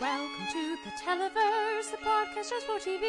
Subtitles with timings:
[0.00, 3.04] Welcome to the Televerse, the podcast just for TV.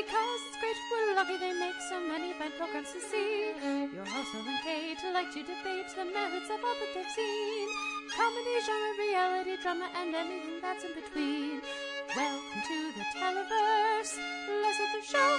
[0.00, 3.52] Because it's great, we're lucky they make so many fine programs to see.
[3.92, 7.68] Your host, Noel and Kate, like to debate the merits of all that they've seen.
[8.16, 11.60] Comedy, genre, reality, drama, and anything that's in between.
[12.16, 14.16] Welcome to the Televerse.
[14.62, 15.38] Let's get the show.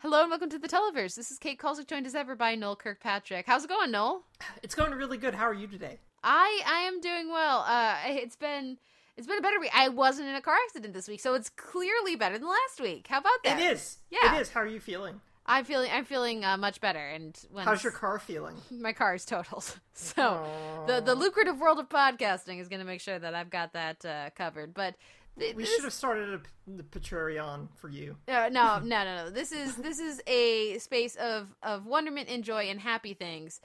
[0.00, 1.14] Hello and welcome to the Televerse.
[1.14, 3.46] This is Kate Kulzick, joined as ever by Noel Kirkpatrick.
[3.46, 4.22] How's it going, Noel?
[4.62, 5.34] It's going really good.
[5.34, 5.98] How are you today?
[6.22, 7.64] I I am doing well.
[7.66, 8.76] Uh, it's been
[9.16, 9.70] it's been a better week.
[9.74, 13.06] I wasn't in a car accident this week, so it's clearly better than last week.
[13.08, 13.60] How about that?
[13.60, 13.98] It is.
[14.10, 14.36] Yeah.
[14.36, 14.50] It is.
[14.50, 15.20] How are you feeling?
[15.44, 17.00] I'm feeling I'm feeling uh, much better.
[17.00, 18.54] And when How's your car feeling?
[18.70, 20.46] my car is totaled, so
[20.86, 24.04] the the lucrative world of podcasting is going to make sure that I've got that
[24.04, 24.72] uh, covered.
[24.72, 24.94] But
[25.38, 26.40] th- We this- should have started a,
[26.70, 28.16] the Patreon for you.
[28.28, 29.30] Uh, no, no, no, no.
[29.30, 33.60] This is this is a space of of wonderment and joy and happy things.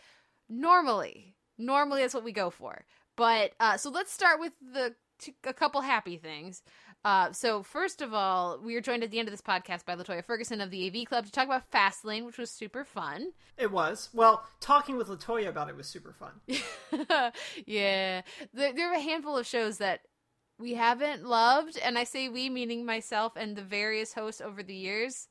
[0.50, 2.86] Normally, normally that's what we go for.
[3.16, 6.64] But uh, so let's start with the t- a couple happy things.
[7.06, 9.96] Uh, so first of all, we are joined at the end of this podcast by
[9.96, 13.32] Latoya Ferguson of the AV Club to talk about Fastlane, which was super fun.
[13.58, 14.10] It was.
[14.14, 16.42] Well, talking with Latoya about it was super fun.
[17.66, 18.22] yeah,
[18.54, 20.02] there, there are a handful of shows that
[20.60, 24.76] we haven't loved, and I say we meaning myself and the various hosts over the
[24.76, 25.28] years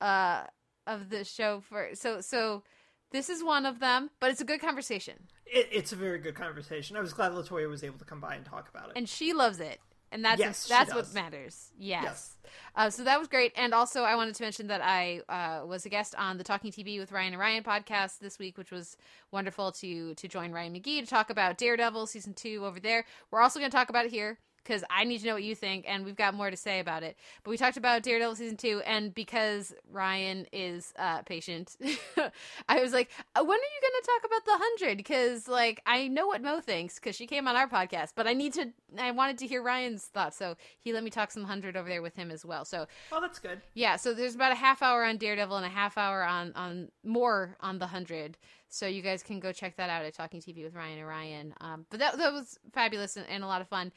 [0.00, 0.44] uh,
[0.86, 1.60] of the show.
[1.60, 2.64] For so so,
[3.12, 6.34] this is one of them, but it's a good conversation, It, it's a very good
[6.34, 6.96] conversation.
[6.96, 8.92] I was glad Latoya was able to come by and talk about it.
[8.96, 9.80] and she loves it.
[10.12, 11.72] And that's Yes, that's what matters.
[11.76, 12.04] Yes.
[12.04, 12.36] Yes.
[12.76, 13.52] Uh, so that was great.
[13.56, 16.70] And also, I wanted to mention that I uh, was a guest on the Talking
[16.70, 18.96] TV with Ryan and Ryan podcast this week, which was
[19.32, 23.06] wonderful to to join Ryan McGee to talk about Daredevil season two over there.
[23.32, 25.54] We're also going to talk about it here because I need to know what you
[25.54, 27.16] think, and we've got more to say about it.
[27.42, 31.76] But we talked about Daredevil season two, and because Ryan is uh, patient,
[32.68, 34.96] I was like, "Uh, "When are you going to talk about the hundred?
[34.96, 38.32] Because like I know what Mo thinks because she came on our podcast, but I
[38.32, 38.72] need to.
[38.98, 42.02] I wanted to hear Ryan's thoughts, so he let me talk some hundred over there
[42.02, 42.64] with him as well.
[42.64, 43.60] So oh, that's good.
[43.74, 46.88] yeah, so there's about a half hour on Daredevil and a half hour on on
[47.04, 48.38] more on the hundred.
[48.68, 51.54] So you guys can go check that out at Talking TV with Ryan and Ryan.
[51.60, 53.92] Um, but that that was fabulous and, and a lot of fun.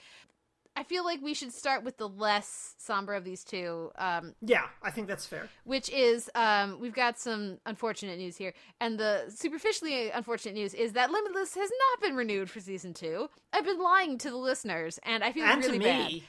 [0.77, 4.61] I feel like we should start with the less somber of these two, um, Yeah,
[4.83, 5.49] I think that's fair.
[5.63, 10.93] which is um, we've got some unfortunate news here, and the superficially unfortunate news is
[10.93, 13.27] that Limitless has not been renewed for season two.
[13.51, 15.85] I've been lying to the listeners, and I feel And to really me.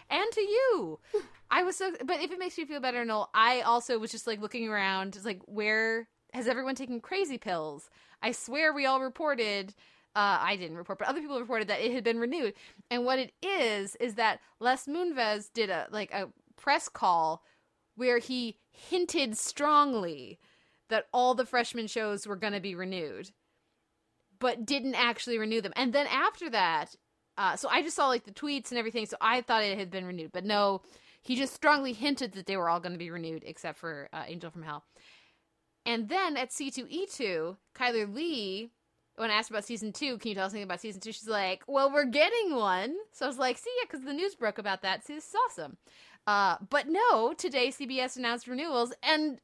[0.08, 0.98] bad, and to you.
[1.50, 4.26] I was so, but if it makes you feel better, Noel, I also was just
[4.26, 7.90] like looking around, just like where has everyone taken crazy pills?
[8.22, 9.74] I swear we all reported.
[10.16, 12.54] Uh, I didn't report, but other people reported that it had been renewed.
[12.90, 17.42] And what it is is that Les Moonves did a like a press call
[17.94, 20.38] where he hinted strongly
[20.88, 23.30] that all the freshman shows were going to be renewed,
[24.38, 25.72] but didn't actually renew them.
[25.76, 26.94] And then after that,
[27.36, 29.90] uh, so I just saw like the tweets and everything, so I thought it had
[29.90, 30.82] been renewed, but no,
[31.22, 34.24] he just strongly hinted that they were all going to be renewed except for uh,
[34.26, 34.84] Angel from Hell.
[35.84, 38.70] And then at C2E2, Kyler Lee,
[39.18, 41.12] when I asked about season two, can you tell us anything about season two?
[41.12, 42.94] She's like, well, we're getting one.
[43.12, 45.04] So I was like, see, yeah, because the news broke about that.
[45.04, 45.76] See, this is awesome.
[46.26, 49.40] Uh, but no, today CBS announced renewals, and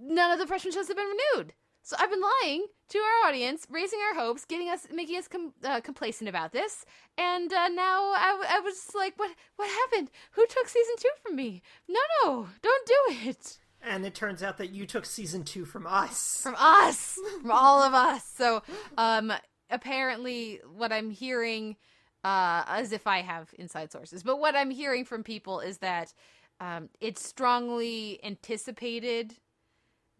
[0.00, 1.52] none of the freshman shows have been renewed.
[1.82, 5.54] So I've been lying to our audience, raising our hopes, getting us, making us com-
[5.64, 6.84] uh, complacent about this,
[7.16, 9.30] and uh, now I, w- I was like, "What?
[9.56, 10.10] What happened?
[10.32, 11.62] Who took season two from me?
[11.88, 15.86] No, no, don't do it And it turns out that you took season two from
[15.86, 16.40] us.
[16.42, 18.62] from us, from all of us." So,
[18.96, 19.32] um,
[19.70, 21.76] apparently, what I'm hearing,
[22.24, 26.12] uh, as if I have inside sources, but what I'm hearing from people is that
[26.60, 29.34] um, it's strongly anticipated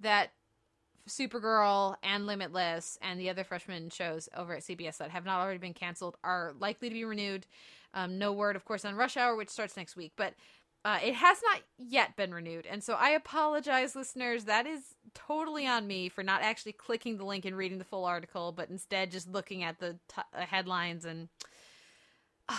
[0.01, 0.31] that
[1.09, 5.59] Supergirl and Limitless and the other freshman shows over at CBS that have not already
[5.59, 7.47] been canceled are likely to be renewed.
[7.95, 10.35] Um, no word, of course, on Rush Hour, which starts next week, but
[10.85, 12.67] uh, it has not yet been renewed.
[12.67, 14.45] And so I apologize, listeners.
[14.45, 14.81] That is
[15.15, 18.71] totally on me for not actually clicking the link and reading the full article, but
[18.71, 21.29] instead just looking at the t- uh, headlines and.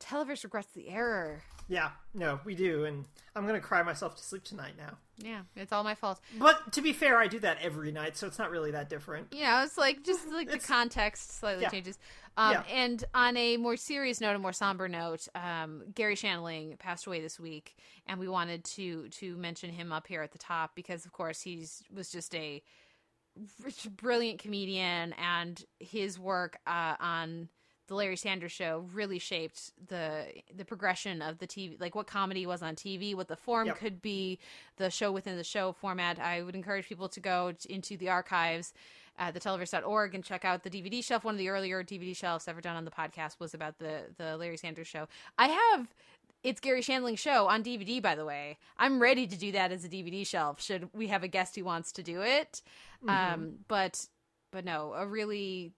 [0.00, 1.42] Televerse regrets the error.
[1.68, 3.04] Yeah, no, we do, and
[3.36, 4.96] I'm gonna cry myself to sleep tonight now.
[5.22, 6.20] Yeah, it's all my fault.
[6.38, 9.28] But to be fair, I do that every night, so it's not really that different.
[9.32, 11.68] know, it's like just like the context slightly Yeah.
[11.70, 11.98] changes.
[12.36, 12.62] Um, Yeah.
[12.70, 17.20] And on a more serious note, a more somber note, um, Garry Shandling passed away
[17.20, 17.76] this week,
[18.06, 21.40] and we wanted to to mention him up here at the top because, of course,
[21.42, 22.62] he's was just a
[23.62, 27.48] rich, brilliant comedian, and his work uh, on
[27.90, 30.26] the Larry Sanders Show really shaped the
[30.56, 33.78] the progression of the TV, like what comedy was on TV, what the form Yep.
[33.78, 34.38] could be,
[34.76, 36.20] the show within the show format.
[36.20, 38.72] I would encourage people to go into the archives
[39.18, 41.24] at the televerse.org and check out the DVD shelf.
[41.24, 44.36] One of the earlier DVD shelves ever done on the podcast was about the the
[44.36, 45.08] Larry Sanders show.
[45.36, 45.88] I have
[46.44, 48.58] it's Garry Shandling show on DVD, by the way.
[48.78, 50.62] I'm ready to do that as a DVD shelf.
[50.62, 52.62] Should we have a guest who wants to do it?
[53.04, 53.34] Mm-hmm.
[53.34, 54.06] Um, but
[54.52, 55.72] but no, a really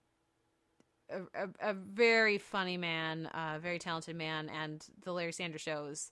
[1.35, 6.11] a, a, very funny man, a very talented man, and the Larry Sanders Show is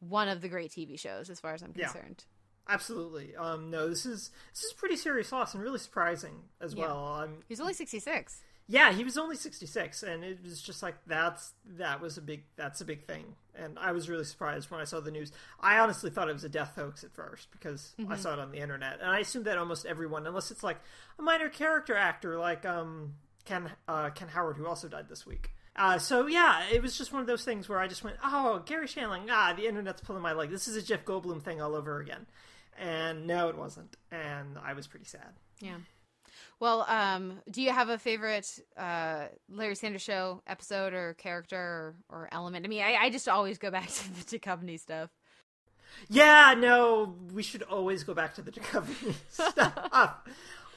[0.00, 2.24] one of the great TV shows as far as I'm concerned.
[2.68, 3.34] Yeah, absolutely.
[3.36, 6.86] Um, no, this is this is pretty serious loss and really surprising as yeah.
[6.86, 7.20] well.
[7.22, 8.42] Um, He's only 66.
[8.66, 12.44] Yeah, he was only 66, and it was just like that's that was a big
[12.56, 15.32] that's a big thing, and I was really surprised when I saw the news.
[15.60, 18.10] I honestly thought it was a death hoax at first because mm-hmm.
[18.10, 20.78] I saw it on the internet, and I assumed that almost everyone, unless it's like
[21.18, 23.12] a minor character actor like um
[23.44, 25.50] Ken uh, Ken Howard, who also died this week.
[25.76, 28.62] Uh, so yeah, it was just one of those things where I just went, "Oh,
[28.64, 30.50] Garry Shandling, ah, the internet's pulling my leg.
[30.50, 32.26] This is a Jeff Goldblum thing all over again."
[32.78, 35.34] And no, it wasn't, and I was pretty sad.
[35.60, 35.76] Yeah.
[36.60, 41.94] Well, um, do you have a favorite uh, Larry Sanders Show episode or character or,
[42.08, 42.64] or element?
[42.64, 45.10] I mean, I, I, just always go back to the Duchovny stuff.
[46.08, 50.16] Yeah, no, we should always go back to the Duchovny stuff.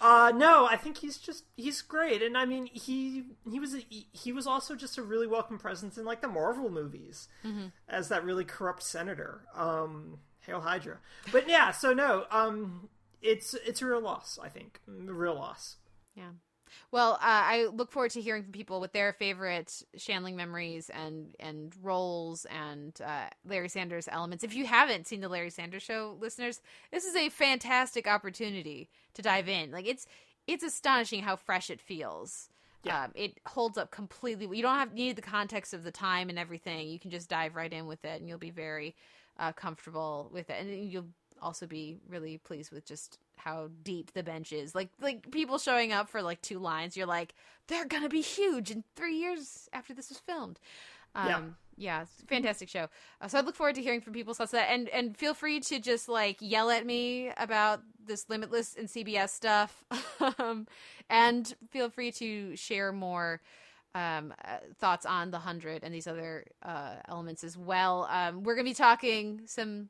[0.02, 3.80] Uh, no, I think he's just he's great, and I mean he he was a,
[3.90, 7.68] he was also just a really welcome presence in like the Marvel movies mm-hmm.
[7.90, 9.42] as that really corrupt senator.
[9.56, 11.00] Um, Hail Hydra!
[11.32, 12.90] But yeah, so no, um,
[13.22, 14.40] it's it's a real loss.
[14.42, 15.78] I think a real loss.
[16.16, 16.32] Yeah.
[16.92, 21.36] Well, uh, I look forward to hearing from people with their favorite Shandling memories and
[21.40, 24.44] and roles and uh, Larry Sanders elements.
[24.44, 26.62] If you haven't seen the Larry Sanders Show, listeners,
[26.92, 29.72] this is a fantastic opportunity to dive in.
[29.72, 30.08] Like it's
[30.48, 32.50] it's astonishing how fresh it feels.
[32.84, 33.06] Yeah.
[33.06, 34.48] Um, it holds up completely.
[34.56, 36.88] You don't have need the context of the time and everything.
[36.88, 38.96] You can just dive right in with it, and you'll be very
[39.40, 41.08] uh, comfortable with it, and you'll
[41.42, 44.76] also be really pleased with just how deep the bench is.
[44.76, 47.34] Like like people showing up for like two lines, you're like,
[47.68, 50.60] they're gonna be huge in three years after this was filmed.
[51.16, 51.42] Um, yeah.
[51.80, 52.88] Yeah, fantastic show.
[53.22, 54.34] Uh, so I look forward to hearing from people.
[54.34, 54.52] thoughts.
[54.52, 58.88] That and and feel free to just like yell at me about this Limitless and
[58.88, 59.84] CBS stuff,
[60.40, 60.68] um,
[61.08, 63.42] and feel free to share more
[63.94, 68.08] um, uh, thoughts on the hundred and these other uh, elements as well.
[68.10, 69.90] Um, we're gonna be talking some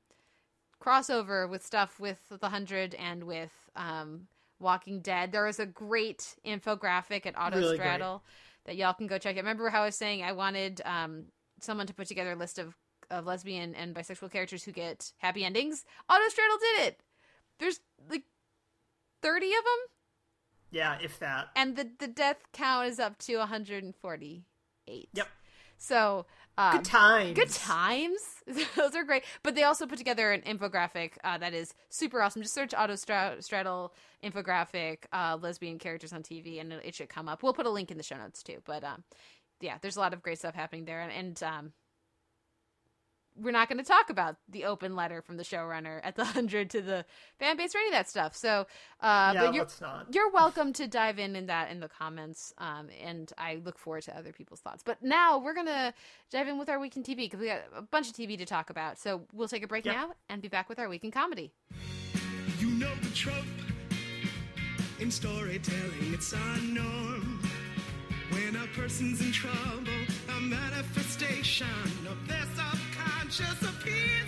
[0.84, 4.28] crossover with stuff with the hundred and with um,
[4.60, 5.32] Walking Dead.
[5.32, 8.20] There is a great infographic at Autostraddle really
[8.66, 9.44] that y'all can go check out.
[9.44, 11.26] Remember how I was saying I wanted um,
[11.62, 12.76] someone to put together a list of,
[13.10, 15.86] of lesbian and bisexual characters who get happy endings?
[16.10, 17.00] Auto Straddle did it.
[17.60, 18.24] There's like
[19.22, 19.92] thirty of them.
[20.70, 21.48] Yeah, if that.
[21.56, 25.10] And the the death count is up to 148.
[25.14, 25.28] Yep.
[25.78, 26.26] So
[26.58, 27.36] um, good times.
[27.36, 28.20] Good times.
[28.76, 29.24] Those are great.
[29.44, 32.42] But they also put together an infographic uh, that is super awesome.
[32.42, 33.92] Just search Autostraddle
[34.24, 37.44] infographic uh, lesbian characters on TV, and it should come up.
[37.44, 38.58] We'll put a link in the show notes too.
[38.66, 39.04] But um,
[39.62, 41.72] yeah, there's a lot of great stuff happening there, and, and um,
[43.40, 46.70] we're not going to talk about the open letter from the showrunner at the hundred
[46.72, 47.06] to the
[47.40, 48.36] fan base or any of that stuff.
[48.36, 48.68] So,
[49.02, 50.08] uh, yeah, but you're, not.
[50.14, 52.54] you're welcome to dive in in that in the comments.
[52.58, 54.84] Um, and I look forward to other people's thoughts.
[54.84, 55.94] But now we're gonna
[56.32, 58.46] dive in with our week in TV because we got a bunch of TV to
[58.46, 58.98] talk about.
[58.98, 59.96] So we'll take a break yep.
[59.96, 61.52] now and be back with our week in comedy.
[62.60, 63.46] You know the trope
[65.00, 67.40] in storytelling, it's our norm.
[68.32, 69.94] When a person's in trouble,
[70.36, 71.68] a manifestation
[72.10, 72.46] of their
[73.30, 74.27] just appears in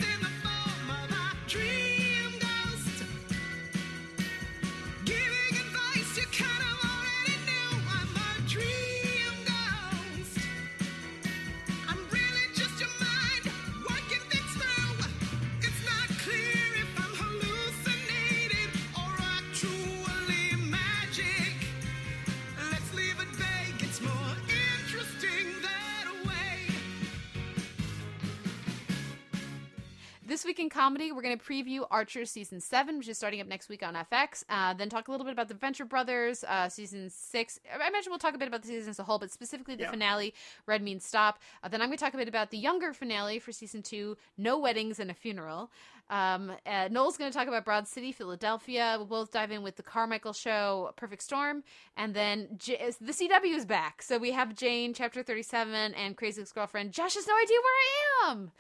[30.40, 33.48] This week in comedy, we're going to preview Archer season seven, which is starting up
[33.48, 34.46] next week on FX.
[34.48, 37.60] Uh, then talk a little bit about the Venture Brothers uh, season six.
[37.70, 39.84] I imagine we'll talk a bit about the season as a whole, but specifically the
[39.84, 39.92] yeah.
[39.92, 40.34] finale,
[40.66, 41.40] Red Means Stop.
[41.62, 44.16] Uh, then I'm going to talk a bit about the younger finale for season two,
[44.38, 45.72] No Weddings and a Funeral.
[46.10, 48.96] Um, uh, Noel's going to talk about Broad City, Philadelphia.
[48.98, 51.64] We'll both dive in with the Carmichael Show, Perfect Storm,
[51.98, 54.02] and then J- the CW is back.
[54.02, 56.94] So we have Jane, Chapter 37, and Crazy Ex Girlfriend.
[56.94, 58.52] Josh has no idea where I am.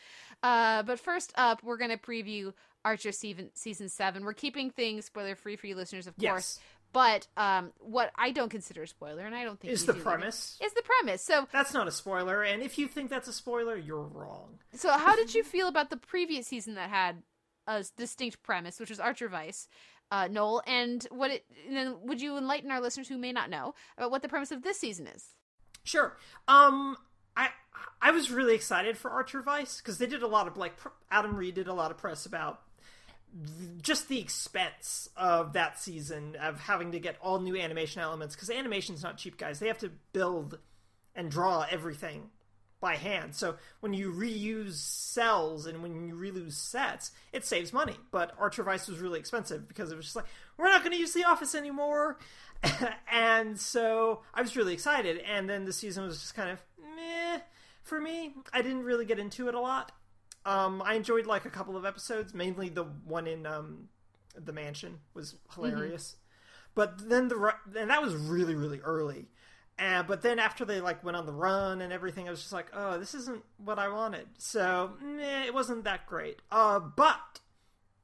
[0.41, 2.53] Uh, but first up, we're going to preview
[2.85, 4.23] Archer season season seven.
[4.23, 6.31] We're keeping things spoiler free for you listeners, of yes.
[6.31, 6.59] course.
[6.91, 10.57] But um, what I don't consider a spoiler, and I don't think is the premise.
[10.63, 11.21] Is the premise.
[11.21, 14.59] So that's not a spoiler, and if you think that's a spoiler, you're wrong.
[14.73, 17.21] So how did you feel about the previous season that had
[17.67, 19.67] a distinct premise, which was Archer Vice?
[20.11, 21.45] uh, Noel, and what it.
[21.67, 24.51] And then would you enlighten our listeners who may not know about what the premise
[24.51, 25.29] of this season is?
[25.83, 26.17] Sure.
[26.47, 26.97] Um,
[27.37, 27.49] I
[28.01, 30.73] I was really excited for Archer Vice because they did a lot of like
[31.11, 32.61] Adam Reed did a lot of press about
[33.81, 38.49] just the expense of that season of having to get all new animation elements because
[38.49, 39.59] animation's not cheap guys.
[39.59, 40.57] They have to build
[41.15, 42.29] and draw everything
[42.79, 43.35] by hand.
[43.35, 47.97] So when you reuse cells and when you reuse sets it saves money.
[48.11, 50.25] But archer vice was really expensive because it was just like
[50.57, 52.17] we're not going to use the office anymore.
[53.11, 55.17] And so i was really excited.
[55.19, 56.59] And then the season was just kind of
[57.89, 59.91] for me i didn't really get into it a lot
[60.45, 63.89] um, I enjoyed like a couple of episodes, mainly the one in um,
[64.35, 66.11] the mansion was hilarious.
[66.11, 66.71] Mm-hmm.
[66.75, 69.27] But then the and that was really really early.
[69.77, 72.53] And but then after they like went on the run and everything, I was just
[72.53, 74.27] like, oh, this isn't what I wanted.
[74.37, 76.41] So meh, it wasn't that great.
[76.51, 77.41] Uh, but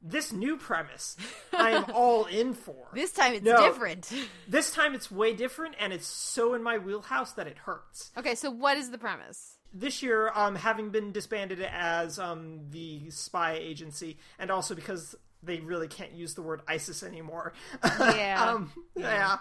[0.01, 1.15] this new premise,
[1.53, 2.89] I am all in for.
[2.93, 4.11] this time it's no, different.
[4.47, 8.11] this time it's way different, and it's so in my wheelhouse that it hurts.
[8.17, 9.54] Okay, so what is the premise?
[9.77, 15.59] This year, um, having been disbanded as um, the spy agency, and also because they
[15.59, 17.53] really can't use the word ISIS anymore.
[17.99, 18.51] Yeah.
[18.51, 19.37] um, yeah.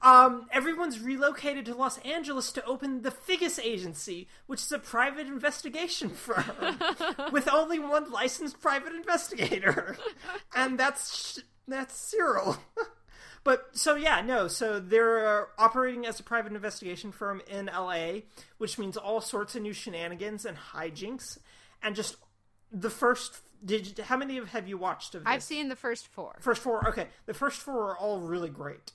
[0.00, 5.26] Um, everyone's relocated to Los Angeles to open the Figgis Agency, which is a private
[5.26, 6.78] investigation firm
[7.32, 9.96] with only one licensed private investigator,
[10.54, 12.56] and that's that's Cyril.
[13.44, 14.48] But so yeah, no.
[14.48, 18.24] So they're operating as a private investigation firm in L.A.,
[18.58, 21.38] which means all sorts of new shenanigans and hijinks,
[21.82, 22.16] and just
[22.70, 23.40] the first.
[23.64, 25.24] Did you, how many of have you watched of?
[25.24, 25.32] This?
[25.32, 26.36] I've seen the first four.
[26.40, 27.08] First four, okay.
[27.26, 28.92] The first four are all really great.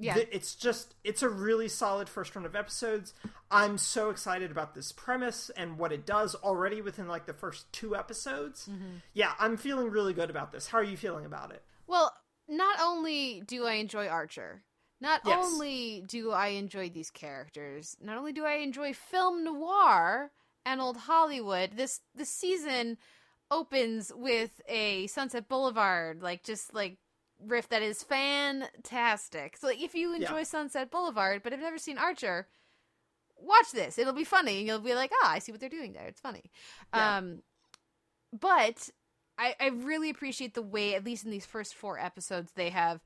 [0.00, 3.14] Yeah, it's just it's a really solid first run of episodes.
[3.50, 7.72] I'm so excited about this premise and what it does already within like the first
[7.72, 8.68] two episodes.
[8.70, 8.98] Mm-hmm.
[9.14, 10.68] Yeah, I'm feeling really good about this.
[10.68, 11.64] How are you feeling about it?
[11.88, 12.14] Well,
[12.48, 14.62] not only do I enjoy Archer,
[15.00, 15.38] not yes.
[15.38, 20.30] only do I enjoy these characters, not only do I enjoy film noir
[20.64, 21.72] and old Hollywood.
[21.76, 22.98] This this season
[23.50, 26.98] opens with a Sunset Boulevard, like just like
[27.44, 29.56] riff that is fantastic.
[29.56, 30.44] So like, if you enjoy yeah.
[30.44, 32.48] Sunset Boulevard but have never seen Archer,
[33.36, 33.98] watch this.
[33.98, 34.58] It'll be funny.
[34.58, 36.06] and You'll be like, ah, I see what they're doing there.
[36.06, 36.50] It's funny.
[36.94, 37.18] Yeah.
[37.18, 37.42] Um,
[38.38, 38.90] but
[39.38, 43.00] I, I really appreciate the way, at least in these first four episodes, they have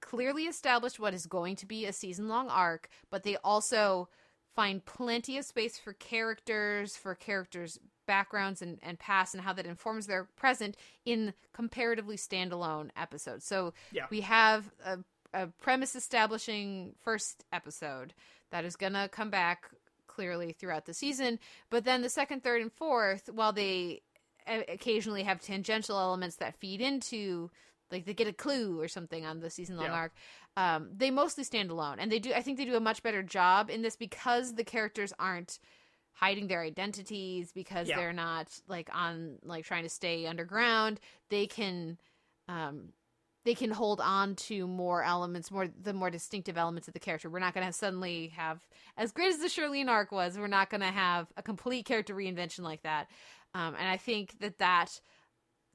[0.00, 4.08] clearly established what is going to be a season long arc, but they also
[4.54, 9.66] find plenty of space for characters, for characters' backgrounds and, and past, and how that
[9.66, 13.46] informs their present in comparatively standalone episodes.
[13.46, 14.06] So yeah.
[14.10, 14.98] we have a,
[15.32, 18.12] a premise establishing first episode
[18.50, 19.70] that is going to come back
[20.08, 21.38] clearly throughout the season,
[21.70, 24.02] but then the second, third, and fourth, while they
[24.46, 27.50] occasionally have tangential elements that feed into
[27.90, 29.92] like they get a clue or something on the season long yeah.
[29.92, 30.12] arc.
[30.56, 32.32] Um, they mostly stand alone, and they do.
[32.32, 35.58] I think they do a much better job in this because the characters aren't
[36.12, 37.96] hiding their identities because yeah.
[37.96, 41.00] they're not like on like trying to stay underground.
[41.28, 41.98] They can.
[42.48, 42.92] Um,
[43.44, 47.30] they can hold on to more elements, more the more distinctive elements of the character.
[47.30, 48.60] We're not going to suddenly have
[48.98, 50.38] as great as the Cherlene arc was.
[50.38, 53.08] We're not going to have a complete character reinvention like that.
[53.54, 55.00] Um, and I think that that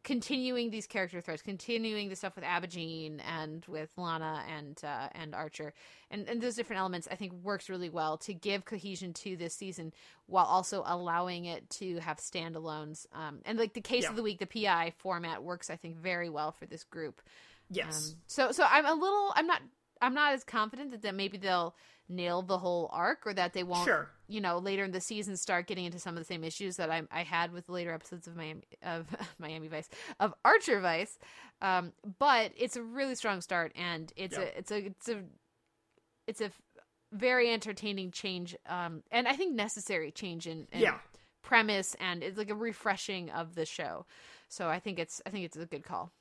[0.05, 5.35] continuing these character threads, continuing the stuff with Abbiejean and with Lana and uh, and
[5.35, 5.73] Archer,
[6.11, 9.55] and, and those different elements, I think works really well to give cohesion to this
[9.55, 9.91] season
[10.27, 13.07] while also allowing it to have standalones.
[13.13, 14.11] Um, and like the case yeah.
[14.11, 17.21] of the week, the PI format works, I think, very well for this group.
[17.69, 18.11] Yes.
[18.11, 19.61] Um, so so I'm a little I'm not
[20.01, 21.75] I'm not as confident that, that maybe they'll
[22.07, 24.09] nail the whole arc or that they won't sure.
[24.27, 26.91] you know later in the season start getting into some of the same issues that
[26.91, 29.07] I, I had with later episodes of Miami of
[29.39, 31.17] Miami Vice of Archer Vice.
[31.61, 35.23] Um, but it's a really strong start and it's a it's a it's a
[36.27, 36.51] it's a
[37.11, 40.99] very entertaining change um, and I think necessary change in, in yeah.
[41.41, 44.05] premise and it's like a refreshing of the show.
[44.47, 46.11] So I think it's I think it's a good call.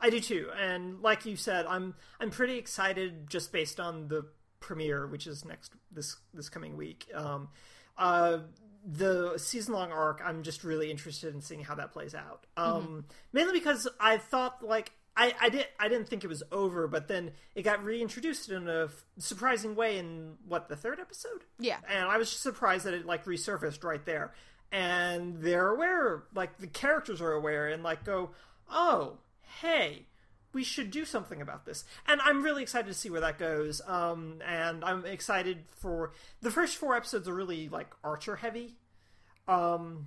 [0.00, 4.26] I do too, and like you said, I'm I'm pretty excited just based on the
[4.62, 7.06] premiere, which is next this this coming week.
[7.14, 7.48] Um,
[7.98, 8.38] uh,
[8.84, 12.46] the season long arc, I'm just really interested in seeing how that plays out.
[12.56, 13.00] Um, mm-hmm.
[13.32, 17.08] Mainly because I thought like I, I did I didn't think it was over, but
[17.08, 21.44] then it got reintroduced in a f- surprising way in what the third episode.
[21.58, 24.32] Yeah, and I was just surprised that it like resurfaced right there,
[24.70, 28.30] and they're aware, like the characters are aware, and like go,
[28.70, 29.18] oh,
[29.60, 30.06] hey,
[30.52, 31.84] we should do something about this.
[32.06, 33.80] And I'm really excited to see where that goes.
[33.86, 38.76] Um, and I'm excited for the first four episodes are really like Archer heavy.
[39.48, 40.06] Um,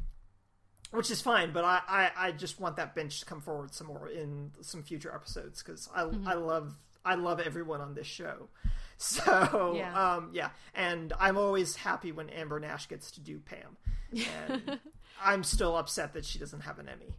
[0.91, 1.51] which is fine.
[1.51, 4.83] But I, I, I just want that bench to come forward some more in some
[4.83, 6.27] future episodes because I Mm-hmm.
[6.27, 6.73] I love
[7.03, 8.49] I love everyone on this show.
[8.97, 10.13] So Yeah.
[10.15, 13.75] um, yeah, and I'm always happy when Amber Nash gets to do Pam,
[14.47, 14.79] and
[15.21, 17.13] I'm still upset that she doesn't have an Emmy.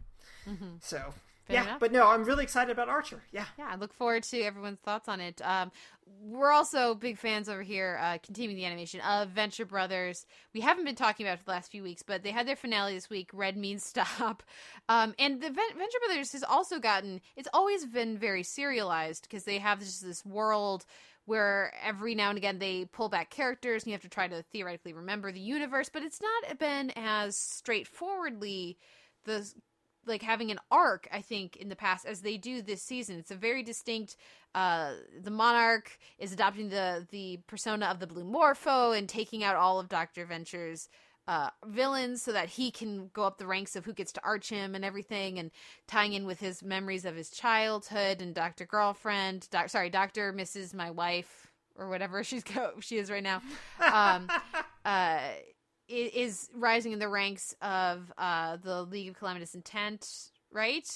[0.81, 1.03] So Mm-hmm.
[1.03, 1.11] Fair
[1.49, 1.79] yeah, enough.
[1.79, 3.21] but no, I'm really excited about Archer.
[3.31, 5.41] Yeah, Yeah, I look forward to everyone's thoughts on it.
[5.43, 5.71] Um,
[6.21, 10.25] we're also big fans over here, uh, continuing the animation of Venture Brothers.
[10.53, 12.55] We haven't been talking about it for the last few weeks, but they had their
[12.55, 13.29] finale this week.
[13.33, 14.43] Red means stop,
[14.89, 17.21] um, and the Ven- Venture Brothers has also gotten.
[17.35, 20.85] It's always been very serialized because they have just this world
[21.25, 24.41] where every now and again they pull back characters and you have to try to
[24.43, 28.77] theoretically remember the universe, but it's not been as straightforwardly
[29.25, 29.53] the
[30.07, 33.17] like having an arc i think in the past as they do this season.
[33.17, 34.15] It's a very distinct
[34.55, 39.55] uh the monarch is adopting the the persona of the blue morpho and taking out
[39.55, 40.89] all of dr venture's
[41.27, 44.49] uh villains so that he can go up the ranks of who gets to arch
[44.49, 45.51] him and everything and
[45.87, 50.73] tying in with his memories of his childhood and dr girlfriend doc, sorry dr mrs
[50.73, 51.47] my wife
[51.77, 53.41] or whatever she's go she is right now.
[53.79, 54.29] Um
[54.85, 55.19] uh
[55.87, 60.87] is rising in the ranks of uh the League of Calamitous Intent, right?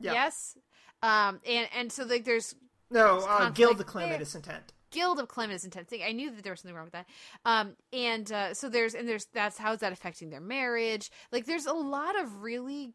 [0.00, 0.12] Yeah.
[0.12, 0.56] Yes.
[1.02, 2.54] Um and and so like there's
[2.90, 3.86] no, uh, Guild of there.
[3.86, 4.72] Calamitous Intent.
[4.90, 5.88] Guild of Calamitous Intent.
[6.04, 7.06] I knew that there was something wrong with that.
[7.44, 11.10] Um and uh so there's and there's that's how is that affecting their marriage?
[11.32, 12.94] Like there's a lot of really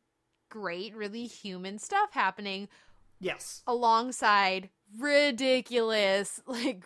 [0.49, 2.67] great, really human stuff happening
[3.19, 6.83] Yes, alongside ridiculous like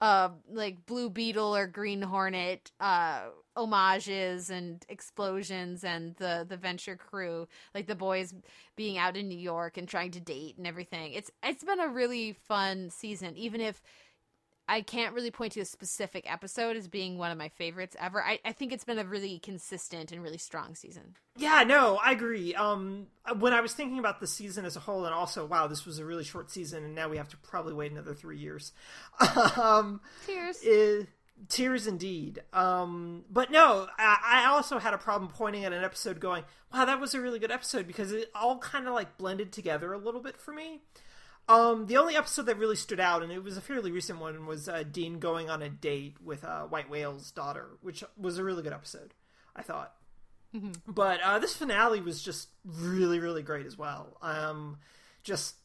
[0.00, 3.22] uh like blue beetle or green hornet uh
[3.54, 8.34] homages and explosions and the the venture crew like the boys
[8.76, 11.12] being out in new york and trying to date and everything.
[11.12, 13.82] It's it's been a really fun season even if
[14.72, 18.24] I can't really point to a specific episode as being one of my favorites ever.
[18.24, 21.14] I, I think it's been a really consistent and really strong season.
[21.36, 22.54] Yeah, no, I agree.
[22.54, 25.84] Um, when I was thinking about the season as a whole, and also, wow, this
[25.84, 28.72] was a really short season, and now we have to probably wait another three years.
[29.60, 30.62] um, Tears.
[30.62, 31.06] is,
[31.50, 32.42] tears indeed.
[32.54, 36.86] Um, but no, I, I also had a problem pointing at an episode, going, "Wow,
[36.86, 39.98] that was a really good episode," because it all kind of like blended together a
[39.98, 40.80] little bit for me.
[41.48, 44.46] Um, the only episode that really stood out, and it was a fairly recent one,
[44.46, 48.44] was uh, Dean going on a date with uh, White Whale's daughter, which was a
[48.44, 49.14] really good episode.
[49.54, 49.94] I thought.
[50.86, 54.18] But uh, this finale was just really, really great as well.
[54.20, 54.78] Um,
[55.22, 55.56] just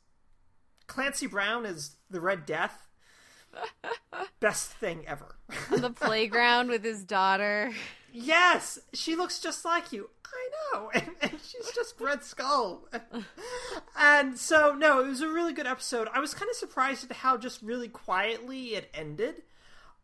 [0.88, 2.88] Clancy Brown as the Red Death,
[4.40, 5.36] best thing ever.
[5.72, 7.74] On the playground with his daughter.
[8.12, 10.10] yes, she looks just like you.
[10.26, 12.88] I know, and, and she's just Red Skull.
[13.98, 16.08] and so, no, it was a really good episode.
[16.14, 19.44] I was kind of surprised at how just really quietly it ended.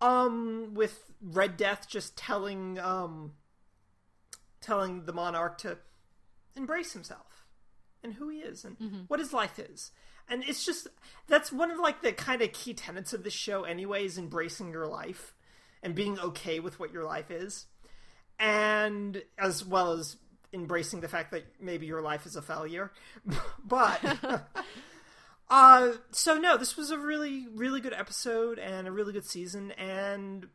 [0.02, 3.34] Um, with Red Death just telling um
[4.60, 5.78] telling the monarch to
[6.56, 7.46] embrace himself
[8.04, 9.92] and who he is and what his life is.
[10.28, 10.88] And it's just
[11.28, 14.72] that's one of like the kind of key tenets of this show anyway is embracing
[14.72, 15.34] your life
[15.82, 17.66] and being okay with what your life is.
[18.44, 20.18] And as well as
[20.54, 22.92] embracing the fact that maybe your life is a failure.
[23.66, 24.00] but
[25.50, 29.72] uh so no, this was a really really good episode and a really good season
[29.72, 30.48] and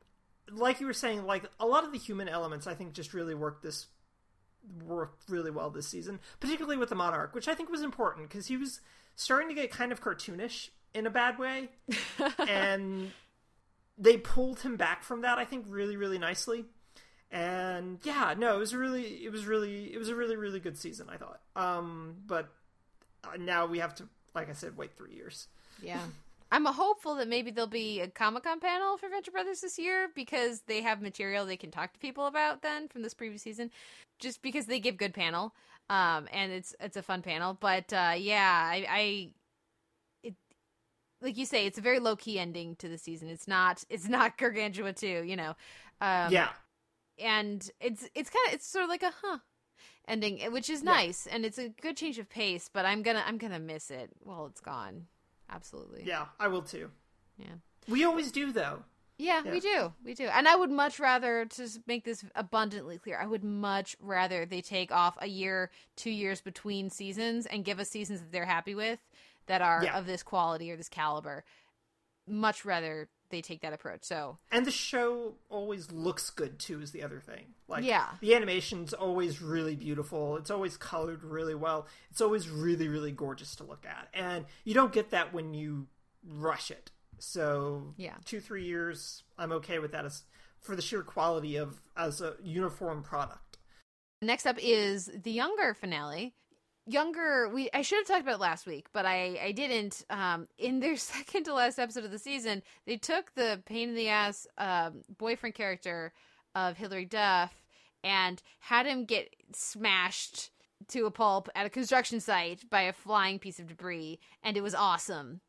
[0.51, 3.35] like you were saying like a lot of the human elements I think just really
[3.35, 3.87] worked this
[4.85, 8.47] worked really well this season, particularly with the Monarch, which I think was important because
[8.47, 8.81] he was
[9.17, 11.69] starting to get kind of cartoonish in a bad way,
[12.49, 13.13] and
[13.97, 15.39] they pulled him back from that.
[15.39, 16.65] I think really, really nicely.
[17.31, 20.79] And yeah, no, it was really, it was really, it was a really, really good
[20.79, 21.09] season.
[21.11, 21.41] I thought.
[21.57, 22.49] Um, but
[23.25, 25.49] uh, now we have to, like I said, wait three years.
[25.83, 26.01] Yeah.
[26.51, 30.09] I'm hopeful that maybe there'll be a Comic Con panel for Venture Brothers this year
[30.15, 33.71] because they have material they can talk to people about then from this previous season.
[34.19, 35.55] Just because they give good panel.
[35.91, 37.57] Um and it's it's a fun panel.
[37.59, 39.29] But uh yeah, I, I
[40.23, 40.35] it
[41.21, 43.29] like you say, it's a very low key ending to the season.
[43.29, 45.55] It's not it's not Gargantua 2, you know.
[46.01, 46.49] Um yeah,
[47.21, 49.39] and it's it's kind of it's sort of like a huh
[50.07, 53.23] ending eh, which is nice and it's a good change of pace but i'm gonna
[53.27, 55.07] i'm gonna miss it while it's gone
[55.51, 56.91] absolutely yeah, I will too.
[57.39, 57.55] yeah
[57.89, 58.83] We always do though.
[59.19, 59.51] yeah, Yeah.
[59.53, 63.27] we do we do and i would much rather to make this abundantly clear i
[63.27, 67.89] would much rather they take off a year two years between seasons and give us
[67.91, 69.01] seasons that they're happy with
[69.47, 69.99] that are Yeah.
[69.99, 71.45] of this quality or this caliber
[72.27, 76.81] much rather they take that approach so And the show always looks good too.
[76.81, 77.55] Is the other thing.
[77.69, 78.09] Like, Yeah.
[78.21, 80.37] the animation's always really beautiful.
[80.37, 81.87] It's always colored really well.
[82.11, 85.89] It's always really, really gorgeous to look at, and you don't get that when you
[86.25, 86.91] rush it.
[87.19, 88.17] So, Yeah.
[88.25, 90.23] two, three years, I'm okay with that as
[90.61, 93.59] for the sheer quality of as a uniform product.
[94.21, 96.35] Next up is the younger finale.
[96.89, 100.05] Younger, we I should have talked about last week, but I I didn't.
[100.09, 103.95] Um, in their second to last episode of the season, they took the pain in
[103.95, 106.13] the ass um, boyfriend character
[106.55, 107.53] of Hilary Duff
[108.03, 110.51] and had him get smashed
[110.89, 114.63] to a pulp at a construction site by a flying piece of debris, and it
[114.63, 115.41] was awesome.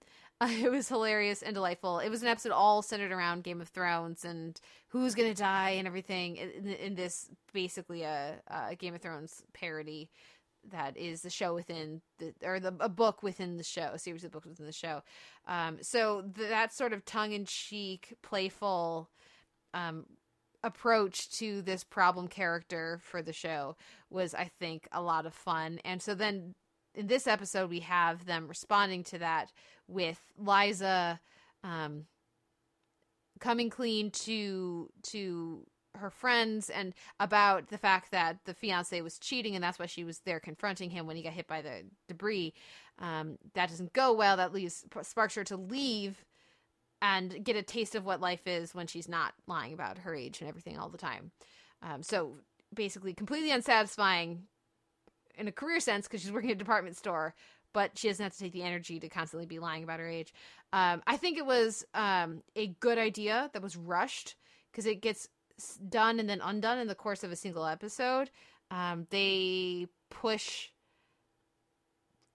[0.42, 2.00] Uh, it was hilarious and delightful.
[2.00, 5.88] It was an episode all centered around Game of Thrones and who's gonna die and
[5.88, 6.38] everything.
[6.38, 10.10] In, in this, basically a, a, Game of Thrones parody
[10.72, 14.24] that is the show within the or the a book within the show, a series
[14.24, 15.02] of books within the show.
[15.48, 19.10] Um, so that sort of tongue in cheek, playful
[19.74, 20.06] um,
[20.64, 23.78] approach to this problem character for the show
[24.10, 25.80] was, I think, a lot of fun.
[25.86, 26.56] And so then
[26.94, 29.52] in this episode, we have them responding to that
[29.88, 31.20] with Liza
[31.64, 32.06] um,
[33.40, 39.56] coming clean to to her friends and about the fact that the fiance was cheating
[39.56, 42.54] and that's why she was there confronting him when he got hit by the debris.
[43.00, 44.38] Um, that doesn't go well.
[44.38, 46.24] That leaves sparks her to leave
[47.02, 50.42] and get a taste of what life is when she's not lying about her age
[50.42, 51.32] and everything all the time.
[51.82, 52.38] Um, so
[52.74, 54.44] basically, completely unsatisfying
[55.38, 57.34] in a career sense because she's working at a department store,
[57.74, 60.34] but she doesn't have to take the energy to constantly be lying about her age.
[60.74, 64.36] Um, I think it was um, a good idea that was rushed
[64.72, 65.30] because it gets
[65.90, 68.30] done and then undone in the course of a single episode.
[68.72, 70.70] Um, they push.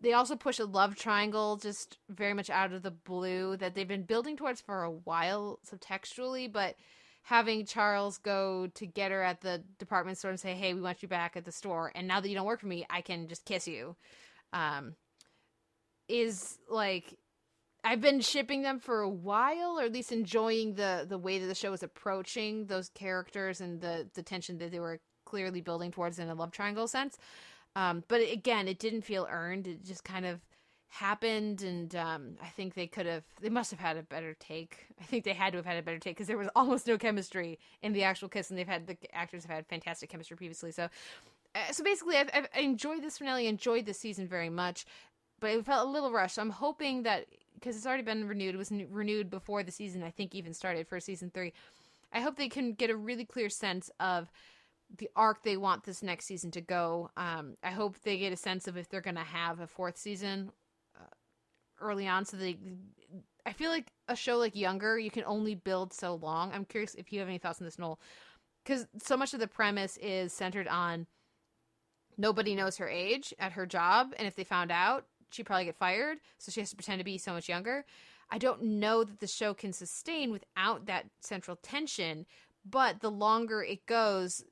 [0.00, 3.88] They also push a love triangle just very much out of the blue that they've
[3.88, 6.76] been building towards for a while subtextually, but
[7.22, 11.02] having Charles go to get her at the department store and say, "Hey, we want
[11.02, 13.28] you back at the store, and now that you don't work for me, I can
[13.28, 13.96] just kiss you,"
[14.52, 14.96] um,
[16.08, 17.16] is like
[17.84, 21.46] I've been shipping them for a while, or at least enjoying the the way that
[21.46, 25.90] the show is approaching those characters and the the tension that they were clearly building
[25.90, 27.18] towards in a love triangle sense.
[27.76, 29.66] Um, but again, it didn't feel earned.
[29.66, 30.40] It just kind of
[30.94, 34.86] happened and um, i think they could have they must have had a better take
[35.00, 36.96] i think they had to have had a better take because there was almost no
[36.96, 40.70] chemistry in the actual kiss and they've had the actors have had fantastic chemistry previously
[40.70, 40.88] so
[41.56, 44.86] uh, so basically I've, I've enjoyed this finale enjoyed this season very much
[45.40, 48.54] but it felt a little rushed so i'm hoping that because it's already been renewed
[48.54, 51.52] it was renewed before the season i think even started for season three
[52.12, 54.30] i hope they can get a really clear sense of
[54.98, 57.10] the arc they want this next season to go.
[57.16, 59.96] Um, I hope they get a sense of if they're going to have a fourth
[59.96, 60.52] season
[61.80, 62.56] early on so they
[63.46, 66.50] I feel like a show like Younger, you can only build so long.
[66.52, 68.00] I'm curious if you have any thoughts on this, Noel.
[68.64, 71.06] Because so much of the premise is centered on
[72.16, 75.76] nobody knows her age at her job, and if they found out, she'd probably get
[75.76, 77.84] fired, so she has to pretend to be so much younger.
[78.30, 82.26] I don't know that the show can sustain without that central tension,
[82.68, 84.44] but the longer it goes,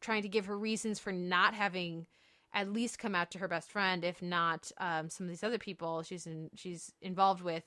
[0.00, 2.06] trying to give her reasons for not having
[2.52, 5.58] at least come out to her best friend, if not um, some of these other
[5.58, 7.64] people she's in, she's involved with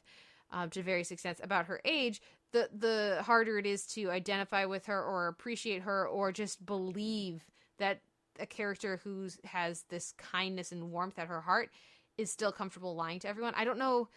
[0.51, 4.85] um, to various extents about her age, the the harder it is to identify with
[4.85, 7.45] her or appreciate her or just believe
[7.77, 7.99] that
[8.39, 11.69] a character who has this kindness and warmth at her heart
[12.17, 13.53] is still comfortable lying to everyone.
[13.55, 14.09] I don't know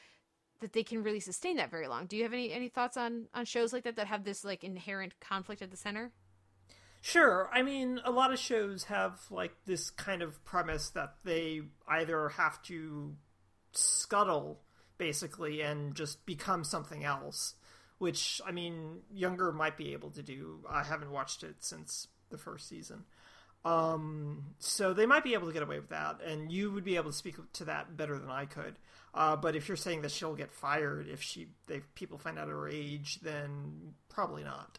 [0.60, 2.06] that they can really sustain that very long.
[2.06, 4.64] Do you have any any thoughts on on shows like that that have this like
[4.64, 6.12] inherent conflict at the center?
[7.02, 7.48] Sure.
[7.52, 12.28] I mean, a lot of shows have like this kind of premise that they either
[12.30, 13.14] have to
[13.72, 14.60] scuttle
[14.98, 17.54] basically and just become something else,
[17.98, 20.60] which I mean, Younger might be able to do.
[20.68, 23.04] I haven't watched it since the first season.
[23.64, 26.96] Um, so they might be able to get away with that, and you would be
[26.96, 28.76] able to speak to that better than I could.
[29.12, 32.48] Uh, but if you're saying that she'll get fired if she they people find out
[32.48, 34.78] her age, then probably not.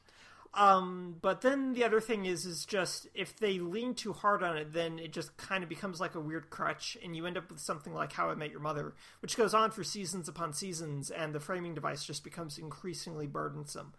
[0.53, 4.57] Um, but then the other thing is, is just if they lean too hard on
[4.57, 7.49] it, then it just kind of becomes like a weird crutch, and you end up
[7.49, 11.09] with something like How I Met Your Mother, which goes on for seasons upon seasons,
[11.09, 13.93] and the framing device just becomes increasingly burdensome.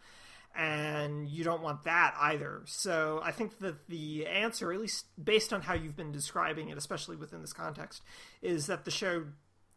[0.55, 2.63] And you don't want that either.
[2.67, 6.77] So I think that the answer, at least based on how you've been describing it,
[6.77, 8.03] especially within this context,
[8.43, 9.25] is that the show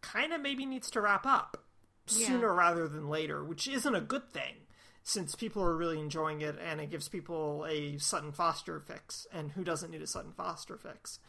[0.01, 1.63] kind of maybe needs to wrap up
[2.09, 2.27] yeah.
[2.27, 4.55] sooner rather than later, which isn't a good thing
[5.03, 9.27] since people are really enjoying it and it gives people a Sutton Foster fix.
[9.31, 11.19] And who doesn't need a Sutton Foster fix?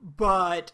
[0.00, 0.72] But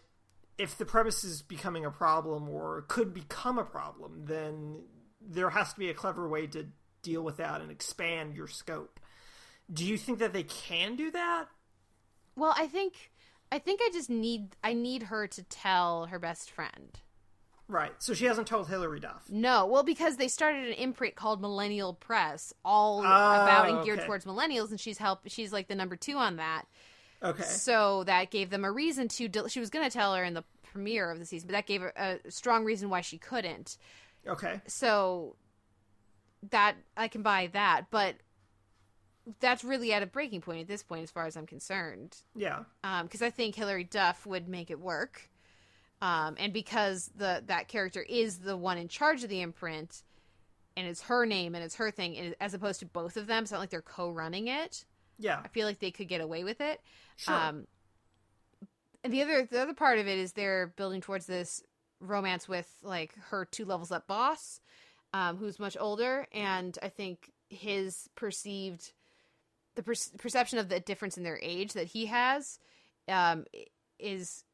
[0.57, 4.85] if the premise is becoming a problem or could become a problem, then
[5.21, 6.67] there has to be a clever way to
[7.07, 8.99] deal with that and expand your scope.
[9.73, 11.47] Do you think that they can do that?
[12.35, 13.13] Well, I think
[13.51, 17.01] I think I just need I need her to tell her best friend.
[17.69, 17.93] Right.
[17.99, 19.25] So she hasn't told Hilary Duff.
[19.29, 19.67] No.
[19.67, 24.07] Well, because they started an imprint called Millennial Press, all oh, about and geared okay.
[24.07, 25.21] towards millennials, and she's help.
[25.27, 26.65] She's like the number two on that.
[27.23, 27.43] Okay.
[27.43, 29.29] So that gave them a reason to.
[29.29, 31.67] Del- she was going to tell her in the premiere of the season, but that
[31.67, 33.79] gave her a strong reason why she couldn't.
[34.29, 34.61] Okay.
[34.67, 35.35] So
[36.51, 38.17] that I can buy that, but
[39.41, 42.17] that's really at a breaking point at this point, as far as I'm concerned.
[42.35, 42.65] Yeah.
[43.03, 45.29] Because I think Hilary Duff would make it work,
[46.01, 50.03] um, and because the that character is the one in charge of the imprint,
[50.77, 53.43] and it's her name and it's her thing, and as opposed to both of them,
[53.43, 54.85] it's not like they're co-running it.
[55.19, 55.41] Yeah.
[55.43, 56.81] I feel like they could get away with it.
[57.17, 57.35] Sure.
[57.35, 57.67] Um,
[59.03, 61.63] and the other the other part of it is they're building towards this
[61.99, 64.61] romance with like her two levels up boss,
[65.17, 68.93] um, who's much older, and I think his perceived
[69.75, 72.59] the per- perception of the difference in their age that he has
[73.09, 73.47] um,
[73.99, 74.45] is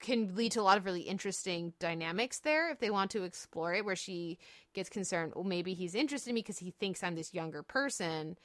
[0.00, 3.74] can lead to a lot of really interesting dynamics there if they want to explore
[3.74, 4.38] it where she
[4.72, 8.36] gets concerned well maybe he's interested in me because he thinks i'm this younger person.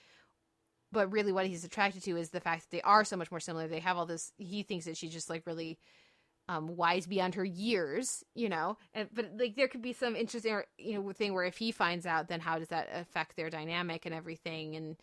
[0.91, 3.39] But really what he's attracted to is the fact that they are so much more
[3.39, 3.67] similar.
[3.67, 5.77] They have all this he thinks that she's just like really
[6.49, 8.77] um, wise beyond her years you know?
[8.93, 12.05] And but like there could be some interesting you know thing where if he finds
[12.05, 14.75] out then how does that affect their dynamic and everything?
[14.75, 14.97] And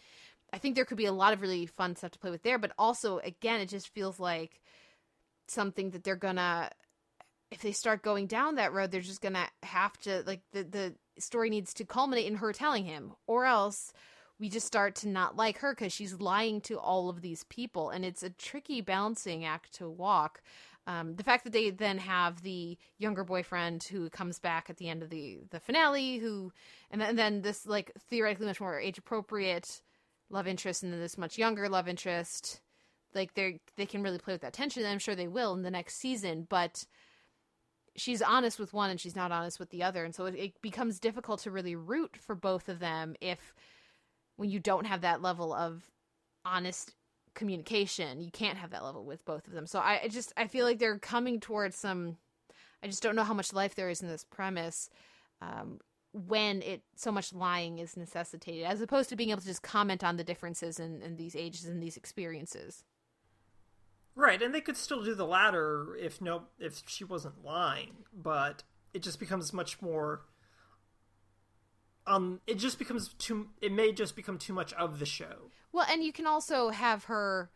[0.53, 2.59] i think there could be a lot of really fun stuff to play with there
[2.59, 4.61] but also again it just feels like
[5.49, 6.71] something that they're gonna
[7.51, 10.95] if they start going down that road they're just gonna have to like the the
[11.19, 13.93] story needs to culminate in her telling him or else
[14.39, 17.91] we just start to not like her because she's lying to all of these people.
[17.91, 20.43] And it's a tricky balancing act to walk
[20.87, 24.89] um, the fact that they then have the younger boyfriend who comes back at the
[24.89, 26.53] end of the the finale who
[26.91, 29.81] and then, and then this like theoretically much more age appropriate
[30.31, 32.61] love interest and then this much younger love interest
[33.15, 35.63] like they they can really play with that tension and i'm sure they will in
[35.63, 36.85] the next season but
[37.97, 40.63] she's honest with one and she's not honest with the other and so it, it
[40.63, 43.55] becomes difficult to really root for both of them if
[44.37, 45.83] when you don't have that level of
[46.45, 46.95] honest
[47.37, 48.21] communication.
[48.21, 49.69] You can't have that level with both of them.
[49.69, 52.17] So i I just i feel like they're coming towards some
[52.83, 54.91] i just don't know how much life there is in this premise
[55.41, 55.79] um,
[56.13, 60.03] when it so much lying is necessitated as opposed to being able to just comment
[60.03, 62.85] on the differences in, in these ages and these experiences.
[64.15, 68.63] Right, and they could still do the latter if no if she wasn't lying, but
[68.95, 70.23] it just becomes much more
[72.07, 75.51] um it just becomes too it may just become too much of the show.
[75.73, 77.51] Well, and you can also have her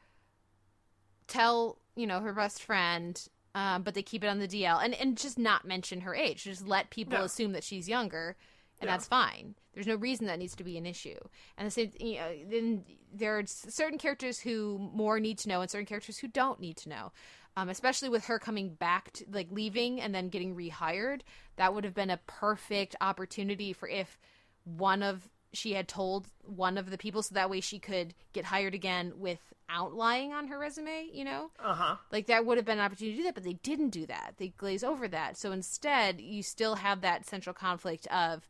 [1.27, 3.21] tell, you know, her best friend,
[3.55, 6.45] um, but they keep it on the DL and, and just not mention her age.
[6.45, 7.25] Just let people No.
[7.25, 8.37] assume that she's younger,
[8.81, 9.55] and that's fine.
[9.75, 11.19] There's no reason that needs to be an issue.
[11.57, 15.61] And the same, you know, then there are certain characters who more need to know,
[15.61, 17.13] and certain characters who don't need to know.
[17.57, 21.23] Um, especially with her coming back, to, like leaving and then getting rehired,
[21.57, 24.19] that would have been a perfect opportunity for if
[24.65, 28.45] one of she had told one of the people so that way she could get
[28.45, 31.51] hired again without lying on her resume, you know?
[31.59, 31.97] Uh-huh.
[32.13, 34.35] Like that would have been an opportunity to do that, but they didn't do that.
[34.39, 35.37] They glaze over that.
[35.37, 38.49] So instead, you still have that central conflict of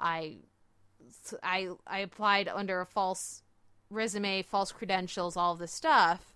[0.00, 0.38] I
[1.42, 3.42] I I applied under a false
[3.90, 6.34] resume, false credentials, all of this stuff.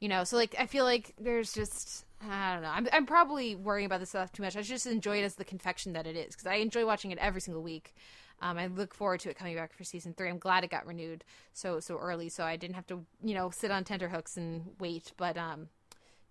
[0.00, 2.70] You know, so like I feel like there's just I don't know.
[2.70, 4.56] I'm I'm probably worrying about this stuff too much.
[4.56, 7.18] I just enjoy it as the confection that it is because I enjoy watching it
[7.18, 7.94] every single week.
[8.42, 10.28] Um, I look forward to it coming back for season three.
[10.28, 11.24] I'm glad it got renewed
[11.54, 15.12] so so early, so I didn't have to you know sit on tenterhooks and wait.
[15.16, 15.68] But um,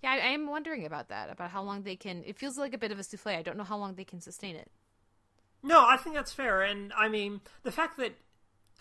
[0.03, 2.23] yeah, I, I am wondering about that about how long they can.
[2.25, 3.35] It feels like a bit of a souffle.
[3.37, 4.69] I don't know how long they can sustain it.
[5.63, 8.13] No, I think that's fair, and I mean the fact that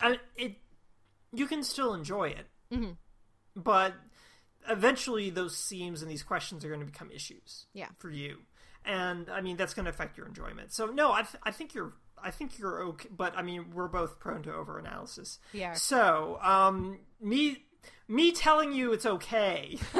[0.01, 0.55] I, it
[1.33, 2.97] you can still enjoy it, Mhm.
[3.55, 3.93] but
[4.67, 7.65] eventually those seams and these questions are going to become issues.
[7.73, 7.87] Yeah.
[7.97, 8.39] for you,
[8.83, 10.73] and I mean that's going to affect your enjoyment.
[10.73, 13.87] So no, I th- I think you're I think you're okay, but I mean we're
[13.87, 15.39] both prone to overanalysis.
[15.53, 15.73] Yeah.
[15.73, 17.65] So um me.
[18.07, 19.77] Me telling you it's okay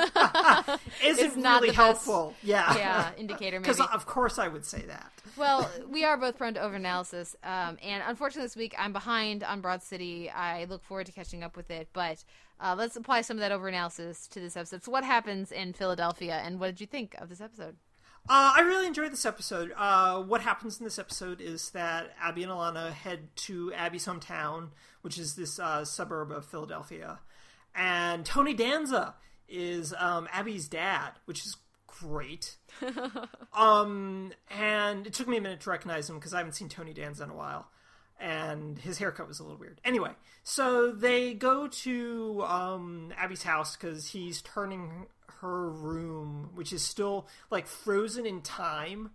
[1.04, 2.34] isn't It's not really the best- helpful.
[2.44, 3.60] Yeah, Yeah, indicator.
[3.62, 5.12] Because of course I would say that.
[5.38, 9.62] well, we are both prone to overanalysis, um, and unfortunately, this week I'm behind on
[9.62, 10.30] Broad City.
[10.30, 12.24] I look forward to catching up with it, but
[12.60, 14.84] uh, let's apply some of that overanalysis to this episode.
[14.84, 17.78] So, what happens in Philadelphia, and what did you think of this episode?
[18.30, 19.74] Uh, I really enjoyed this episode.
[19.76, 24.70] Uh, what happens in this episode is that Abbi and Ilana head to Abbi's hometown,
[25.02, 27.20] which is this uh, suburb of Philadelphia,
[27.76, 29.16] and Tony Danza
[29.50, 31.58] is um, Abbi's dad, which is
[31.88, 32.58] great.
[33.54, 36.94] um, and it took me a minute to recognize him because I haven't seen Tony
[36.94, 37.70] Danza in a while,
[38.20, 39.82] and his haircut was a little weird.
[39.84, 40.12] Anyway,
[40.44, 45.08] so they go to um, Abbi's house because he's turning
[45.42, 49.12] her room, which is still like frozen in time.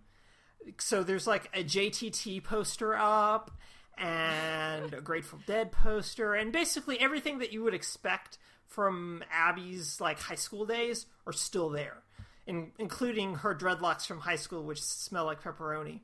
[0.77, 3.51] So there's like a JTT poster up
[3.97, 8.37] and a Grateful Dead poster, and basically everything that you would expect
[8.67, 12.03] from Abbi's like high school days are still there,
[12.45, 16.01] in, including her dreadlocks from high school, which smell like pepperoni,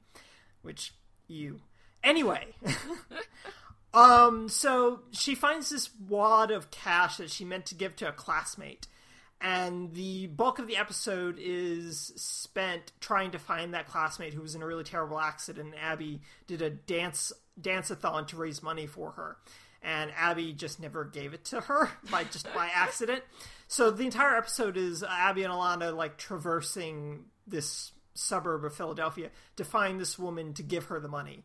[0.61, 0.93] which
[1.27, 1.59] you
[2.03, 2.47] anyway.
[3.93, 8.13] um, so she finds this wad of cash that she meant to give to a
[8.13, 8.87] classmate
[9.43, 14.55] and the bulk of the episode is spent trying to find that classmate who was
[14.55, 15.73] in a really terrible accident.
[15.73, 19.37] And Abbi did a dance dance-a-thon to raise money for her,
[19.83, 23.21] and Abbi just never gave it to her by just by accident.
[23.67, 29.65] So the entire episode is Abbi and Ilana like traversing this suburb of Philadelphia to
[29.65, 31.43] find this woman to give her the money.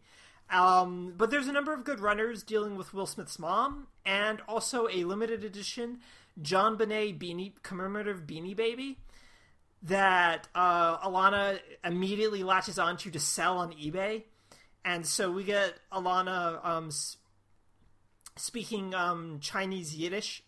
[0.51, 4.89] Um, but there's a number of good runners dealing with Will Smith's mom, and also
[4.89, 5.99] a limited edition
[6.42, 8.98] JonBenét beanie commemorative beanie baby
[9.83, 14.24] that uh, Ilana immediately latches onto to sell on eBay,
[14.85, 16.90] and so we get Ilana um,
[18.37, 20.42] speaking um, Chinese Yiddish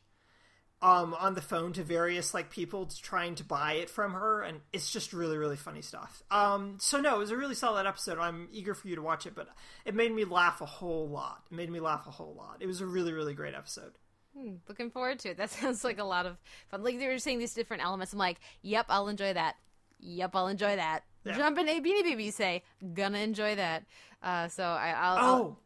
[0.82, 4.60] um, on the phone to various like people trying to buy it from her, and
[4.72, 6.22] it's just really really funny stuff.
[6.30, 8.18] Um, so no, it was a really solid episode.
[8.18, 9.48] I'm eager for you to watch it, but
[9.84, 11.44] it made me laugh a whole lot.
[11.50, 12.58] It made me laugh a whole lot.
[12.60, 13.92] It was a really really great episode.
[14.36, 15.36] Hmm, looking forward to it.
[15.36, 16.36] That sounds like a lot of
[16.68, 16.82] fun.
[16.82, 18.12] Like they were saying these different elements.
[18.12, 19.56] I'm like, yep, I'll enjoy that.
[20.00, 21.04] Yep, I'll enjoy that.
[21.24, 21.36] Yeah.
[21.36, 22.62] JonBenét Beanie Baby say,
[22.94, 23.84] gonna enjoy that.
[24.22, 25.16] Uh, so I, I'll.
[25.16, 25.58] Oh, I'll...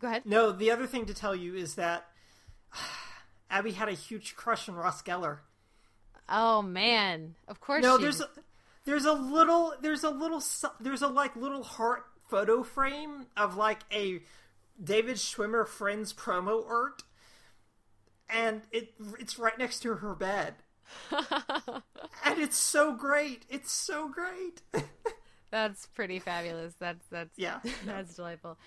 [0.00, 0.22] go ahead.
[0.26, 2.06] No, the other thing to tell you is that
[3.50, 5.38] Abbi had a huge crush on Ross Geller.
[6.28, 7.82] Oh man, of course.
[7.82, 8.04] No, she...
[8.04, 8.28] there's a,
[8.84, 10.42] there's a little there's a little
[10.80, 14.20] there's a like little heart photo frame of like a
[14.82, 17.02] David Schwimmer Friends promo art
[18.34, 20.54] and it it's right next to her bed.
[21.10, 23.44] and it's so great.
[23.48, 24.62] It's so great.
[25.50, 26.74] that's pretty fabulous.
[26.78, 28.58] That's that's yeah, that's delightful.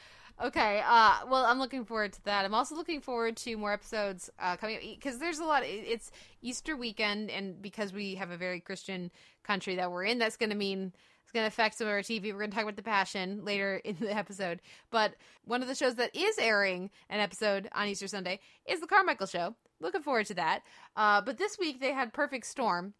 [0.43, 2.45] Okay, uh, well, I'm looking forward to that.
[2.45, 5.63] I'm also looking forward to more episodes uh, coming because there's a lot.
[5.63, 9.11] Of, it's Easter weekend, and because we have a very Christian
[9.43, 10.93] country that we're in, that's going to mean
[11.37, 12.33] going to affect some of our TV.
[12.33, 14.59] We're going to talk about The Passion later in the episode.
[14.89, 15.13] But
[15.45, 19.27] one of the shows that is airing an episode on Easter Sunday is The Carmichael
[19.27, 19.55] Show.
[19.79, 20.63] Looking forward to that.
[20.95, 22.95] Uh, but this week they had Perfect Storm.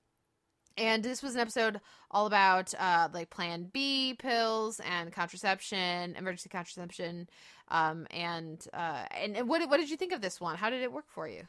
[0.78, 6.50] And this was an episode all about uh, like Plan B pills and contraception, emergency
[6.50, 7.28] contraception,
[7.70, 10.56] um, and uh, and, and what what did you think of this one?
[10.56, 11.48] How did it work for you?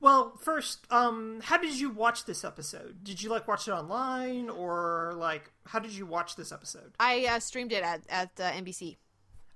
[0.00, 3.04] Well, first, um, how did you watch this episode?
[3.04, 6.94] Did you like watch it online, or like how did you watch this episode?
[6.98, 8.96] I uh, streamed it at at uh, NBC.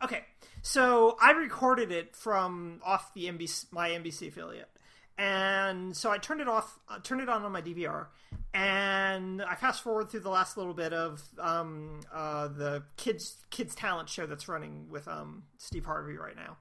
[0.03, 0.23] Okay,
[0.61, 4.69] so I recorded it from off the NBC my NBC affiliate,
[5.17, 8.09] and so I turned it off, uh, turned it on on my DVR,
[8.53, 13.75] and I fast forward through the last little bit of um, uh, the kids kids
[13.75, 16.59] talent show that's running with um, Steve Harvey right now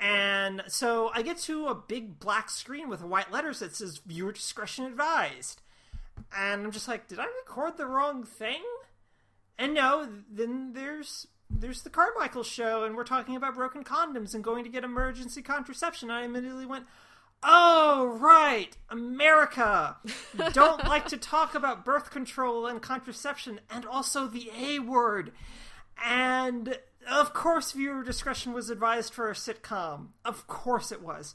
[0.00, 4.32] and so I get to a big black screen with white letters that says viewer
[4.32, 5.60] discretion advised.
[6.36, 8.62] And I'm just like, did I record the wrong thing?
[9.58, 14.44] And no, then there's there's the Carmichael show and we're talking about broken condoms and
[14.44, 16.10] going to get emergency contraception.
[16.10, 16.86] I immediately went,
[17.42, 19.96] Oh, right, America.
[20.52, 25.32] Don't like to talk about birth control and contraception and also the A word.
[26.04, 26.78] And
[27.08, 30.08] of course, viewer discretion was advised for a sitcom.
[30.24, 31.34] Of course it was.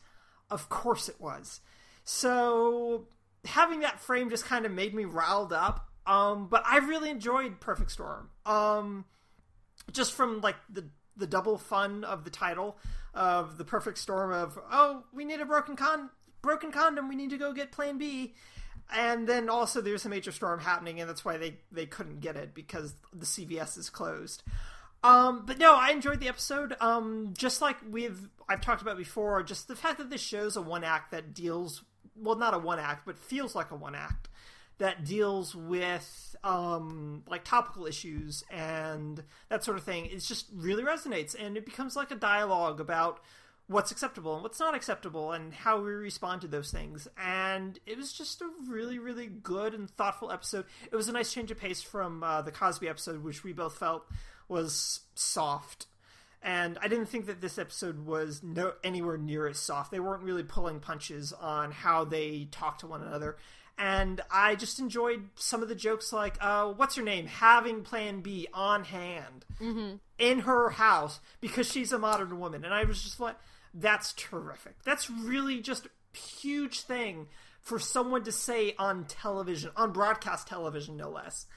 [0.50, 1.62] Of course it was.
[2.04, 3.08] So
[3.46, 5.90] having that frame just kind of made me riled up.
[6.06, 8.30] Um, but I really enjoyed Perfect Storm.
[8.46, 9.06] Um,
[9.92, 12.78] just from like the the double fun of the title
[13.14, 16.10] of the perfect storm of oh we need a broken con
[16.42, 18.34] broken condom we need to go get Plan B,
[18.94, 22.36] and then also there's a major storm happening and that's why they they couldn't get
[22.36, 24.44] it because the CVS is closed.
[25.04, 26.76] Um, but no, I enjoyed the episode.
[26.80, 30.62] Um, just like we've I've talked about before, just the fact that this show's a
[30.62, 31.84] one act that deals
[32.16, 34.30] well, not a one act, but feels like a one act
[34.78, 40.06] that deals with um, like topical issues and that sort of thing.
[40.06, 43.20] It just really resonates, and it becomes like a dialogue about
[43.68, 47.08] what's acceptable and what's not acceptable and how we respond to those things.
[47.18, 50.66] And it was just a really, really good and thoughtful episode.
[50.92, 53.78] It was a nice change of pace from uh, the Cosby episode, which we both
[53.78, 54.06] felt
[54.48, 55.88] was soft.
[56.42, 59.92] And I didn't think that this episode was no anywhere near as soft.
[59.92, 63.38] They weren't really pulling punches on how they talk to one another.
[63.78, 67.26] And I just enjoyed some of the jokes, like, uh, what's her name?
[67.26, 69.96] Having Plan B on hand mm-hmm.
[70.20, 72.66] in her house because she's a modern woman.
[72.66, 73.36] And I was just like,
[73.74, 74.76] that's terrific.
[74.84, 77.28] That's really just a huge thing
[77.62, 81.48] for someone to say on television, on broadcast television, no less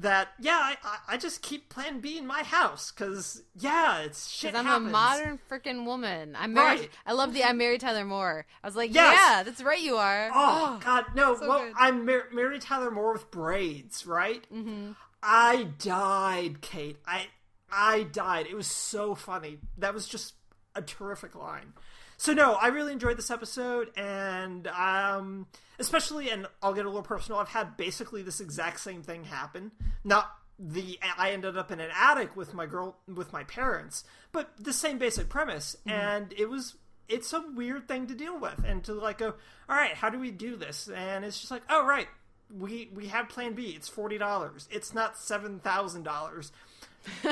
[0.00, 4.54] that yeah, I, I just keep Plan B in my house because yeah, it's shit.
[4.54, 4.88] I'm happens.
[4.88, 6.36] a modern freaking woman.
[6.38, 6.80] I'm married.
[6.80, 6.90] Right.
[7.06, 8.46] I love the I'm married Tyler Moore.
[8.62, 9.16] I was like, Yes.
[9.16, 10.30] yeah, that's right, you are.
[10.34, 11.36] Oh, God, no!
[11.36, 11.72] so well, good.
[11.76, 14.46] I'm Mar- Mary Tyler Moore with braids, right?
[14.52, 14.92] Mm-hmm.
[15.22, 16.96] I died, Kate.
[17.06, 17.26] I
[17.70, 18.46] I died.
[18.46, 19.58] It was so funny.
[19.78, 20.34] That was just
[20.74, 21.74] a terrific line.
[22.20, 25.46] So no, I really enjoyed this episode, and um,
[25.78, 27.40] especially, and I'll get a little personal.
[27.40, 29.70] I've had basically this exact same thing happen.
[30.04, 34.50] Not the I ended up in an attic with my girl with my parents, but
[34.58, 36.74] the same basic premise, and it was
[37.08, 39.32] it's a weird thing to deal with, and to like go,
[39.66, 40.90] all right, how do we do this?
[40.94, 42.08] And it's just like, oh right,
[42.54, 43.72] we we have Plan B.
[43.74, 44.68] It's forty dollars.
[44.70, 46.52] It's not seven thousand dollars.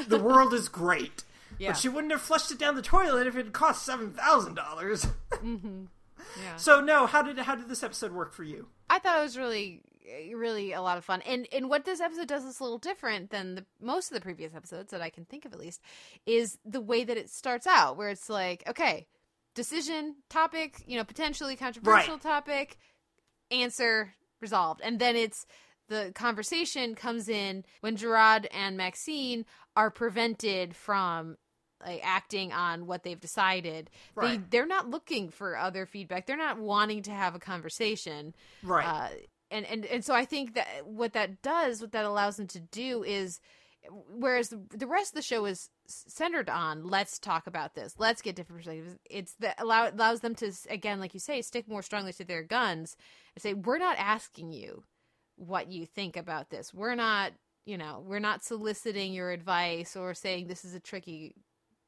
[0.09, 1.25] The world is great.
[1.59, 1.71] Yeah.
[1.71, 4.55] But she wouldn't have flushed it down the toilet if it had cost seven thousand
[4.55, 5.07] dollars.
[5.33, 5.85] Mm-hmm.
[6.43, 6.57] Yeah.
[6.57, 8.67] So no, how did how did this episode work for you?
[8.91, 9.83] I thought it was really,
[10.35, 11.23] really a lot of fun.
[11.23, 14.21] And and what this episode does is a little different than the most of the
[14.21, 15.81] previous episodes that I can think of at least,
[16.27, 19.07] is the way that it starts out, where it's like, okay,
[19.55, 22.23] decision topic, you know, potentially controversial Right.
[22.23, 22.79] topic,
[23.51, 25.47] answer resolved, and then it's
[25.89, 29.45] the conversation comes in when Gerard and Maxine
[29.77, 31.37] are prevented from
[31.85, 33.91] like acting on what they've decided.
[34.17, 34.51] They Right.
[34.51, 36.27] they're not looking for other feedback.
[36.27, 38.35] They're not wanting to have a conversation.
[38.63, 38.85] Right.
[38.87, 39.09] Uh,
[39.51, 42.61] and, and and so I think that what that does, what that allows them to
[42.61, 43.41] do is
[44.11, 48.21] whereas the, the rest of the show is centered on let's talk about this let's
[48.21, 51.81] get different perspectives it's that allow allows them to again like you say stick more
[51.81, 52.97] strongly to their guns
[53.35, 54.83] and say we're not asking you
[55.39, 56.75] what you think about this.
[56.75, 57.33] We're not
[57.67, 61.37] you know we're not soliciting your advice or saying this is a tricky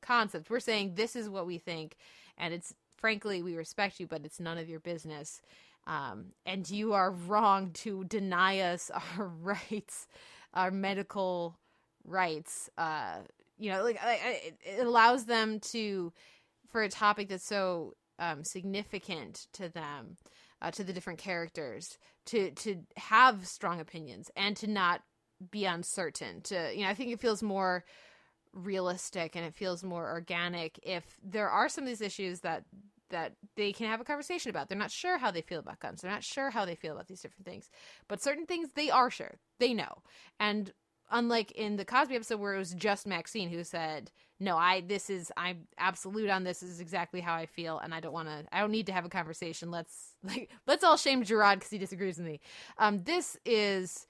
[0.03, 0.51] concept.
[0.51, 1.97] We're saying this is what we think
[2.39, 5.43] and it's frankly we respect you but it's none of your business.
[5.89, 10.09] Um, and you are wrong to deny us our rights
[10.55, 11.59] our medical
[12.05, 12.71] rights.
[12.79, 13.19] Uh
[13.59, 16.13] you know like I, I, it- allows them to
[16.69, 20.17] for a topic that's so um significant to them
[20.63, 25.03] uh, to the different characters to to have strong opinions and to not
[25.51, 27.85] be uncertain to you know i think it feels more
[28.53, 32.65] realistic and it feels more organic if there are some of these issues that
[33.11, 34.69] that they can have a conversation about.
[34.69, 36.01] They're not sure how they feel about guns.
[36.01, 37.69] They're not sure how they feel about these different things.
[38.09, 39.39] But certain things they are sure.
[39.59, 40.03] They know.
[40.39, 40.73] And
[41.11, 44.11] unlike in the Cosby episode where it was just Maxine who said,
[44.41, 46.61] "No, I this is I'm absolute on this.
[46.61, 48.93] this is exactly how I feel and I don't want to I don't need to
[48.93, 49.71] have a conversation.
[49.71, 52.41] Let's like let's all shame Gerard cuz he disagrees with me."
[52.79, 54.07] Um this is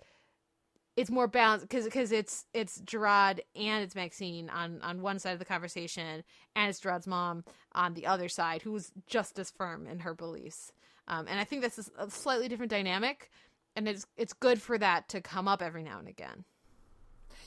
[0.96, 5.32] it's more balanced because because it's it's Gerard and it's Maxine on on one side
[5.32, 6.22] of the conversation,
[6.54, 10.72] and it's Gerard's mom on the other side, who's just as firm in her beliefs.
[11.08, 13.30] Um, and I think that's a slightly different dynamic,
[13.76, 16.44] and it's it's good for that to come up every now and again.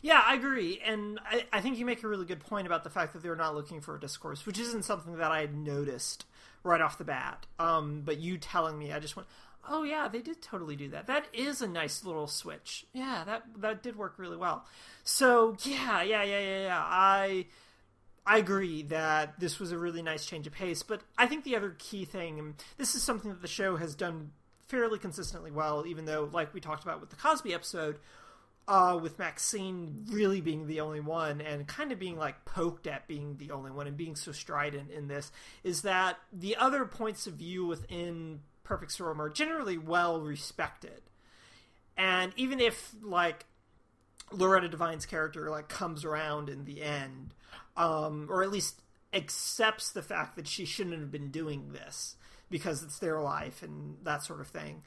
[0.03, 2.89] Yeah, I agree, and I, I think you make a really good point about the
[2.89, 6.25] fact that they're not looking for a discourse, which isn't something that I had noticed
[6.61, 7.45] right off the bat.
[7.57, 9.29] Um, but you telling me, I just went,
[9.67, 11.07] "Oh yeah, they did totally do that.
[11.07, 12.85] That is a nice little switch.
[12.93, 14.65] Yeah, that that did work really well."
[15.05, 16.83] So yeah, yeah, yeah, yeah, yeah.
[16.85, 17.45] I
[18.25, 21.55] I agree that this was a really nice change of pace, but I think the
[21.55, 24.31] other key thing, and this is something that the show has done
[24.67, 27.99] fairly consistently well, even though, like we talked about with the Cosby episode,
[28.67, 33.07] uh, with Maxine really being the only one and kind of being like poked at
[33.07, 35.31] being the only one and being so strident in this,
[35.63, 41.01] is that the other points of view within Perfect Storm are generally well respected.
[41.97, 43.45] And even if, like,
[44.31, 47.33] Loretta Devine's character like comes around in the end,
[47.77, 48.81] um, or at least
[49.13, 52.15] accepts the fact that she shouldn't have been doing this
[52.49, 54.81] because it's their life and that sort of thing.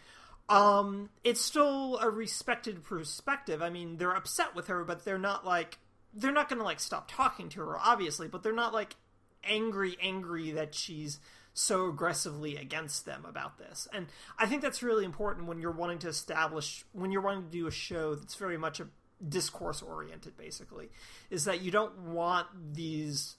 [0.48, 3.62] Um, it's still a respected perspective.
[3.62, 5.78] I mean, they're upset with her, but they're not like
[6.14, 8.28] they're not going to like stop talking to her, obviously.
[8.28, 8.96] But they're not like
[9.42, 11.18] angry, angry that she's
[11.52, 13.88] so aggressively against them about this.
[13.92, 14.06] And
[14.38, 17.66] I think that's really important when you're wanting to establish when you're wanting to do
[17.66, 18.88] a show that's very much a
[19.26, 20.90] discourse oriented basically
[21.30, 23.36] is that you don't want these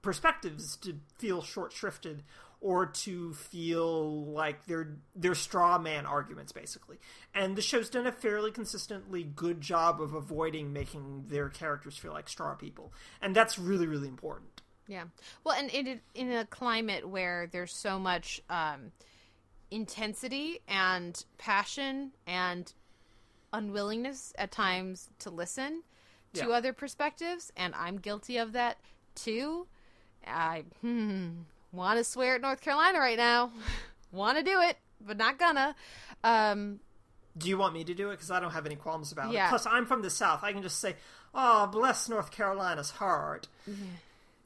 [0.00, 2.20] perspectives to feel short shrifted
[2.62, 6.98] or to feel like they're they're straw man arguments basically
[7.34, 12.12] and the show's done a fairly consistently good job of avoiding making their characters feel
[12.12, 15.04] like straw people and that's really really important Yeah.
[15.44, 18.92] Well, and in in a climate where there's so much um,
[19.70, 22.72] intensity and passion and
[23.52, 25.82] unwillingness at times to listen
[26.34, 26.54] to Yeah.
[26.56, 28.78] other perspectives, and I'm guilty of that
[29.14, 29.66] too.
[30.26, 31.42] I hmm,
[31.72, 33.50] want to swear at North Carolina right now.
[34.12, 35.74] want to do it, but not gonna.
[36.22, 36.80] Um,
[37.36, 38.12] Do you want me to do it?
[38.12, 39.46] Because I don't have any qualms about Yeah.
[39.46, 39.48] it.
[39.48, 40.44] Plus, I'm from the South.
[40.44, 40.96] I can just say,
[41.34, 43.74] "Oh, bless North Carolina's heart," Yeah.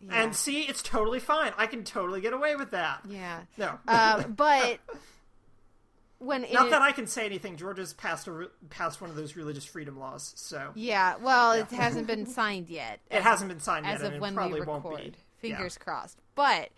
[0.08, 1.52] and see, it's totally fine.
[1.58, 3.00] I can totally get away with that.
[3.06, 3.40] yeah.
[3.56, 4.78] No, Uh, but
[6.18, 7.56] when not it- that I can say anything.
[7.56, 12.06] Georgia's passed a passed one of those religious freedom laws, so yeah, well, it hasn't
[12.06, 13.00] been signed yet.
[13.10, 15.02] it hasn't been signed as yet, of and when it probably we won't record.
[15.12, 15.14] be.
[15.48, 16.18] Fingers crossed.
[16.34, 16.70] But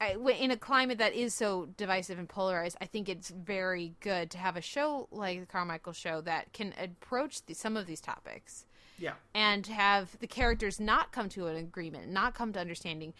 [0.00, 4.30] I, in a climate that is so divisive and polarized, I think it's very good
[4.30, 8.00] to have a show like the Carmichael Show that can approach the, some of these
[8.00, 8.64] topics
[8.98, 13.12] Yeah, and have the characters not come to an agreement, not come to understanding,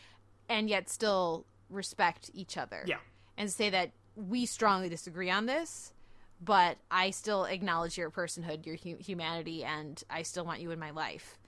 [0.48, 2.82] and yet still respect each other.
[2.86, 2.96] yeah,
[3.36, 5.92] And say that we strongly disagree on this,
[6.42, 10.78] but I still acknowledge your personhood, your hu- humanity, and I still want you in
[10.78, 11.38] my life.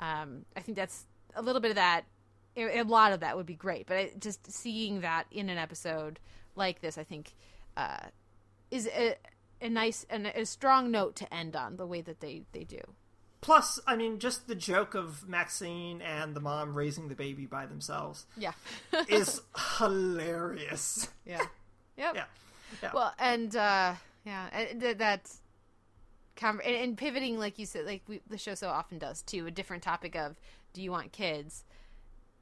[0.00, 2.04] Um, I think that's a little bit of that.
[2.56, 6.18] A lot of that would be great, but I, just seeing that in an episode
[6.56, 7.32] like this, I think,
[7.76, 8.08] uh,
[8.70, 9.14] is a,
[9.60, 12.80] a nice and a strong note to end on the way that they they do.
[13.40, 17.64] Plus, I mean, just the joke of Maxine and the mom raising the baby by
[17.64, 18.52] themselves Yeah.
[19.08, 19.40] is
[19.78, 21.08] hilarious.
[21.24, 21.42] yeah.
[21.96, 22.14] Yep.
[22.14, 22.24] Yeah,
[22.82, 22.90] yeah.
[22.94, 23.92] Well, and uh,
[24.24, 25.40] yeah, and th- that's
[26.40, 29.50] and, and pivoting, like you said, like we, the show so often does, to a
[29.50, 30.36] different topic of
[30.72, 31.64] do you want kids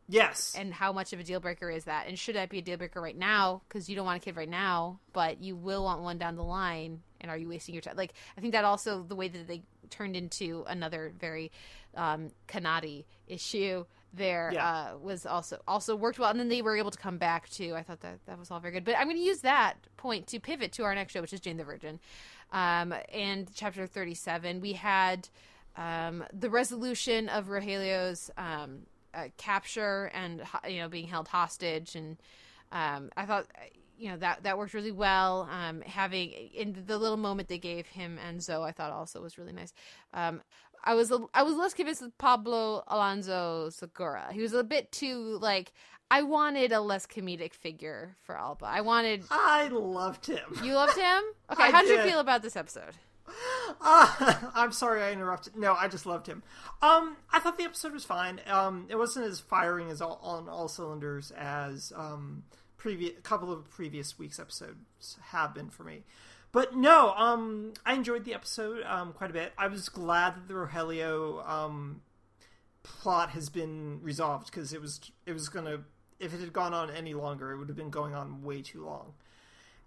[0.09, 2.63] yes, and how much of a deal breaker is that, and should that be a
[2.63, 5.85] deal breaker right now because you don't want a kid right now, but you will
[5.85, 7.97] want one down the line, and are you wasting your time?
[7.97, 11.51] Like I think that also the way that they turned into another very
[11.95, 13.85] um, Kanati issue
[14.15, 14.67] there Yeah.
[14.95, 17.75] uh, was also also worked well, and then they were able to come back to.
[17.75, 18.85] I thought that that was all very good.
[18.85, 21.41] But I'm going to use that point to pivot to our next show, which is
[21.41, 22.01] Jane the Virgin,
[22.53, 24.61] um, and chapter 37.
[24.63, 25.29] We had
[25.77, 28.81] um, the resolution of Rogelio's um,
[29.15, 32.17] uh, capture and you know being held hostage, and
[32.73, 33.47] um, I thought
[33.99, 35.49] you know that that worked really well.
[35.51, 39.39] Um, having in the little moment they gave him and Zoe, I thought also was
[39.39, 39.73] really nice.
[40.15, 40.43] Um,
[40.85, 44.29] I was I was less convinced with Pablo Alonso Segura.
[44.33, 45.73] He was a bit too like
[46.11, 48.65] I wanted a less comedic figure for Alba.
[48.67, 50.59] I wanted I loved him.
[50.63, 51.23] you loved him.
[51.51, 52.95] Okay, how did you feel about this episode?
[53.81, 55.57] Uh, I'm sorry I interrupted.
[55.57, 56.43] No, I just loved him.
[56.83, 58.41] Um, I thought the episode was fine.
[58.47, 62.45] Um, it wasn't as firing as all, on all cylinders as um
[62.77, 66.05] previous a couple of previous weeks' episodes have been for me.
[66.51, 69.53] But no, um, I enjoyed the episode um quite a bit.
[69.59, 72.03] I was glad that the Rogelio um
[72.83, 75.81] plot has been resolved because it was it was gonna
[76.19, 78.85] if it had gone on any longer, it would have been going on way too
[78.85, 79.15] long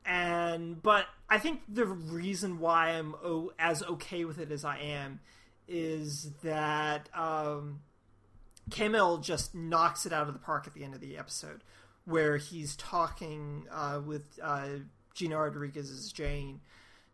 [0.06, 4.78] and but I think the reason why I'm o- as okay with it as I
[4.80, 5.20] am
[5.68, 7.82] is that um,
[8.70, 11.64] Camil just knocks it out of the park at the end of the episode,
[12.06, 14.68] where he's talking uh, with uh,
[15.14, 16.62] Gina Rodriguez's Jane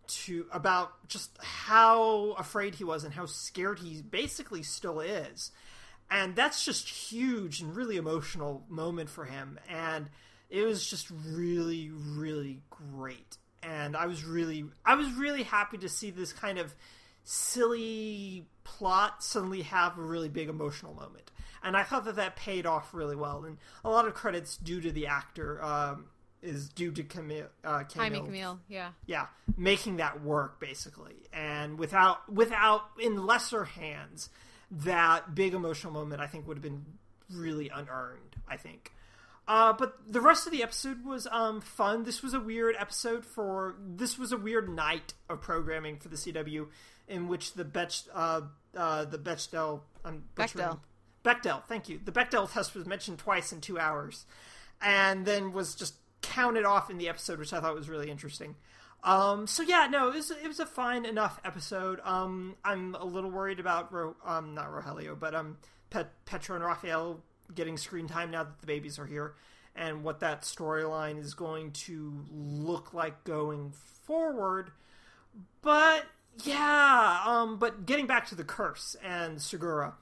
[0.07, 5.51] to about just how afraid he was and how scared he basically still is,
[6.09, 9.59] and that's just huge and really emotional moment for him.
[9.69, 10.09] And
[10.49, 13.37] it was just really really great.
[13.63, 16.73] And i was really i was really happy to see this kind of
[17.23, 21.31] silly plot suddenly have a really big emotional moment.
[21.63, 23.43] And i thought that that paid off really well.
[23.43, 26.05] And a lot of credits due to the actor um,
[26.41, 28.89] is due to Camil, uh, Jaime Camil Camil, yeah.
[29.05, 29.25] yeah
[29.57, 31.15] making that work basically.
[31.33, 34.29] And without without in lesser hands
[34.69, 36.85] that big emotional moment i think would have been
[37.31, 38.91] really unearned i think
[39.47, 42.03] uh, but the rest of the episode was um, fun.
[42.03, 46.17] This was a weird episode for this was a weird night of programming for the
[46.17, 46.67] CW,
[47.07, 48.41] in which the Bech, uh,
[48.75, 50.79] uh, the Bechdel, I'm Bechdel.
[51.23, 51.99] Bechdel, thank you.
[52.03, 54.25] The Bechdel test was mentioned twice in two hours,
[54.81, 58.55] and then was just counted off in the episode, which I thought was really interesting.
[59.03, 62.01] Um, so yeah, no, it was it was a fine enough episode.
[62.03, 65.57] Um, I'm a little worried about Ro, um, not Rogelio, but um,
[65.89, 67.21] Pet, Petra and Rafael
[67.53, 69.35] getting screen time now that the babies are here,
[69.75, 73.71] and what that storyline is going to look like going
[74.05, 74.71] forward.
[75.61, 76.05] But
[76.43, 79.93] yeah, um, but getting back to the curse and Segura,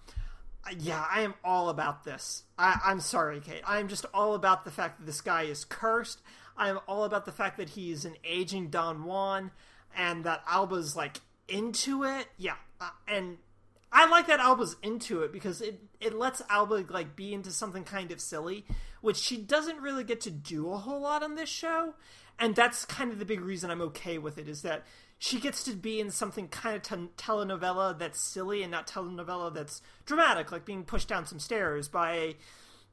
[0.77, 2.43] yeah, I am all about this.
[2.57, 3.61] I, I'm sorry, Kate.
[3.65, 6.21] I'm just all about the fact that this guy is cursed.
[6.57, 9.51] I'm all about the fact that he's an aging Don Juan,
[9.95, 11.17] and that Alba's like
[11.47, 12.27] into it.
[12.37, 13.37] Yeah, uh, and
[13.97, 17.85] I like that Alba's into it because it it lets Alba like be into something
[17.85, 18.65] kind of silly,
[18.99, 21.93] which she doesn't really get to do a whole lot on this show,
[22.37, 24.83] and that's kind of the big reason I'm okay with it is that
[25.17, 29.53] she gets to be in something kind of t- telenovela that's silly and not telenovela
[29.53, 32.35] that's dramatic, like being pushed down some stairs by a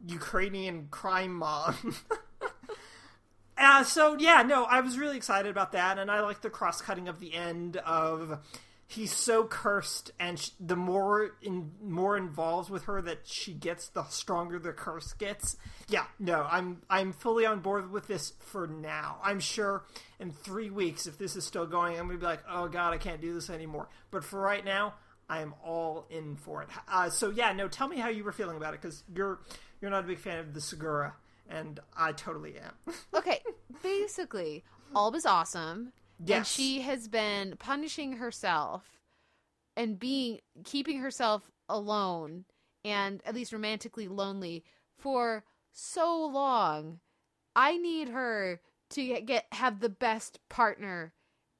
[0.07, 1.97] Ukrainian crime mom.
[3.65, 6.81] Uh, so yeah, no, I was really excited about that, and I like the cross
[6.81, 8.41] cutting of the end of
[8.93, 13.89] he's so cursed, and sh- the more in more involved with her that she gets,
[13.89, 15.57] the stronger the curse gets.
[15.89, 19.19] Yeah, no, I'm I'm fully on board with this for now.
[19.23, 19.85] I'm sure
[20.21, 22.99] in three weeks, if this is still going, I'm gonna be like, oh god, I
[22.99, 23.89] can't do this anymore.
[24.11, 24.95] But for right now,
[25.29, 26.69] I am all in for it.
[26.89, 29.41] Uh, so yeah, no, tell me how you were feeling about it because you're
[29.81, 31.15] you're not a big fan of the Segura
[31.49, 32.95] and I totally am.
[33.15, 33.41] okay,
[33.83, 34.65] basically,
[34.95, 35.93] Alba's awesome.
[36.25, 36.37] Yes.
[36.37, 39.01] And she has been punishing herself
[39.77, 42.45] and being keeping herself alone
[42.85, 44.65] and at least romantically lonely
[44.97, 47.01] for so long.
[47.55, 48.61] I need her
[48.91, 51.13] to get, get have the best partner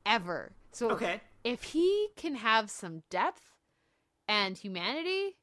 [0.07, 0.53] ever.
[0.73, 1.21] So okay.
[1.45, 3.57] if he can have some depth
[4.29, 5.37] and humanity,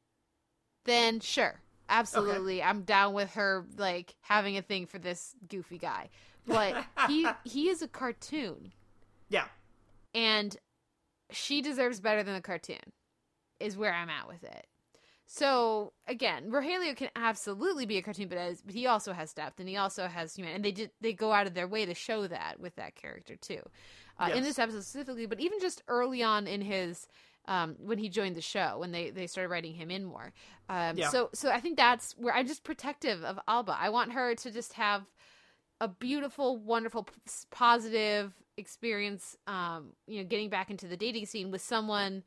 [0.86, 2.70] then sure absolutely okay.
[2.70, 6.10] i'm down with her like having a thing for this goofy guy
[6.48, 8.72] but he he is a cartoon
[9.30, 9.46] yeah
[10.14, 10.58] and
[11.32, 12.78] she deserves better than a cartoon
[13.60, 14.68] is where i'm at with it
[15.26, 19.60] so again rogelio can absolutely be a cartoon but as but he also has depth
[19.60, 21.94] and he also has human and they did they go out of their way to
[21.94, 23.62] show that with that character too
[24.20, 24.38] uh, yes.
[24.38, 27.08] in this episode specifically but even just early on in his
[27.50, 30.32] um, when he joined the show when they they started writing him in more.
[30.70, 31.10] Um, yeah.
[31.10, 33.76] So so I think that's where I'm just protective of Alba.
[33.78, 35.04] I want her to just have
[35.82, 37.08] a beautiful, wonderful,
[37.52, 39.36] positive experience.
[39.48, 42.24] Um, you know, getting back into the dating scene with someone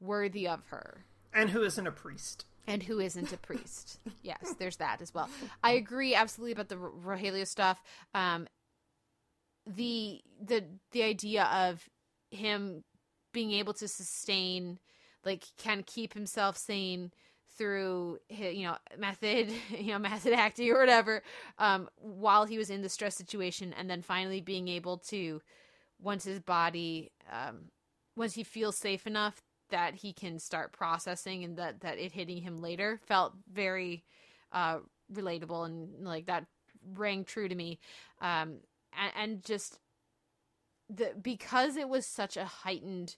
[0.00, 1.04] worthy of her,
[1.34, 2.44] and who isn't a priest.
[2.66, 3.98] And who isn't a priest?
[4.22, 5.28] yes, there's that as well.
[5.64, 7.82] I agree absolutely about the Rogelio stuff.
[8.14, 8.46] Um,
[9.66, 11.88] the the the idea of
[12.30, 12.84] him
[13.32, 14.78] being able to sustain
[15.24, 17.12] like can keep himself sane
[17.56, 21.22] through his, you know method you know method acting or whatever
[21.58, 25.40] um while he was in the stress situation and then finally being able to
[26.02, 27.70] once his body um
[28.16, 32.42] once he feels safe enough that he can start processing and that that it hitting
[32.42, 34.04] him later felt very
[34.52, 34.78] uh
[35.12, 36.44] relatable and like that
[36.94, 37.78] rang true to me
[38.20, 38.56] um
[38.98, 39.78] and, and just
[40.88, 43.16] the because it was such a heightened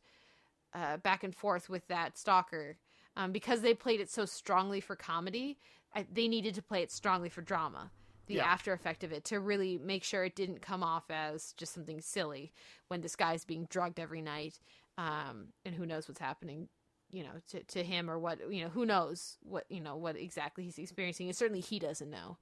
[0.75, 2.77] uh, back and forth with that stalker,
[3.17, 5.59] um, because they played it so strongly for comedy,
[5.95, 7.91] I, they needed to play it strongly for drama.
[8.27, 8.45] The yeah.
[8.45, 12.01] after effect of it to really make sure it didn't come off as just something
[12.01, 12.53] silly
[12.89, 14.59] when this guy's being drugged every night,
[14.97, 16.69] um, and who knows what's happening
[17.11, 20.17] you know to, to him or what you know who knows what you know what
[20.17, 22.39] exactly he's experiencing and certainly he doesn't know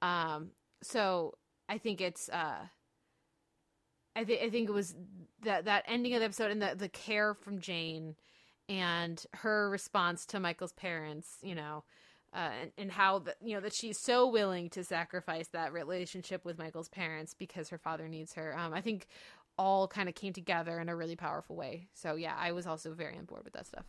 [0.00, 1.34] um so
[1.68, 2.64] i think it's uh
[4.14, 4.94] I, th- I think it was
[5.42, 8.14] that that ending of the episode and the the care from Jane
[8.68, 11.84] and her response to Michael's parents, you know,
[12.34, 16.44] uh, and, and how that you know that she's so willing to sacrifice that relationship
[16.44, 18.56] with Michael's parents because her father needs her.
[18.56, 19.06] Um, I think
[19.58, 21.88] all kind of came together in a really powerful way.
[21.92, 23.84] So yeah, I was also very on board with that stuff.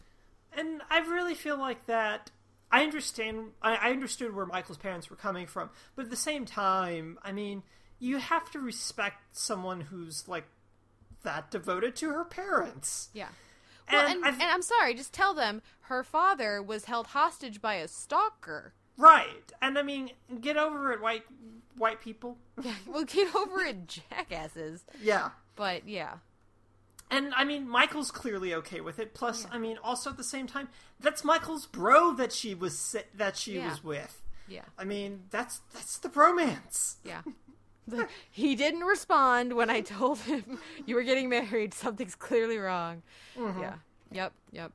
[0.55, 2.31] And I really feel like that.
[2.71, 3.51] I understand.
[3.61, 7.31] I, I understood where Michael's parents were coming from, but at the same time, I
[7.31, 7.63] mean
[7.99, 10.43] you have to respect someone who's like
[11.23, 13.09] that devoted to her parents.
[13.13, 13.29] Yeah.
[13.91, 17.75] Well, and, and, and, I'm sorry, just tell them her father was held hostage by
[17.75, 18.73] a stalker.
[18.97, 19.51] Right.
[19.61, 20.11] And I mean,
[20.41, 21.23] get over it, white
[21.77, 22.37] white people.
[22.61, 24.85] Yeah, well, get over it, jackasses.
[25.01, 25.31] Yeah.
[25.55, 26.17] But yeah.
[27.09, 29.13] And I mean, Michael's clearly okay with it.
[29.13, 29.49] Plus, yeah.
[29.55, 30.69] I mean, also at the same time,
[30.99, 33.69] that's Michael's bro that she was that she yeah.
[33.69, 34.21] was with.
[34.47, 34.65] Yeah.
[34.77, 36.95] I mean, that's that's the bromance.
[37.03, 37.21] Yeah.
[38.31, 41.73] he didn't respond when I told him you were getting married.
[41.73, 43.01] Something's clearly wrong.
[43.37, 43.61] Mm-hmm.
[43.61, 43.75] Yeah.
[44.11, 44.33] Yep.
[44.51, 44.71] Yep.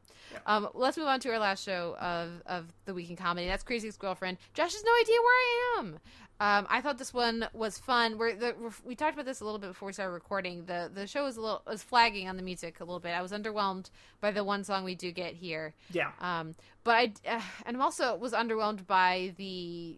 [0.47, 3.47] Um, let's move on to our last show of, of the week in comedy.
[3.47, 4.37] That's Crazy Ex-Girlfriend.
[4.53, 5.99] Josh has no idea where I am.
[6.41, 8.17] Um, I thought this one was fun.
[8.17, 10.65] We're, the, we're, we talked about this a little bit before we started recording.
[10.67, 13.11] The the show was a little was flagging on the music a little bit.
[13.11, 13.91] I was underwhelmed
[14.21, 15.75] by the one song we do get here.
[15.91, 16.13] Yeah.
[16.21, 16.55] Um,
[16.85, 19.97] but I uh, and I'm also was underwhelmed by the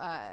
[0.00, 0.30] uh,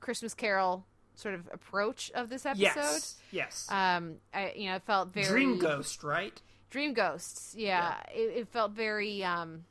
[0.00, 0.84] Christmas Carol
[1.14, 2.60] sort of approach of this episode.
[2.76, 3.16] Yes.
[3.30, 3.68] Yes.
[3.70, 6.40] Um, I you know it felt very Dream Ghost, right?
[6.70, 7.54] Dream Ghosts.
[7.56, 7.94] Yeah.
[8.08, 8.20] yeah.
[8.20, 9.64] It, it, felt very um,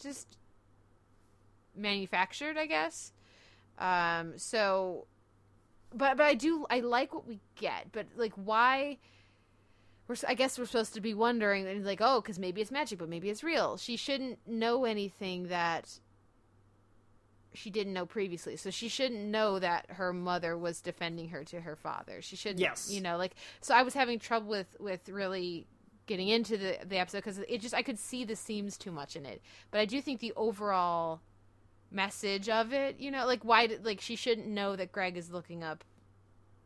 [0.00, 0.38] just
[1.76, 3.12] manufactured, I guess.
[3.78, 5.06] Um, so,
[5.92, 8.98] but but I do I like what we get, but like why?
[10.06, 12.98] We're, I guess we're supposed to be wondering, and like, oh, because maybe it's magic,
[12.98, 13.78] but maybe it's real.
[13.78, 15.98] She shouldn't know anything that
[17.54, 18.56] she didn't know previously.
[18.56, 22.20] So she shouldn't know that her mother was defending her to her father.
[22.22, 23.34] She shouldn't, yes, you know, like.
[23.60, 25.66] So I was having trouble with with really
[26.06, 29.16] getting into the the episode because it just I could see the seams too much
[29.16, 29.40] in it.
[29.70, 31.20] But I do think the overall
[31.90, 35.30] message of it, you know, like why did like she shouldn't know that Greg is
[35.30, 35.84] looking up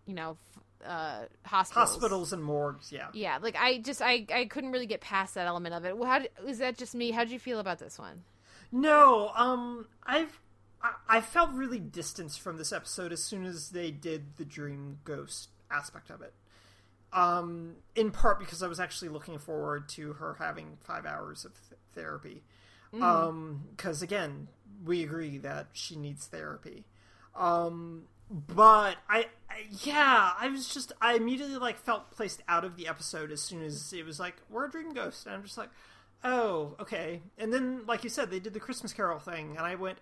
[0.08, 0.36] you know,
[0.82, 1.90] f- uh, hospitals.
[1.90, 3.08] Hospitals and morgues, yeah.
[3.12, 5.96] Yeah, like I just I I couldn't really get past that element of it.
[5.96, 7.10] Well, How did, is that just me?
[7.10, 8.24] How did you feel about this one?
[8.72, 10.40] No, um, I've
[10.82, 14.98] I, I felt really distanced from this episode as soon as they did the dream
[15.04, 16.34] ghost aspect of it.
[17.12, 21.52] Um, in part because I was actually looking forward to her having five hours of
[21.68, 22.42] th- therapy.
[23.00, 24.48] Um, because again,
[24.84, 26.84] we agree that she needs therapy.
[27.34, 32.76] Um, but I, I, yeah, I was just I immediately like felt placed out of
[32.76, 35.58] the episode as soon as it was like we're a dream ghost, and I'm just
[35.58, 35.70] like,
[36.24, 37.22] oh, okay.
[37.38, 39.98] And then, like you said, they did the Christmas Carol thing, and I went,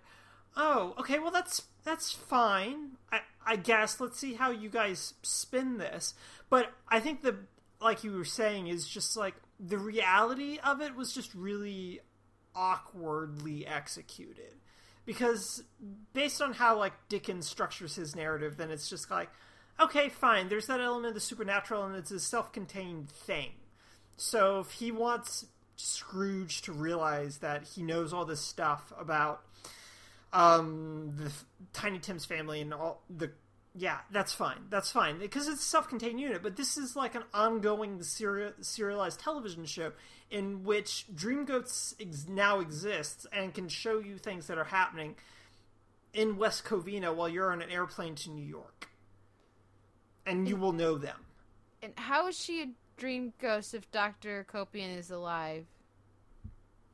[0.57, 2.97] oh, okay, well that's that's fine.
[3.11, 6.13] I I guess let's see how you guys spin this.
[6.49, 7.37] But I think the
[7.79, 12.01] like you were saying is just like the reality of it was just really
[12.55, 14.55] awkwardly executed
[15.05, 15.63] because
[16.13, 19.29] based on how like Dickens structures his narrative, then it's just like,
[19.79, 20.49] okay, fine.
[20.49, 23.51] There's that element of the supernatural, and it's a self-contained thing.
[24.17, 25.45] So if he wants
[25.77, 29.43] Scrooge to realize that he knows all this stuff about
[30.37, 31.31] um, the
[31.73, 33.31] Tiny Tim's family and all the
[33.75, 34.57] yeah, that's fine.
[34.69, 36.41] That's fine because it's a self-contained unit.
[36.41, 39.91] But this is like an ongoing serial, serialized television show
[40.31, 45.15] in which Dream Ghosts ex- now exists and can show you things that are happening
[46.13, 48.89] in West Covina while you're on an airplane to New York,
[50.25, 51.17] and you will know them.
[51.83, 52.67] And how is she a
[52.97, 55.65] dream ghost if Doctor Akopian is alive?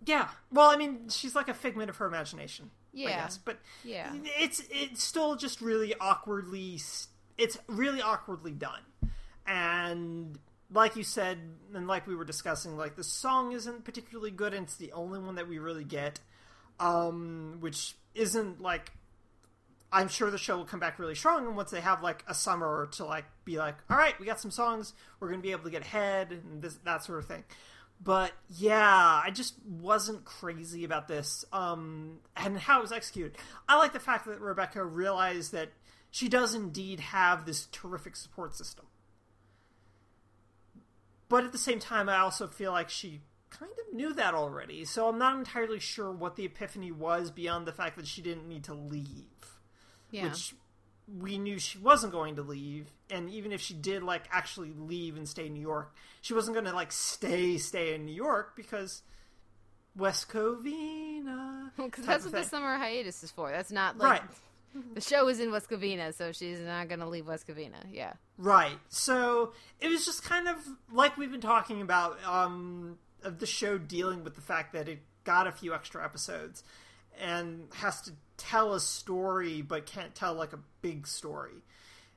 [0.05, 0.29] Yeah.
[0.51, 2.71] Well, I mean, she's like a figment of her imagination.
[2.95, 3.09] I Yeah.
[3.23, 4.11] guess, but Yeah.
[4.39, 6.79] it's it's still just really awkwardly.
[7.37, 8.81] It's really awkwardly done,
[9.47, 10.37] and
[10.71, 11.39] like you said,
[11.73, 15.19] and like we were discussing, like the song isn't particularly good, and it's the only
[15.19, 16.19] one that we really get,
[16.79, 18.91] um, which isn't like.
[19.91, 22.33] I'm sure the show will come back really strong, and once they have like a
[22.33, 25.65] summer to like be like, all right, we got some songs, we're gonna be able
[25.65, 27.43] to get ahead, and this that sort of thing.
[28.01, 33.37] But yeah, I just wasn't crazy about this um, and how it was executed.
[33.67, 35.69] I like the fact that Rebecca realized that
[36.11, 38.85] she does indeed have this terrific support system.
[41.29, 44.83] But at the same time, I also feel like she kind of knew that already,
[44.85, 48.47] so I'm not entirely sure what the epiphany was beyond the fact that she didn't
[48.47, 49.59] need to leave
[50.11, 50.23] Yeah.
[50.25, 50.53] which
[51.07, 55.17] we knew she wasn't going to leave and even if she did like actually leave
[55.17, 58.55] and stay in new york she wasn't going to like stay stay in new york
[58.55, 59.01] because
[59.95, 63.51] west covina Because that's what the summer hiatus is for.
[63.51, 64.29] That's not like right
[64.95, 67.85] the show is in West Covina, so she's not going to leave West Covina.
[67.91, 68.13] Yeah.
[68.37, 70.55] right so it was just kind of
[70.91, 74.99] like we've been talking about um of the show dealing with the fact that it
[75.23, 76.63] got a few extra episodes
[77.21, 81.63] and has to tell a story but can't tell like a big story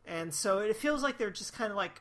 [0.06, 2.00] and so it feels like they're just kind of like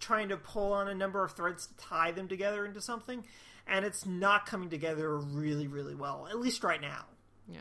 [0.00, 3.24] trying to pull on a number of threads to tie them together into something
[3.66, 7.04] and it's not coming together really really well at least right now
[7.50, 7.60] Yeah.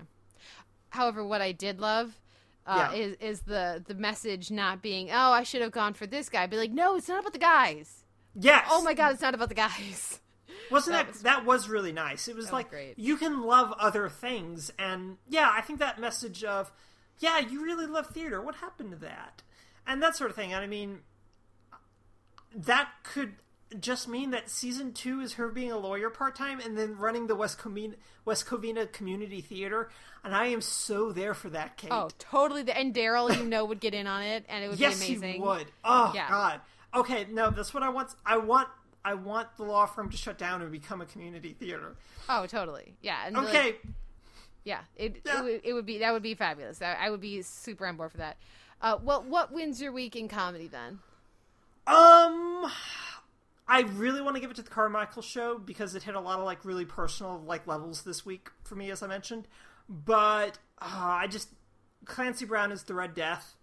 [0.89, 2.13] However, what I did love
[2.65, 2.97] uh, Yeah.
[2.99, 6.47] is is the the message not being, oh, I should have gone for this guy.
[6.47, 8.03] Be like, no, it's not about the guys.
[8.35, 10.19] yes Oh my god, it's not about the guys.
[10.71, 12.27] wasn't that that was- that was really nice.
[12.27, 12.99] It was That was like great.
[12.99, 16.71] you can love other things and yeah i think that message of
[17.19, 18.41] yeah you really love theater.
[18.41, 19.41] What happened to that?
[19.85, 20.53] And that sort of thing.
[20.53, 20.99] And i mean
[22.55, 23.33] that could
[23.79, 27.35] just mean that season two is her being a lawyer part-time and then running the
[27.35, 29.89] west covina west covina community theater.
[30.23, 31.91] And i am so there for that kate.
[31.91, 32.69] Oh, totally.
[32.71, 35.27] And Darryl, you know, would get in on it, and it would yes be amazing.
[35.29, 35.67] Yes, he would.
[35.83, 36.29] Oh Yeah.
[36.29, 36.61] god.
[36.95, 38.09] Okay no that's what i want.
[38.25, 38.69] I want
[39.07, 41.95] i want the law firm to shut down and become a community theater
[42.29, 42.93] Oh, totally.
[43.01, 43.19] Yeah.
[43.25, 43.75] And like, okay
[44.65, 44.81] yeah.
[44.97, 45.39] It, Yeah.
[45.39, 46.81] it would it would be that would be fabulous.
[46.81, 48.35] I, I would be super on board for that.
[48.81, 50.99] Uh, well, what wins your week in comedy then?
[51.87, 52.69] Um,
[53.67, 56.39] I really want to give it to the Carmichael show because it hit a lot
[56.39, 59.47] of like really personal like levels this week for me, as I mentioned.
[59.89, 60.85] But uh,
[61.23, 61.49] I just
[62.05, 63.55] Clancy Brown is the Red Death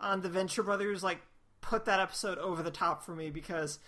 [0.00, 1.02] on the Venture Brothers.
[1.02, 1.20] Like
[1.60, 3.78] put that episode over the top for me because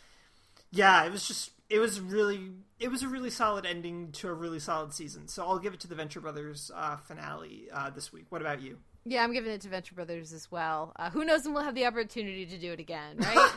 [0.77, 4.35] yeah, it was just it was really it was a really solid ending to a
[4.35, 5.29] really solid season.
[5.29, 8.27] So I'll give it to the Venture Brothers uh, finale uh, this week.
[8.29, 8.79] What about you?
[9.09, 10.93] Yeah, I'm giving it to Venture Brothers as well.
[10.97, 13.51] Uh, who knows when we'll have the opportunity to do it again, right?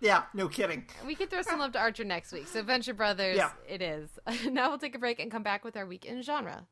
[0.00, 0.84] yeah, no kidding.
[1.06, 2.48] we could throw some love to Archer next week.
[2.48, 3.50] So Venture Brothers, Yeah.
[3.68, 4.10] it is.
[4.50, 6.66] now we'll take a break and come back with our week in genre.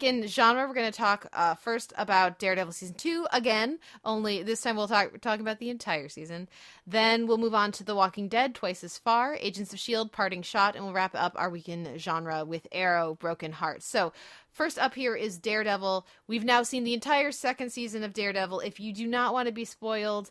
[0.00, 3.78] Week in genre, we're going to talk uh, first about Daredevil season two again.
[4.04, 6.48] Only this time we'll talk talking about the entire season.
[6.86, 10.42] Then we'll move on to The Walking Dead, Twice as Far, Agents of Shield, Parting
[10.42, 13.86] Shot, and we'll wrap up our weekend genre with Arrow, Broken Hearts.
[13.86, 14.12] So
[14.52, 16.06] first up here is Daredevil.
[16.26, 18.60] We've now seen the entire second season of Daredevil.
[18.60, 20.30] If you do not want to be spoiled,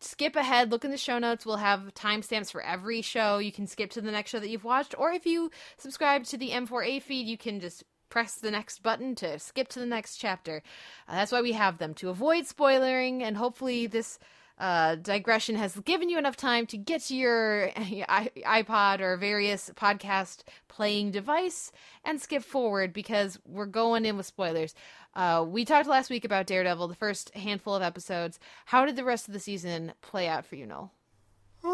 [0.00, 1.46] skip ahead, look in the show notes.
[1.46, 3.38] We'll have timestamps for every show.
[3.38, 6.36] You can skip to the next show that you've watched, or if you subscribe to
[6.36, 10.16] the M4A feed, you can just press the next button to skip to the next
[10.16, 10.62] chapter.
[11.08, 14.18] Uh, that's why we have them to avoid spoiling, and hopefully this
[14.58, 20.42] uh, digression has given you enough time to get to your iPod or various podcast
[20.68, 21.70] playing device
[22.04, 24.74] and skip forward because we're going in with spoilers.
[25.14, 28.38] Uh, we talked last week about Daredevil, the first handful of episodes.
[28.66, 30.92] How did the rest of the season play out for you, Noel?
[31.64, 31.68] uh,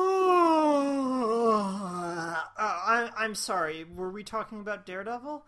[2.57, 3.85] I, I'm sorry.
[3.85, 5.45] Were we talking about Daredevil?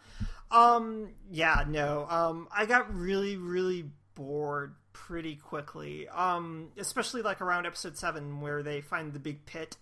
[0.51, 2.07] Um, yeah, no.
[2.09, 6.09] Um, I got really, really bored pretty quickly.
[6.09, 9.77] Um, especially like around episode seven, where they find the big pit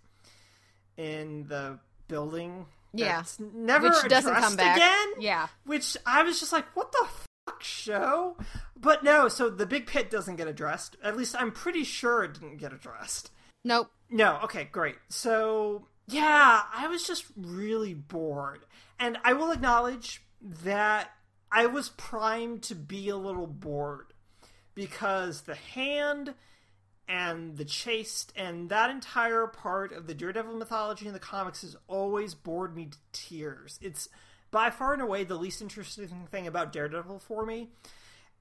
[0.97, 2.67] in the building.
[2.93, 5.23] Yeah, never which doesn't come back again.
[5.23, 7.07] Yeah, which I was just like, what the
[7.47, 8.37] fuck show?
[8.77, 10.97] But no, so the big pit doesn't get addressed.
[11.03, 13.31] At least I'm pretty sure it didn't get addressed.
[13.65, 13.91] Nope.
[14.11, 14.39] No.
[14.45, 14.97] Okay, great.
[15.09, 18.61] So yeah, I was just really bored,
[18.99, 21.11] and I will acknowledge that
[21.51, 24.13] I was primed to be a little bored
[24.75, 26.35] because the hand
[27.09, 31.77] and the chaste and that entire part of the Daredevil mythology in the comics has
[31.87, 33.79] always bored me to tears.
[33.83, 34.09] It's
[34.51, 37.71] by far and away the least interesting thing about Daredevil for me.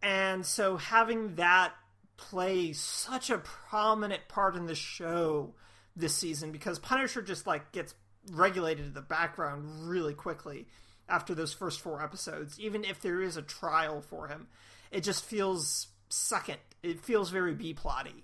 [0.02, 1.74] And so having that
[2.18, 5.54] play such a prominent part in the show
[5.96, 7.96] this season because Punisher just like gets
[8.32, 10.68] regulated in the background really quickly
[11.14, 14.48] after those first four episodes, even if there is a trial for him.
[14.92, 16.58] It just feels second.
[16.82, 18.24] It feels very B plotty,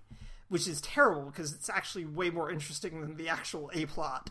[0.49, 4.29] which is terrible because it's actually way more interesting than the actual A plot.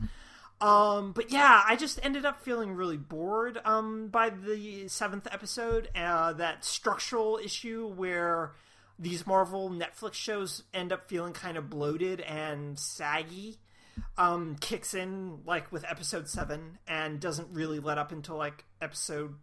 [0.61, 5.89] Um, but yeah, I just ended up feeling really bored um, by the seventh episode.
[5.95, 8.53] Uh, that structural issue where
[8.99, 13.59] these Marvel Netflix shows end up feeling kind of bloated and saggy
[14.19, 19.37] um, kicks in like with episode seven and doesn't really let up until like episode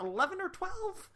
[0.00, 1.10] eleven or twelve.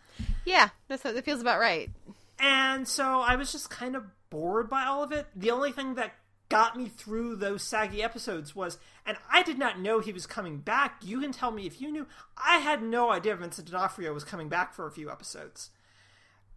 [0.44, 1.90] Yeah, that's what that feels about right.
[2.38, 5.26] And so I was just kind of bored by all of it.
[5.34, 6.12] The only thing that
[6.48, 10.58] got me through those saggy episodes was, and I did not know he was coming
[10.58, 11.00] back.
[11.02, 12.06] You can tell me if you knew.
[12.36, 15.70] I had no idea Vincent D'Onofrio was coming back for a few episodes,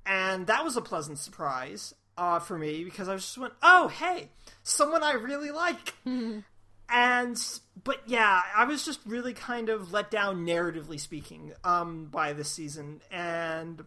[0.05, 4.31] and that was a pleasant surprise uh, for me because I just went, "Oh, hey,
[4.65, 5.93] someone I really like."
[6.89, 7.41] and
[7.83, 12.51] but yeah, I was just really kind of let down narratively speaking um, by this
[12.51, 13.83] season, and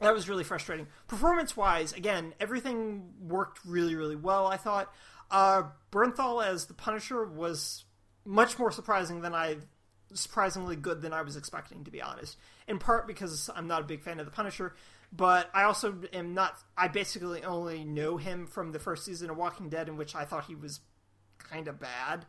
[0.00, 0.88] that was really frustrating.
[1.06, 4.46] Performance wise, again, everything worked really, really well.
[4.46, 4.92] I thought
[5.30, 7.84] uh, Bernthal as the Punisher was
[8.24, 9.56] much more surprising than I
[10.14, 12.36] surprisingly good than I was expecting, to be honest.
[12.68, 14.74] In part because I'm not a big fan of the Punisher,
[15.12, 16.56] but I also am not.
[16.76, 20.24] I basically only know him from the first season of Walking Dead, in which I
[20.24, 20.80] thought he was
[21.38, 22.24] kind of bad.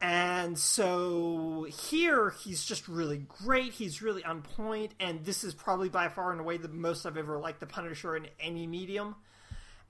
[0.00, 3.72] And so here he's just really great.
[3.72, 7.16] He's really on point, and this is probably by far and away the most I've
[7.16, 9.14] ever liked the Punisher in any medium.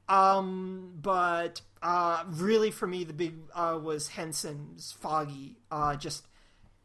[0.09, 5.57] Um, but uh, really for me, the big uh, was Henson's Foggy.
[5.71, 6.27] Uh, just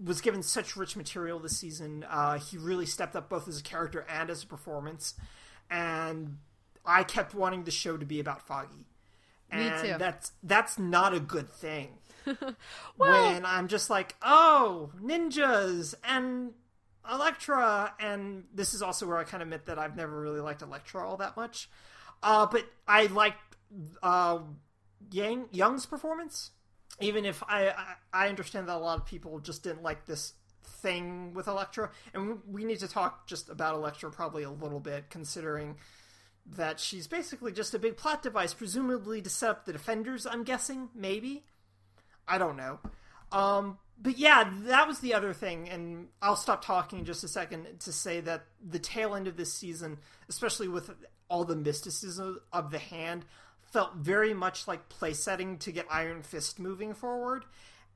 [0.03, 2.05] was given such rich material this season.
[2.09, 5.15] Uh, he really stepped up both as a character and as a performance,
[5.69, 6.37] and
[6.85, 8.85] I kept wanting the show to be about Foggy.
[9.51, 9.97] And Me too.
[9.97, 11.97] That's that's not a good thing.
[12.97, 16.53] well, when I'm just like, oh, ninjas and
[17.09, 20.61] Elektra, and this is also where I kind of admit that I've never really liked
[20.61, 21.69] Elektra all that much.
[22.21, 23.39] Uh, but I liked
[24.03, 24.39] uh,
[25.11, 26.51] Yang Young's performance
[26.99, 30.33] even if I, I, I understand that a lot of people just didn't like this
[30.63, 35.09] thing with Elektra, and we need to talk just about Elektra probably a little bit,
[35.09, 35.77] considering
[36.55, 40.25] that she's basically just a big plot device, presumably to set up the defenders.
[40.25, 41.43] I'm guessing, maybe.
[42.27, 42.79] I don't know.
[43.31, 47.27] Um, but yeah, that was the other thing, and I'll stop talking in just a
[47.27, 49.97] second to say that the tail end of this season,
[50.29, 50.89] especially with
[51.29, 53.25] all the mysticism of the hand,
[53.71, 57.45] felt very much like play setting to get Iron Fist moving forward,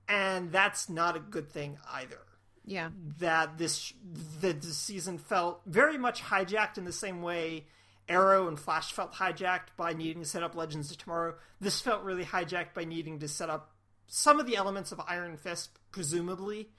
[0.07, 2.19] and that's not a good thing either.
[2.65, 3.93] Yeah, that this
[4.39, 7.65] the, season felt very much hijacked in the same way
[8.07, 11.36] Arrow and Flash felt hijacked by needing to set up Legends of Tomorrow.
[11.59, 13.71] This felt really hijacked by needing to set up
[14.07, 16.69] some of the elements of Iron Fist, presumably,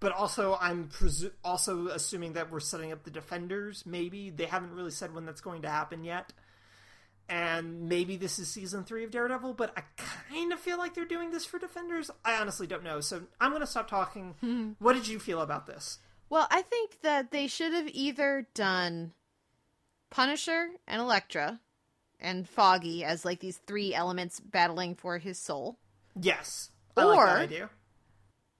[0.00, 3.84] but also I'm presu- also assuming that we're setting up the defenders.
[3.86, 6.32] Maybe they haven't really said when that's going to happen yet,
[7.28, 9.54] and maybe this is season three of Daredevil.
[9.54, 12.10] But I kind of feel like they're doing this for defenders.
[12.24, 13.00] I honestly don't know.
[13.00, 14.34] So I'm going to stop talking.
[14.40, 14.72] Hmm.
[14.78, 15.98] what did you feel about this?
[16.30, 19.12] Well, I think that they should have either done
[20.10, 21.60] Punisher and Elektra
[22.20, 25.78] and Foggy as like these three elements battling for his soul.
[26.20, 27.70] Yes, I like that Or- idea.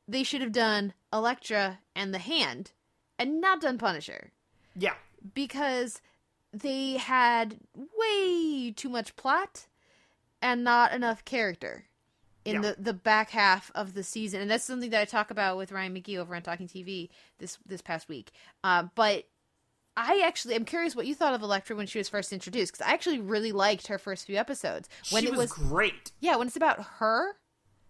[0.07, 2.73] They should have done Elektra and the Hand
[3.19, 4.33] and not done Punisher
[4.77, 4.95] Yeah,
[5.35, 6.03] because
[6.61, 7.59] they had
[7.99, 9.67] way too much plot
[10.41, 11.85] and not enough character
[12.45, 12.61] in Yeah.
[12.61, 14.41] the, the back half of the season.
[14.41, 17.59] And that's something that I talk about with Ryan McGee over on Talking TV this
[17.67, 18.31] this past week.
[18.63, 19.25] Uh, but
[19.97, 22.87] I actually am curious what you thought of Elektra when she was first introduced because
[22.87, 24.89] I actually really liked her first few episodes.
[25.11, 26.13] When she it was, was great.
[26.21, 27.37] yeah, when it's about her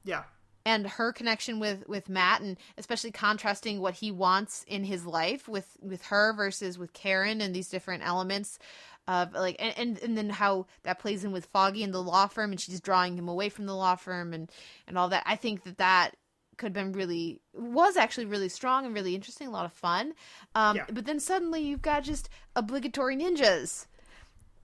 [0.04, 0.24] Yeah,
[0.66, 5.48] and her connection with with Matt and especially contrasting what he wants in his life
[5.48, 8.58] with with her versus with Karen and these different elements
[9.06, 12.26] of like and, and and then how that plays in with Foggy and the law
[12.26, 14.50] firm and she's drawing him away from the law firm and
[14.88, 15.22] and all that.
[15.26, 16.12] I think that that
[16.56, 20.14] could have been really was actually really strong and really interesting a lot of fun.
[20.54, 20.86] Um Yeah.
[20.90, 23.86] but then suddenly you've got just obligatory ninjas.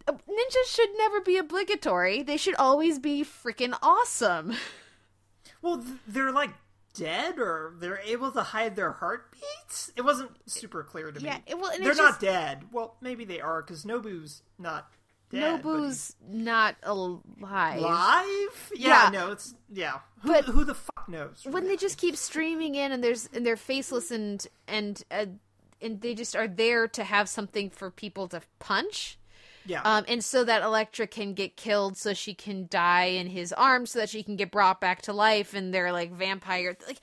[0.09, 2.23] Ninjas should never be obligatory.
[2.23, 4.55] They should always be freaking awesome
[5.63, 6.51] Well, they're like
[6.95, 9.93] dead, or they're able to hide their heartbeats.
[9.97, 11.43] It wasn't super clear to Yeah, me.
[11.47, 12.65] it- well, they're it's not just- dead.
[12.73, 14.91] Well, maybe they are because Nobu's not
[15.31, 15.63] dead.
[15.65, 17.81] Nobu's not alive.
[17.81, 18.73] live.
[18.75, 19.11] Yeah, Yeah.
[19.11, 20.01] no, it's yeah.
[20.23, 21.43] Who, But- who the fuck knows?
[21.45, 25.27] When they just keep streaming in and there's and they're faceless and and uh,
[25.81, 29.17] and they just are there to have something for people to punch.
[29.67, 33.53] Yeah, Um, and so that Elektra can get killed, so she can die in his
[33.53, 36.77] arms, so that she can get brought back to life, and they're like vampire.
[36.87, 37.01] Like,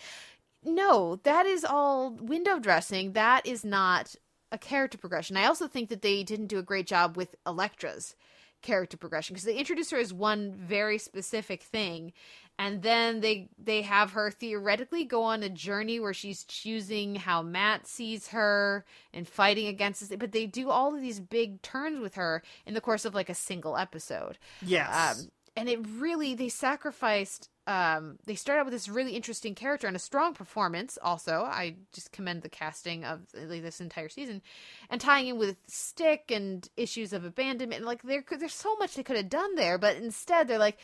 [0.64, 3.14] no, that is all window dressing.
[3.14, 4.16] That is not
[4.52, 5.38] a character progression.
[5.38, 8.16] I also think that they didn't do a great job with Elektra's
[8.62, 12.12] character progression because they introduced her as one very specific thing
[12.60, 17.42] and then they they have her theoretically go on a journey where she's choosing how
[17.42, 22.00] Matt sees her and fighting against this but they do all of these big turns
[22.00, 24.38] with her in the course of like a single episode.
[24.62, 29.54] Yes, um, and it really they sacrificed um, they start out with this really interesting
[29.54, 31.42] character and a strong performance also.
[31.44, 34.42] I just commend the casting of like, this entire season
[34.90, 37.84] and tying in with Stick and issues of abandonment.
[37.84, 40.78] Like there there's so much they could have done there but instead they're like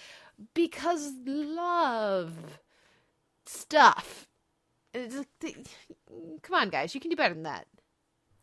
[0.54, 2.34] because love
[3.46, 4.28] stuff.
[4.92, 5.64] They-
[6.42, 7.66] come on guys you can do better than that.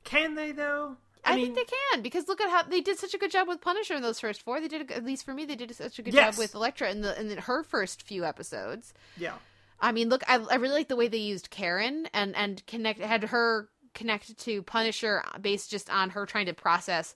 [0.03, 0.97] Can they though?
[1.25, 3.49] I, mean, think they can because look at how they did such a good job
[3.49, 4.61] with Punisher in those first four.
[4.61, 6.35] They did, at least for me, they did such a good Yes.
[6.35, 8.93] job with Elektra in the in her first few episodes.
[9.17, 9.39] yeah,
[9.81, 13.01] I mean, look, I, I really like the way they used Karen and and connect
[13.01, 17.15] had her connected to Punisher based just on her trying to process,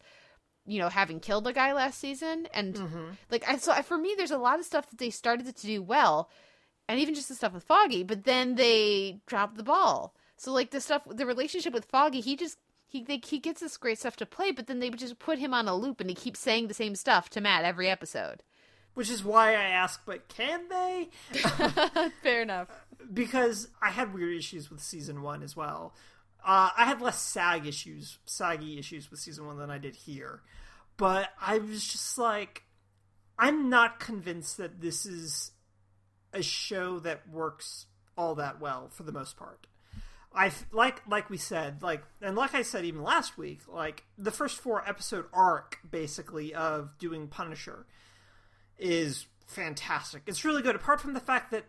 [0.66, 3.10] you know, having killed a guy last season and Mm-hmm.
[3.30, 5.66] like I so I, for me, there's a lot of stuff that they started to
[5.66, 6.30] do well,
[6.88, 10.14] and even just the stuff with Foggy, but then they dropped the ball.
[10.36, 12.58] So like the stuff, the relationship with Foggy, he just
[12.94, 15.52] he they, he gets this great stuff to play, but then they just put him
[15.52, 18.42] on a loop, and he keeps saying the same stuff to Matt every episode.
[18.94, 20.00] which is why I ask.
[20.06, 21.08] But can they?
[22.22, 22.68] Fair enough.
[23.12, 25.94] because I had weird issues with season one as well.
[26.46, 30.42] Uh, I had less sag issues, saggy issues with season one than I did here,
[30.96, 32.62] but I was just like,
[33.38, 35.50] I'm not convinced that this is
[36.32, 37.86] a show that works
[38.16, 39.66] all that well for the most part.
[40.34, 44.32] I like like we said like and like I said even last week like the
[44.32, 47.86] first four episode arc basically of doing Punisher
[48.78, 50.22] is fantastic.
[50.26, 51.64] It's really good apart from the fact that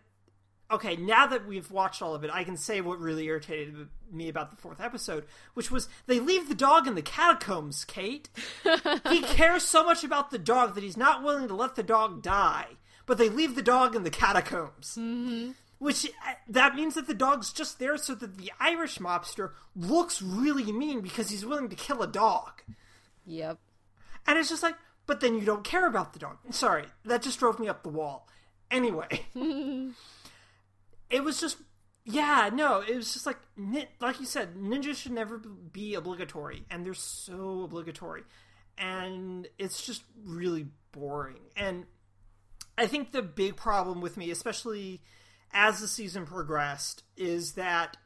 [0.70, 4.28] okay, now that we've watched all of it, I can say what really irritated me
[4.28, 8.28] about the fourth episode, which was they leave the dog in the catacombs, Kate.
[9.08, 12.22] he cares so much about the dog that he's not willing to let the dog
[12.22, 14.96] die, but they leave the dog in the catacombs.
[14.98, 15.52] Mm-hmm.
[15.78, 20.22] Which uh, that means that the dog's just there so that the Irish mobster looks
[20.22, 22.62] really mean because he's willing to kill a dog.
[23.26, 23.58] Yep.
[24.26, 26.38] And it's just like, but then you don't care about the dog.
[26.50, 28.26] Sorry, that just drove me up the wall.
[28.70, 29.26] Anyway,
[31.10, 31.58] it was just,
[32.04, 33.38] yeah, no, it was just like,
[34.00, 38.24] like you said, ninjas should never be obligatory, and they're so obligatory,
[38.76, 41.38] and it's just really boring.
[41.56, 41.84] And
[42.76, 45.00] I think the big problem with me, especially
[45.56, 47.96] as the season progressed, is that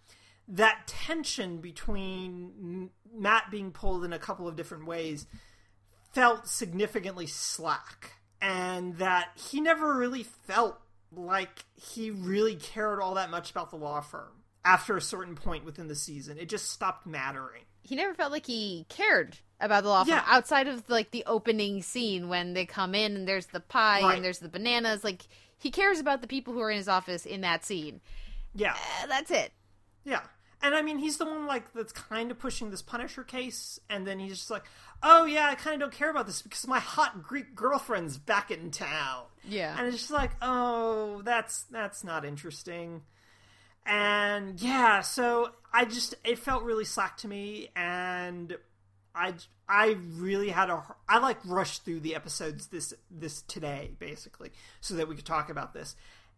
[0.49, 5.27] that tension between Matt being pulled in a couple of different ways
[6.13, 10.81] felt significantly slack and that he never really felt
[11.13, 14.31] like he really cared all that much about the law firm
[14.65, 16.39] after a certain point within the season.
[16.39, 17.63] It just stopped mattering.
[17.83, 21.83] He never felt like he cared about the law firm outside of like the opening
[21.83, 24.17] scene when they come in and there's the pie Right.
[24.17, 25.03] and there's the bananas.
[25.05, 25.27] Like
[25.61, 28.01] he cares about the people who are in his office in that scene.
[28.55, 28.75] Yeah.
[29.03, 29.53] Eh, that's it.
[30.05, 30.23] Yeah.
[30.63, 34.07] And I mean, he's the one like that's kind of pushing this Punisher case, and
[34.07, 34.65] then he's just like,
[35.03, 38.51] "Oh yeah, I kind of don't care about this because my hot Greek girlfriend's back
[38.51, 39.75] in town." Yeah.
[39.79, 43.03] and it's just like, "Oh, that's that's not interesting."
[43.87, 48.55] And yeah, so I just it felt really slack to me, and
[49.15, 49.35] I
[49.71, 54.51] I really had a I like rushed through the episodes this this today basically
[54.81, 55.95] so that we could talk about this.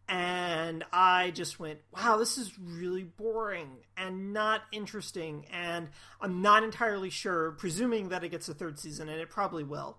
[0.08, 5.46] And I just went, wow, this is really boring and not interesting.
[5.50, 5.88] And
[6.20, 9.98] I'm not entirely sure, presuming that it gets a third season, and it probably will,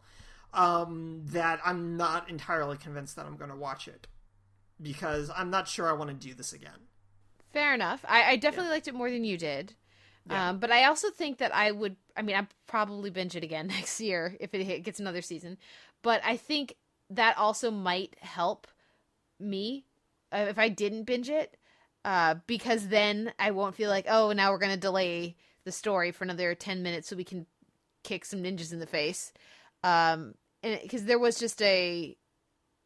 [0.54, 4.08] um, that I'm not entirely convinced that I'm going to watch it
[4.80, 6.88] because I'm not sure I want to do this again.
[7.54, 8.04] Fair enough.
[8.08, 9.74] I, I definitely liked it more than you did.
[10.30, 10.50] Yeah.
[10.50, 11.96] Um, but I also think that I would.
[12.16, 15.58] I mean, I'd probably binge it again next year if it gets another season.
[16.02, 16.76] But I think
[17.10, 18.68] that also might help
[19.40, 19.86] me
[20.32, 21.58] uh, if I didn't binge it,
[22.06, 26.24] uh, because then I won't feel like, oh, now we're gonna delay the story for
[26.24, 27.46] another ten minutes so we can
[28.04, 29.34] kick some ninjas in the face.
[29.84, 32.16] Um, and because there was just a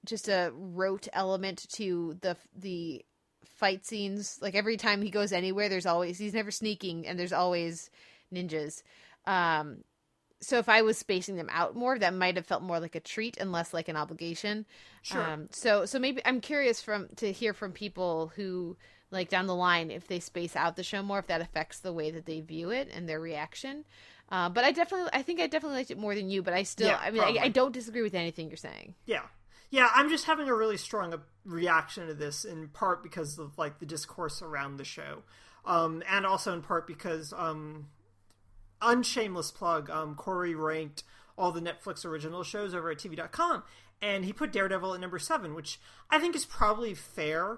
[0.06, 3.04] just a rote element to the the
[3.58, 4.40] fight scenes.
[4.42, 7.90] Like every time he goes anywhere, there's always he's never sneaking, and there's always
[8.34, 8.84] ninjas.
[9.26, 9.84] Um,
[10.40, 13.00] so if I was spacing them out more, that might have felt more like a
[13.00, 14.66] treat and less like an obligation.
[15.02, 15.22] Sure.
[15.22, 18.78] Um, so so maybe I'm curious from to hear from people who
[19.10, 21.94] like down the line if they space out the show more, if that affects the
[21.94, 23.86] way that they view it and their reaction.
[24.30, 26.44] Uh, but I definitely, I think I definitely liked it more than you.
[26.44, 27.38] But I still, Yeah, I mean, I.
[27.44, 28.94] I don't disagree with anything you're saying.
[29.06, 29.22] Yeah.
[29.70, 33.58] Yeah, I'm just having a really strong uh, reaction to this in part because of
[33.58, 35.24] like the discourse around the show.
[35.66, 37.88] Um, and also in part because um
[38.82, 41.04] unshameless plug, um Corey ranked
[41.38, 43.64] all the Netflix original shows over at TV.com
[44.02, 47.58] and he put Daredevil at number seven, which I think is probably fair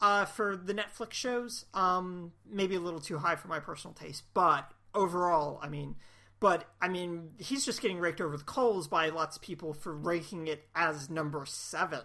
[0.00, 1.66] uh, for the Netflix shows.
[1.74, 5.96] Um, maybe a little too high for my personal taste, but overall, I mean,
[6.42, 9.96] but I mean, he's just getting raked over the coals by lots of people for
[9.96, 12.00] ranking it as number seven.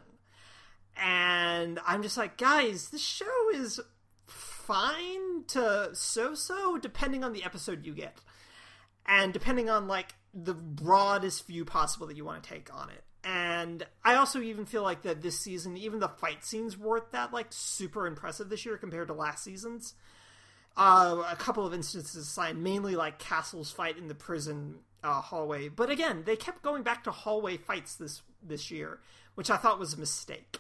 [0.96, 3.80] And I'm just like, guys, this show is
[4.28, 8.16] fine to so so, depending on the episode you get.
[9.08, 13.04] And depending on like the broadest view possible that you want to take on it.
[13.24, 17.34] And I also even feel like that this season, even the fight scenes weren't that
[17.34, 19.96] like super impressive this year compared to last season's.
[20.78, 25.70] Uh, a couple of instances aside, mainly like Castle's fight in the prison uh, hallway.
[25.70, 29.00] But again, they kept going back to hallway fights this this year,
[29.34, 30.60] which I thought was a mistake.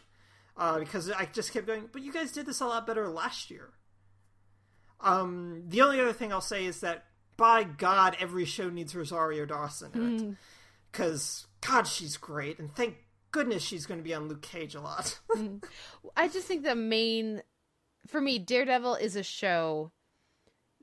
[0.57, 3.51] Uh, because I just kept going, but you guys did this a lot better last
[3.51, 3.69] year.
[4.99, 7.05] Um, the only other thing I'll say is that,
[7.37, 10.35] by God, every show needs Rosario Dawson in it.
[10.91, 12.95] Because, God, she's great, and thank
[13.29, 15.19] goodness she's going to be on Luke Cage a lot.
[16.17, 17.43] I just think the main,
[18.07, 19.91] for me, Daredevil is a show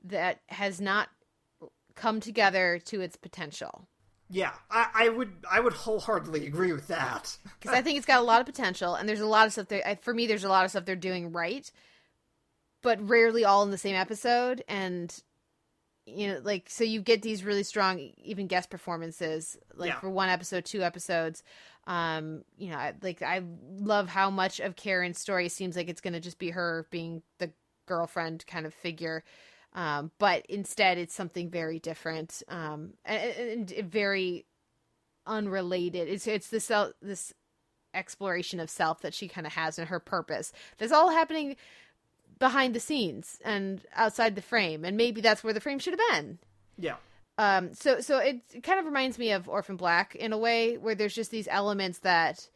[0.05, 1.09] that has not
[1.95, 3.87] come together to its potential.
[4.29, 7.37] yeah, I, I would I would wholeheartedly agree with that.
[7.59, 9.67] because I think it's got a lot of potential, and there's a lot of stuff
[9.67, 9.81] there.
[9.85, 11.69] I- For me, there's a lot of stuff they're doing right,
[12.81, 14.63] but rarely all in the same episode.
[14.67, 15.13] And
[16.07, 19.99] you know, like so, you get these really strong, even guest performances, like Yeah.
[19.99, 21.41] for one episode, two episodes.
[21.87, 23.41] Um, you know, I- like I
[23.77, 27.21] love how much of Karen's story seems like it's going to just be her being
[27.39, 27.51] the
[27.87, 29.23] girlfriend kind of figure.
[29.75, 34.45] Um, but instead, it's something very different, um, and, and very
[35.27, 36.07] unrelated.
[36.07, 37.33] It's it's this self, this
[37.93, 40.53] exploration of self that she kind of has in her purpose.
[40.77, 41.57] That's all happening
[42.39, 46.11] behind the scenes and outside the frame, and maybe that's where the frame should have
[46.11, 46.39] been.
[46.77, 46.95] Yeah,
[47.37, 50.77] Um, so so it, it kind of reminds me of Orphan Black in a way,
[50.77, 52.49] where there's just these elements that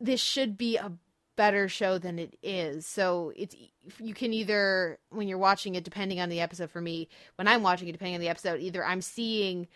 [0.00, 0.92] this should be a
[1.36, 2.86] better show than it is.
[2.86, 3.54] So it's
[4.00, 6.70] you can either when you're watching it, depending on the episode.
[6.70, 9.68] For me, when I'm watching it, depending on the episode, either I'm seeing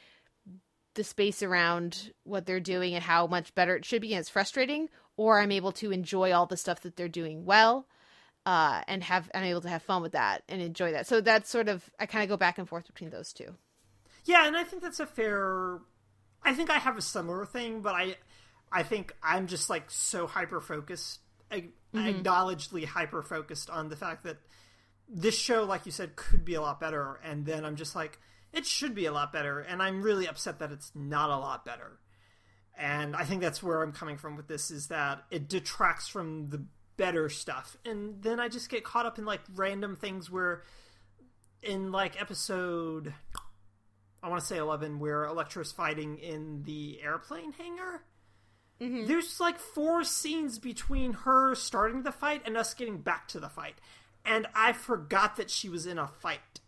[0.94, 4.28] the space around what they're doing and how much better it should be, and it's
[4.28, 7.86] frustrating, or I'm able to enjoy all the stuff that they're doing well.
[8.46, 11.06] Uh, and have I'm able to have fun with that and enjoy that.
[11.06, 13.54] So that's sort of I kind of go back and forth between those two.
[14.24, 15.78] yeah, and I think that's a fair.
[16.42, 18.16] I think I have a similar thing, but I,
[18.72, 21.20] I think I'm just like so hyper focused,
[21.50, 21.98] Mm-hmm.
[21.98, 24.36] acknowledgedly hyper focused on the fact that
[25.08, 28.20] this show, like you said, could be a lot better, and then I'm just like,
[28.52, 31.64] it should be a lot better, and I'm really upset that it's not a lot
[31.64, 31.98] better.
[32.78, 36.48] And I think that's where I'm coming from with this is that it detracts from
[36.48, 36.64] the
[36.96, 37.76] better stuff.
[37.84, 40.62] And then I just get caught up in like random things where
[41.62, 43.12] in like episode
[44.22, 48.02] I want to say 11 where Elektra's fighting in the airplane hangar.
[48.80, 49.06] Mm-hmm.
[49.06, 53.48] There's like four scenes between her starting the fight and us getting back to the
[53.48, 53.74] fight.
[54.24, 56.60] And I forgot that she was in a fight.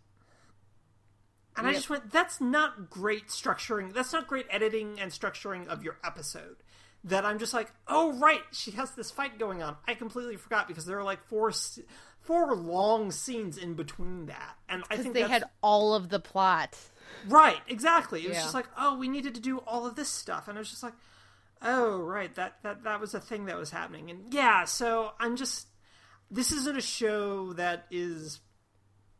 [1.56, 1.72] And yep.
[1.72, 3.92] I just went, that's not great structuring.
[3.92, 6.56] That's not great editing and structuring of your episode.
[7.04, 9.76] That I'm just like, oh, right, she has this fight going on.
[9.88, 11.52] I completely forgot because there are like four
[12.20, 14.54] four long scenes in between that.
[14.68, 16.78] And I think they had all of the plot.
[17.28, 18.20] Right, exactly.
[18.24, 18.42] It was yeah.
[18.44, 20.46] just like, oh, we needed to do all of this stuff.
[20.46, 20.94] And I was just like,
[21.62, 24.10] oh, right, that, that, that was a thing that was happening.
[24.10, 25.68] And yeah, so I'm just,
[26.30, 28.40] this isn't a show that is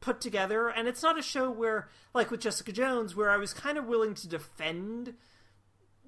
[0.01, 0.69] put together.
[0.69, 3.87] And it's not a show where, like with Jessica Jones, where I was kind of
[3.87, 5.15] willing to defend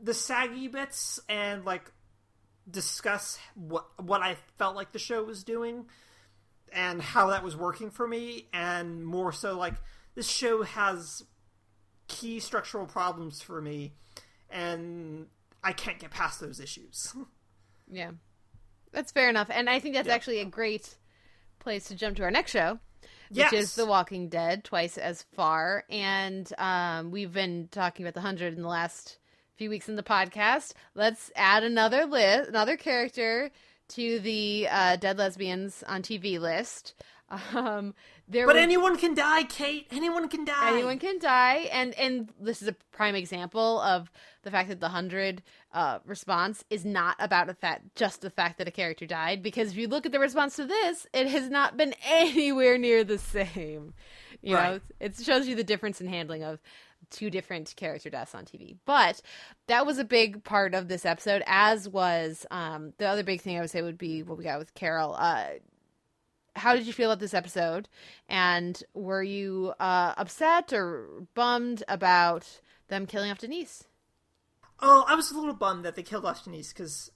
[0.02, 1.90] the saggy bits and like
[2.70, 5.86] discuss what what I felt like the show was doing
[6.73, 9.74] and how that was working for me and more so like
[10.15, 11.23] this show has
[12.09, 13.93] key structural problems for me
[14.51, 15.27] and
[15.64, 17.14] I can't get past those issues.
[17.90, 18.12] yeah.
[18.92, 19.48] That's fair enough.
[19.50, 20.14] And I think that's yeah.
[20.14, 20.96] actually a great
[21.58, 22.78] place to jump to our next show.
[23.30, 23.52] Which yes.
[23.52, 25.84] is The Walking Dead, twice as far.
[25.88, 29.18] And um, we've been talking about the hundred in the last
[29.56, 30.74] few weeks in the podcast.
[30.94, 33.50] Let's add another list, another character
[33.88, 36.94] to the uh, dead lesbians on TV list.
[37.52, 37.94] Um,
[38.26, 39.86] there but was, anyone can die, Kate.
[39.90, 40.72] Anyone can die.
[40.72, 44.10] Anyone can die, and and this is a prime example of
[44.42, 45.42] the fact that the hundred
[45.72, 49.42] uh, response is not about a fact, just the fact that a character died.
[49.42, 53.05] Because if you look at the response to this, it has not been anywhere near
[53.05, 53.92] the same.
[54.40, 54.72] You right.
[54.72, 56.60] know, it shows you the difference in handling of
[57.10, 58.76] two different character deaths on TV.
[58.84, 59.20] But
[59.66, 63.56] that was a big part of this episode, as was um, the other big thing
[63.56, 65.14] I would say would be what we got with Carol.
[65.14, 65.46] Uh,
[66.56, 67.89] how did you feel about this episode?
[68.28, 73.85] And were you uh, upset or bummed about them killing off Denise?
[74.81, 77.10] Oh, I was a little bummed that they killed off Denise because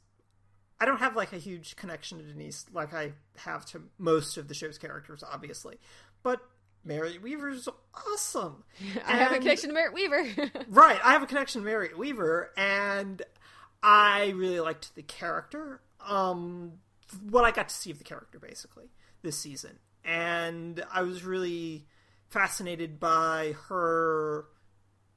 [0.81, 4.49] I don't have like a huge connection to Denise like I have to most of
[4.49, 5.79] the show's characters, obviously.
[6.23, 6.41] But
[6.85, 8.65] Merritt Wever's awesome.
[9.07, 10.51] I and, have a connection to Merritt Wever.
[10.69, 13.23] right, I have a connection to Merritt Wever, and
[13.83, 15.81] I really liked the character.
[16.07, 16.75] Um,
[17.29, 18.91] what I got to see of the character, basically
[19.23, 21.87] this season, and I was really
[22.29, 24.47] fascinated by her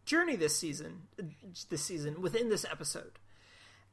[0.06, 1.04] journey this season.
[1.70, 3.20] This season within this episode,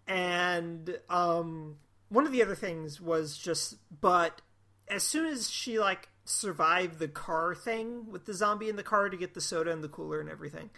[0.06, 1.76] and um,
[2.08, 4.40] one of the other things was just, but
[4.88, 9.08] as soon as she like survived the car thing with the zombie in the car
[9.08, 10.70] to get the soda and the cooler and everything.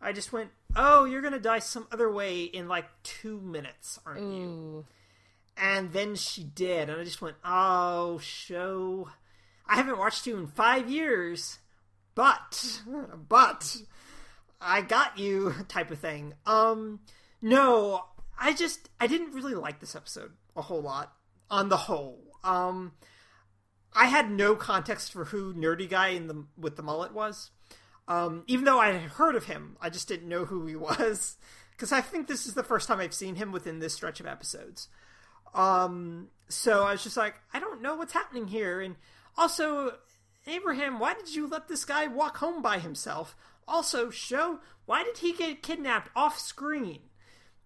[0.00, 4.20] I just went, "Oh, you're gonna die some other way in like two minutes, aren't
[4.20, 4.36] Ooh.
[4.36, 4.86] you?"
[5.56, 9.10] And then she did, and I just went, "Oh, show!
[9.66, 11.58] I haven't watched you in five years,
[12.14, 12.82] but,
[13.28, 13.76] but,
[14.60, 16.34] I got you," type of thing.
[16.46, 17.00] Um,
[17.42, 18.06] no,
[18.38, 21.12] I just I didn't really like this episode a whole lot
[21.50, 22.18] on the whole.
[22.42, 22.92] Um,
[23.92, 27.50] I had no context for who nerdy guy in the with the mullet was.
[28.08, 31.36] Um, even though I had heard of him, I just didn't know who he was
[31.72, 34.26] because I think this is the first time I've seen him within this stretch of
[34.26, 34.88] episodes.
[35.54, 38.80] Um, so I was just like, I don't know what's happening here.
[38.80, 38.96] And
[39.36, 39.96] also,
[40.46, 43.36] Abraham, why did you let this guy walk home by himself?
[43.66, 47.00] Also, show why did he get kidnapped off screen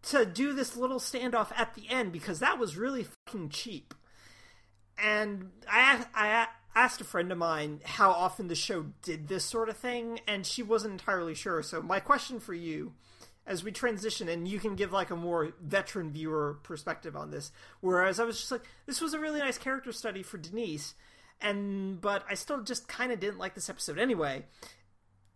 [0.03, 2.13] to do this little standoff at the end?
[2.13, 3.95] Because that was really fucking cheap.
[5.03, 9.69] And I, I asked a friend of mine how often the show did this sort
[9.69, 11.63] of thing, and she wasn't entirely sure.
[11.63, 12.93] So, my question for you
[13.47, 17.53] as we transition, and you can give like a more veteran viewer perspective on this.
[17.81, 20.95] Whereas I was just like, this was a really nice character study for Denise,
[21.41, 24.47] and but I still just kind of didn't like this episode anyway.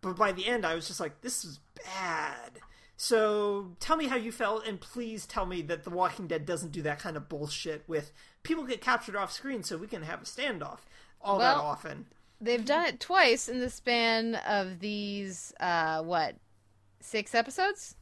[0.01, 2.61] But by the end, I was just like, this is bad.
[2.97, 6.73] So tell me how you felt, and please tell me that The Walking Dead doesn't
[6.73, 8.13] do that kind of bullshit with
[8.43, 10.81] people get captured off screen so we can have a standoff
[11.21, 12.07] all well, that often.
[12.41, 16.37] They've done it twice in the span of these, uh, what,
[17.01, 17.97] six episodes?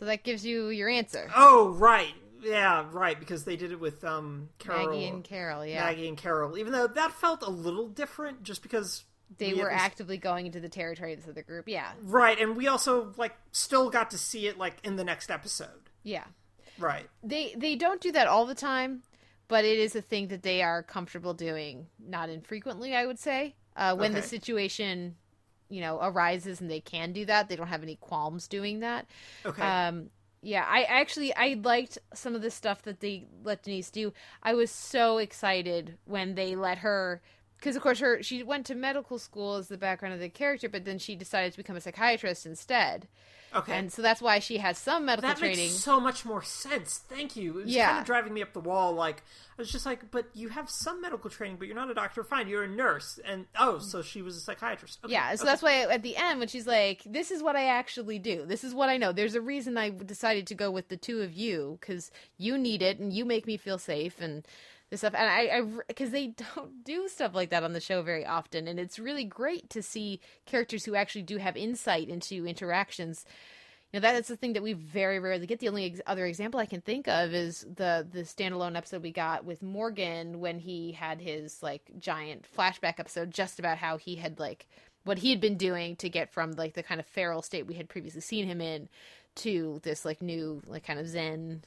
[0.00, 1.30] So that gives you your answer.
[1.36, 2.14] Oh, right.
[2.42, 5.84] Yeah, right, because they did it with um Carol, Maggie and Carol, yeah.
[5.84, 6.56] Maggie and Carol.
[6.56, 9.04] Even though that felt a little different just because
[9.36, 11.92] they we were actively going into the territory of this other group, yeah.
[12.02, 15.90] Right, and we also like still got to see it like in the next episode.
[16.02, 16.24] Yeah.
[16.78, 17.06] Right.
[17.22, 19.02] They they don't do that all the time
[19.50, 23.56] but it is a thing that they are comfortable doing, not infrequently, I would say.
[23.74, 24.20] Uh, when okay.
[24.20, 25.16] the situation,
[25.70, 29.06] you know, arises and they can do that, they don't have any qualms doing that.
[29.46, 29.62] Okay.
[29.62, 30.10] Um,
[30.42, 34.12] Yeah, I actually I liked some of the stuff that they let Denise do.
[34.42, 37.20] I was so excited when they let her
[37.58, 40.68] because of course her she went to medical school as the background of the character,
[40.68, 43.06] but then she decided to become a psychiatrist instead.
[43.54, 43.76] Okay.
[43.76, 45.56] And so that's why she has some medical that training.
[45.58, 46.98] makes so much more sense.
[47.08, 47.58] Thank you.
[47.60, 47.86] It was Yeah.
[47.88, 48.92] kind of driving me up the wall.
[48.92, 49.22] Like
[49.58, 52.22] I was just like, but you have some medical training, but you're not a doctor.
[52.22, 53.18] Fine, you're a nurse.
[53.24, 55.00] And oh, so she was a psychiatrist.
[55.04, 55.50] Okay, Yeah, so okay.
[55.50, 58.46] that's why at the end when she's like, "This is what I actually do.
[58.46, 61.20] This is what I know." There's a reason I decided to go with the two
[61.22, 64.46] of you because you need it and you make me feel safe and
[64.90, 65.14] this stuff.
[65.16, 68.78] And I, because they don't do stuff like that on the show very often, and
[68.78, 73.24] it's really great to see characters who actually do have insight into interactions.
[73.92, 75.58] You know, that's the thing that we very rarely get.
[75.58, 79.10] The only ex- other example I can think of is the the standalone episode we
[79.10, 84.16] got with Morgan when he had his like giant flashback episode just about how he
[84.16, 84.66] had like
[85.04, 87.74] what he had been doing to get from like the kind of feral state we
[87.74, 88.88] had previously seen him in
[89.34, 91.62] to this like new like kind of zen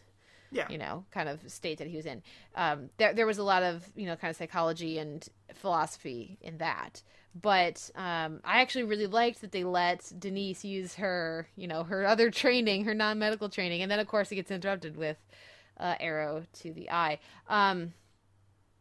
[0.54, 0.68] yeah.
[0.70, 2.22] you know, kind of state that he was in.
[2.56, 6.58] Um, there, there was a lot of, you know, kind of psychology and philosophy in
[6.60, 7.02] that.
[7.40, 12.06] But um, I actually really liked that they let Denise use her, you know, her
[12.06, 13.82] other training, her non medical training.
[13.82, 15.18] And then, of course, it gets interrupted with
[15.80, 17.20] uh, arrow to the eye.
[17.48, 17.94] Um,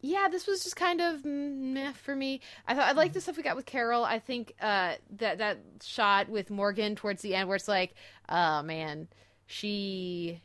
[0.02, 2.40] yeah, this was just kind of meh for me.
[2.66, 4.04] I thought I liked the stuff we got with Carol.
[4.04, 7.94] I think uh, that that shot with Morgan towards the end, where it's like,
[8.28, 9.06] oh man,
[9.46, 10.42] she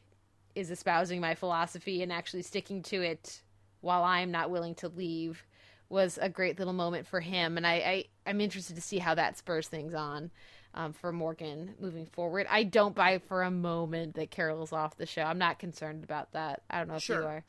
[0.58, 3.42] is espousing my philosophy and actually sticking to it
[3.82, 5.46] while I'm not willing to leave
[5.90, 7.56] was a great little moment for him.
[7.58, 10.32] And I, I I'm interested to see how that spurs things on.
[10.74, 15.08] Um, for Morgan moving forward, I don't buy for a moment that Carol's off the
[15.08, 15.24] show.
[15.24, 16.62] I'm not concerned about that.
[16.70, 17.22] I don't know if Sure.
[17.22, 17.44] you are.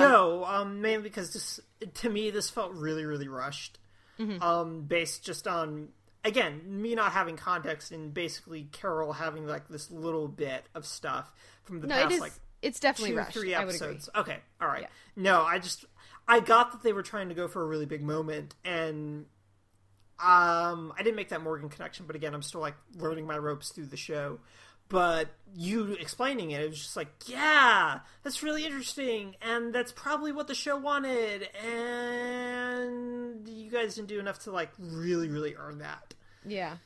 [0.00, 1.60] no, um, mainly because this
[1.94, 3.78] to me this felt really really rushed.
[4.18, 4.42] Mm-hmm.
[4.42, 5.90] Um, based just on
[6.26, 11.30] again me not having context and basically Carol having like this little bit of stuff
[11.64, 12.20] from the No, past it is.
[12.20, 12.32] like
[12.62, 13.32] it's definitely two rushed.
[13.32, 13.88] three I would agree.
[13.88, 14.08] episodes.
[14.16, 14.82] Okay, all right.
[14.82, 14.88] Yeah.
[15.16, 15.84] No, I just
[16.28, 19.26] I got that they were trying to go for a really big moment and.
[20.18, 23.68] Um, I didn't make that Morgan connection, but again, I'm still like learning my ropes
[23.68, 24.38] through the show.
[24.88, 30.32] But you explaining it, it was just like, yeah, that's really interesting, and that's probably
[30.32, 35.78] what the show wanted, and you guys didn't do enough to like really, really earn
[35.78, 36.14] that.
[36.46, 36.76] Yeah,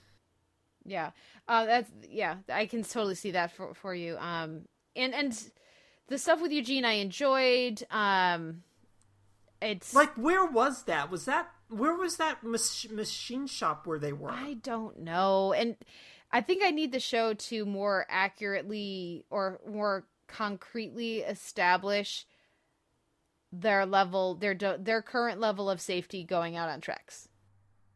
[0.85, 1.11] yeah.
[1.47, 2.37] Uh, that's yeah.
[2.49, 4.17] I can totally see that for for you.
[4.19, 4.63] Um,
[4.97, 5.51] and and
[6.09, 7.85] the stuff with Eugene, I enjoyed.
[7.91, 8.63] Um,
[9.63, 11.11] it's Like, where was that?
[11.11, 14.31] Was that where was that mach- machine shop where they were?
[14.31, 15.77] I don't know, and
[16.33, 22.25] I think I need the show to more accurately or more concretely establish
[23.53, 27.29] their level, their do- their current level of safety going out on treks.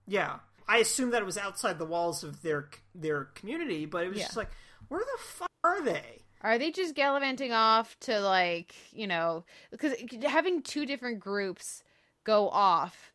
[0.06, 4.08] Yeah, I assume that it was outside the walls of their their community, but it
[4.08, 4.24] was Yeah.
[4.24, 4.50] just like,
[4.88, 6.22] where the fuck are they?
[6.40, 9.94] Are they just gallivanting off to like, you know, because
[10.26, 11.82] having two different groups
[12.24, 13.12] go off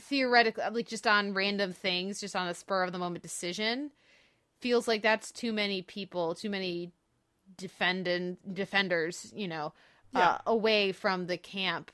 [0.00, 3.90] theoretically like just on random things, just on a spur of the moment decision
[4.60, 6.92] feels like that's too many people, too many
[7.56, 9.72] defendant defenders, you know,
[10.12, 10.30] Yeah.
[10.32, 11.90] uh, away from the camp.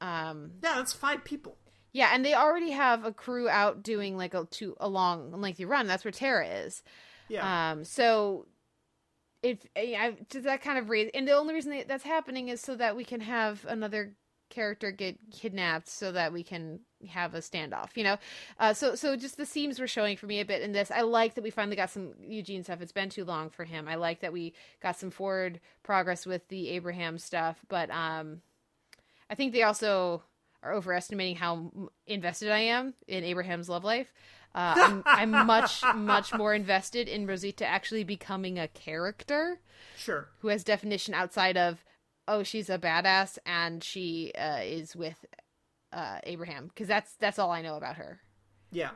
[0.00, 1.56] Um Yeah, that's five people.
[1.94, 5.64] Yeah, and they already have a crew out doing like a two a long lengthy
[5.64, 5.86] run.
[5.86, 6.82] That's where Tara is.
[7.28, 8.46] Yeah, Um, so
[9.42, 12.60] if I does that kind of raise, and the only reason that that's happening is
[12.60, 14.16] so that we can have another
[14.50, 17.90] character get kidnapped, so that we can have a standoff.
[17.96, 18.16] You know,
[18.58, 20.90] uh, so so just the seams were showing for me a bit in this.
[20.90, 22.80] I like that we finally got some Eugene stuff.
[22.80, 23.86] It's been too long for him.
[23.86, 24.52] I like that we
[24.82, 28.40] got some forward progress with the Abraham stuff, but um,
[29.30, 30.24] I think they also
[30.64, 31.70] are overestimating how
[32.06, 34.12] invested I am in Abraham's love life.
[34.54, 34.74] Uh,
[35.06, 39.60] I'm, I'm much, much more invested in Rosita actually becoming a character
[39.96, 40.28] sure.
[40.40, 41.84] who has definition outside of,
[42.26, 45.24] oh, she's a badass and she uh, is with
[45.92, 48.20] uh, Abraham because that's that's all I know about her.
[48.72, 48.90] Yeah,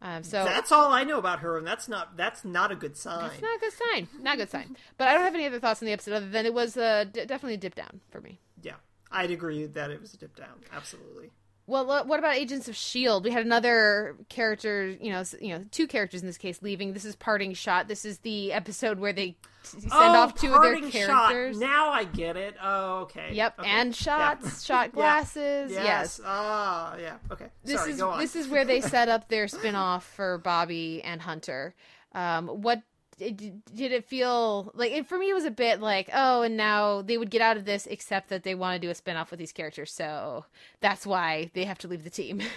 [0.00, 2.96] Um, so that's all I know about her, and that's not that's not a good
[2.96, 3.30] sign.
[3.32, 4.08] it's not a good sign.
[4.20, 4.76] Not a good sign.
[4.96, 7.04] But I don't have any other thoughts on the episode other than it was uh,
[7.10, 8.38] d- definitely a dip down for me.
[8.62, 8.74] Yeah,
[9.10, 10.60] I'd agree that it was a dip down.
[10.72, 11.30] Absolutely.
[11.66, 13.24] Well, what about Agents of Shield?
[13.24, 16.92] We had another character, you know, you know, two characters in this case leaving.
[16.92, 17.88] This is parting shot.
[17.88, 21.56] This is the episode where they send oh, off two of their characters.
[21.56, 21.66] Shot.
[21.66, 22.54] Now I get it.
[22.62, 23.30] Oh, okay.
[23.32, 23.70] Yep, Okay.
[23.70, 25.72] and shots, shot glasses.
[25.72, 25.84] Yeah.
[25.84, 26.18] Yes.
[26.18, 26.20] Yes.
[26.26, 27.16] Ah, yeah.
[27.32, 27.46] Okay.
[27.64, 27.92] This Sorry.
[27.92, 28.18] is go on.
[28.18, 31.74] this is where they set up their spin-off for Bobbi and Hunter.
[32.14, 32.82] Um, what
[33.18, 34.92] did, did it feel like?
[34.92, 37.56] It, for me, it was a bit like, oh, and now they would get out
[37.56, 40.44] of this, except that they want to do a spin-off with these characters, so
[40.80, 42.40] that's why they have to leave the team.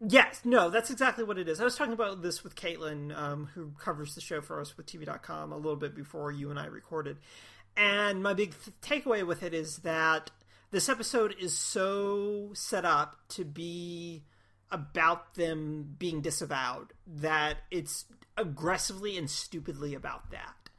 [0.00, 1.60] Yes, no, that's exactly what it is.
[1.60, 4.86] I was talking about this with Caitlin, um, who covers the show for us with
[4.86, 7.16] TV.com a little bit before you and I recorded.
[7.76, 10.30] And my big th- takeaway with it is that
[10.70, 14.22] this episode is so set up to be
[14.70, 18.04] about them being disavowed that it's
[18.38, 20.70] aggressively and stupidly about that.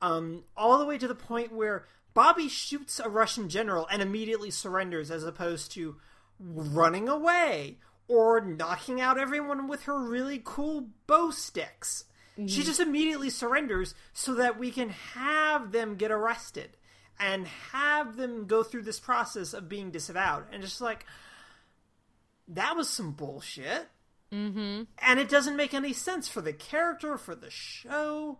[0.00, 4.50] Um, all the way to the point where Bobbi shoots a Russian general and immediately
[4.50, 5.96] surrenders as opposed to
[6.38, 7.78] running away
[8.08, 12.04] or knocking out everyone with her really cool bow sticks.
[12.38, 12.46] Mm-hmm.
[12.46, 16.76] She just immediately surrenders so that we can have them get arrested
[17.18, 20.44] and have them go through this process of being disavowed.
[20.52, 21.06] And just like,
[22.48, 23.88] that was some bullshit.
[24.32, 24.82] Mm-hmm.
[24.98, 28.38] And it doesn't make any sense for the character, for the show,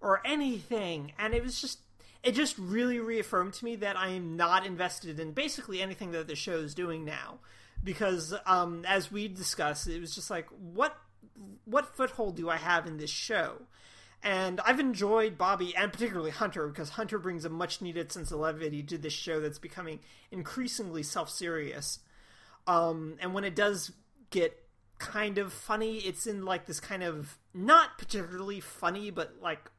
[0.00, 1.12] or anything.
[1.18, 1.80] And it was just,
[2.22, 6.26] it just really reaffirmed to me that I am not invested in basically anything that
[6.26, 7.38] the show is doing now
[7.82, 10.96] because um, as we discussed, it was just like what
[11.64, 13.62] what foothold do I have in this show?
[14.22, 18.40] And I've enjoyed Bobbi and particularly Hunter because Hunter brings a much needed sense of
[18.40, 20.00] levity to this show that's becoming
[20.30, 22.00] increasingly self serious.
[22.66, 23.92] Um, and when it does
[24.30, 24.60] get
[24.98, 29.70] kind of funny, it's in like this kind of not particularly funny, but like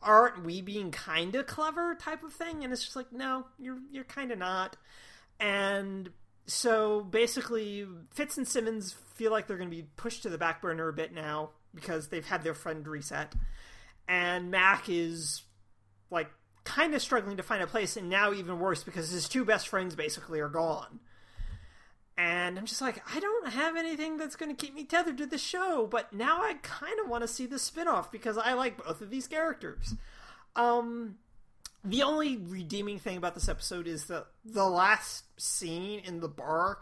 [0.00, 2.62] aren't we being kind of clever type of thing?
[2.62, 4.76] And it's just like no, you're you're kind of not.
[5.40, 6.10] And
[6.46, 10.62] so basically, Fitz and Simmons feel like they're going to be pushed to the back
[10.62, 13.34] burner a bit now because they've had their friend reset,
[14.08, 15.42] and Mack is
[16.10, 16.30] like
[16.64, 19.68] kind of struggling to find a place, and now even worse because his two best
[19.68, 21.00] friends basically are gone.
[22.18, 25.26] And I'm just like, I don't have anything that's going to keep me tethered to
[25.26, 28.84] the show, but now I kind of want to see the spinoff because I like
[28.84, 29.94] both of these characters.
[30.56, 31.14] Um,
[31.84, 36.78] the only redeeming thing about this episode is that the last scene in the bar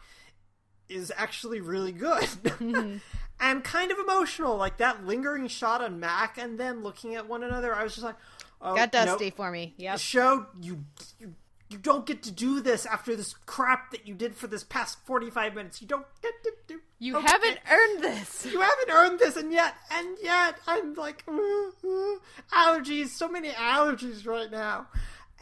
[0.88, 2.96] is actually really good mm-hmm.
[3.40, 4.56] and kind of emotional.
[4.56, 7.74] Like that lingering shot on Mack and them looking at one another.
[7.74, 8.16] I was just like,
[8.62, 9.36] oh, got dusty nope.
[9.36, 9.74] for me.
[9.76, 10.82] Yeah, show you,
[11.20, 11.34] you
[11.68, 14.98] you don't get to do this after this crap that you did for this past
[15.04, 15.82] 45 minutes.
[15.82, 16.80] You don't get to do.
[16.98, 17.26] You okay.
[17.26, 18.46] haven't earned this.
[18.56, 22.16] You haven't earned this, and yet, and yet, I'm like, uh, uh,
[22.52, 24.86] allergies, so many allergies right now.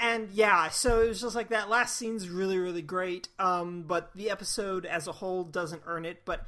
[0.01, 3.29] And yeah, so it was just like that last scene's really, really great.
[3.39, 6.23] Um, but the episode as a whole doesn't earn it.
[6.25, 6.45] But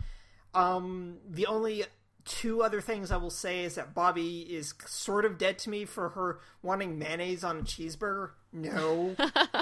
[0.55, 1.85] um, the only
[2.27, 5.85] two other things I will say is that Bobbi is sort of dead to me
[5.85, 8.31] for her wanting mayonnaise on a cheeseburger.
[8.53, 9.17] No.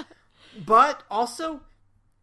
[0.65, 1.61] but also,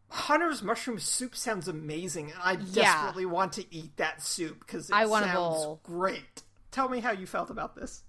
[0.08, 2.32] Hunter's mushroom soup sounds amazing.
[2.42, 3.30] I desperately yeah.
[3.30, 6.42] want to eat that soup because it I want sounds great.
[6.70, 8.02] Tell me how you felt about this.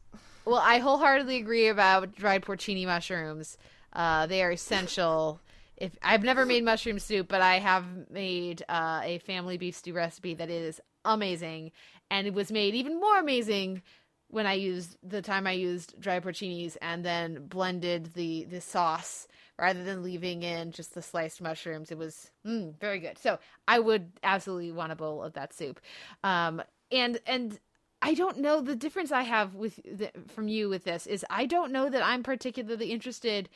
[0.46, 3.58] Well, I wholeheartedly agree about dried porcini mushrooms.
[3.94, 5.40] Uh, they are essential.
[5.78, 9.94] If I've never made mushroom soup, but I have made uh, a family beef stew
[9.94, 11.72] recipe that is amazing,
[12.14, 13.82] and it was made even more amazing
[14.28, 19.28] when I used the time I used dry porcinis and then blended the the sauce
[19.58, 21.92] rather than leaving in just the sliced mushrooms.
[21.92, 23.18] It was mm, very good.
[23.18, 25.82] So I would absolutely want a bowl of that soup.
[26.24, 26.62] Um,
[26.92, 27.60] and and
[28.04, 31.48] I don't know the difference I have with the, from you with this is I
[31.48, 33.50] don't know that I'm particularly interested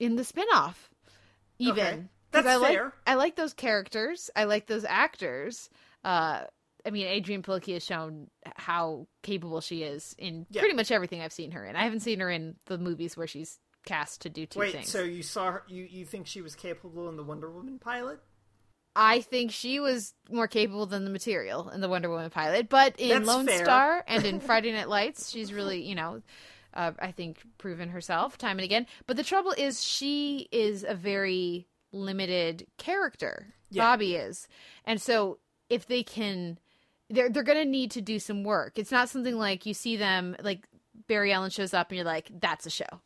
[0.00, 0.74] in the spinoff.
[1.60, 2.02] Even okay.
[2.32, 2.84] that's I fair.
[2.84, 4.30] Like, I like those characters.
[4.34, 5.70] I like those actors.
[6.02, 6.44] Uh,
[6.86, 10.60] I mean, Adrianne Palicki has shown how capable she is in yeah.
[10.60, 11.76] pretty much everything I've seen her in.
[11.76, 14.90] I haven't seen her in the movies where she's cast to do two Wait, things.
[14.90, 15.62] so you saw her?
[15.68, 18.20] You you think she was capable in the Wonder Woman pilot?
[18.96, 22.94] I think she was more capable than the material in the Wonder Woman pilot, but
[22.98, 23.64] in That's Lone fair.
[23.64, 26.22] Star and in Friday Night Lights, she's really, you know,
[26.74, 28.86] uh, I think proven herself time and again.
[29.06, 33.54] But the trouble is, she is a very limited character.
[33.70, 33.96] Yeah.
[33.96, 34.48] Bobbi is,
[34.84, 35.38] and so
[35.68, 36.58] if they can
[37.10, 38.78] they're they're gonna need to do some work.
[38.78, 40.66] It's not something like you see them like
[41.08, 43.00] Barry Allen shows up and you're like, that's a show.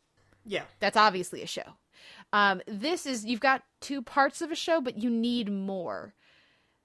[0.45, 0.63] Yeah.
[0.79, 1.73] That's obviously a show.
[2.31, 6.13] Um, this is you've got two parts of a show, but you need more.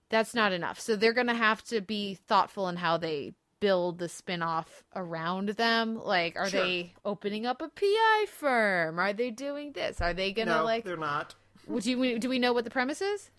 [0.08, 0.80] That's not enough.
[0.80, 6.02] So they're gonna have to be thoughtful in how they build the spin-off around them.
[6.02, 6.62] Like, are sure.
[6.62, 8.98] they opening up a PI firm?
[8.98, 10.00] Are they doing this?
[10.00, 11.34] Are they gonna no, like they're not.
[11.80, 13.30] do we do we know what the premise is?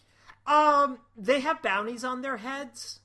[0.45, 3.00] Um, they have bounties on their heads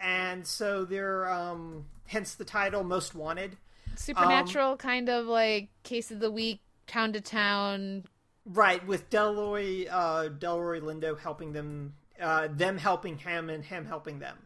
[0.00, 3.56] and so they're um, hence the title Most Wanted.
[3.96, 8.04] Supernatural um, kind of like case of the week, town to town.
[8.46, 14.18] Right, with Delroy uh Delroy Lindo helping them uh them helping him and him helping
[14.18, 14.36] them.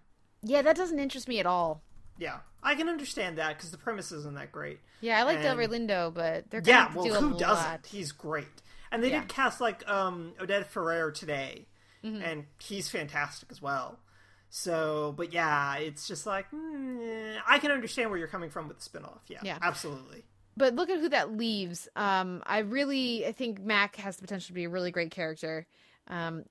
[0.42, 1.82] Yeah, that doesn't interest me at all.
[2.18, 4.80] Yeah, I can understand that because the premise isn't that great.
[5.00, 5.58] Yeah, I like and...
[5.58, 6.92] Delroy Lindo, but they're yeah.
[6.94, 7.70] Well, who doesn't?
[7.70, 7.86] Lot.
[7.86, 8.46] He's great,
[8.92, 9.20] and they yeah.
[9.20, 11.66] did cast like um Oded Fehr today,
[12.04, 12.22] mm-hmm.
[12.22, 13.98] and he's fantastic as well.
[14.50, 18.78] So, but yeah, it's just like mm, I can understand where you're coming from with
[18.78, 19.20] the spinoff.
[19.28, 19.58] Yeah, Yeah.
[19.62, 20.24] absolutely.
[20.56, 21.88] but look at who that leaves.
[21.94, 25.66] Um, I really, I think Mack has the potential to be a really great character.
[26.08, 26.44] Um,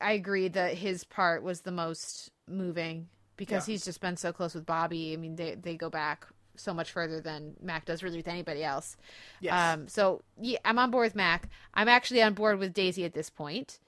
[0.00, 3.72] I agree that his part was the most moving because Yeah.
[3.74, 5.12] he's just been so close with Bobbi.
[5.12, 6.26] I mean, they they go back
[6.56, 8.96] so much further than Mack does really with anybody else.
[9.40, 9.52] Yes.
[9.74, 11.48] Um, so yeah, I'm on board with Mack.
[11.74, 13.78] I'm actually on board with Daisy at this point.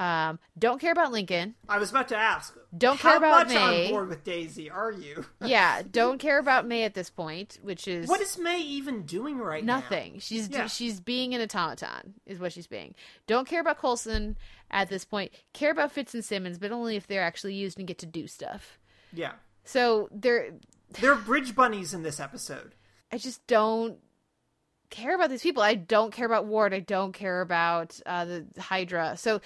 [0.00, 1.54] Um, don't care about Lincoln.
[1.68, 2.56] I was about to ask.
[2.76, 3.84] Don't how care about much May.
[3.86, 5.26] on board with Daisy are you?
[5.44, 9.36] Yeah, don't care about May at this point, which is what is May even doing
[9.38, 9.80] right now?
[9.80, 10.18] Nothing.
[10.20, 10.68] She's Yeah.
[10.68, 12.94] she's being an automaton, is what she's being.
[13.26, 14.38] Don't care about Coulson
[14.70, 15.32] at this point.
[15.52, 18.26] Care about Fitz and Simmons, but only if they're actually used and get to do
[18.26, 18.78] stuff.
[19.12, 19.32] Yeah,
[19.64, 20.52] So they're.
[21.00, 22.74] they're bridge bunnies in this episode.
[23.12, 23.98] I just don't
[24.88, 25.62] care about these people.
[25.62, 26.74] I don't care about Ward.
[26.74, 29.16] I don't care about uh, the Hydra.
[29.16, 29.40] So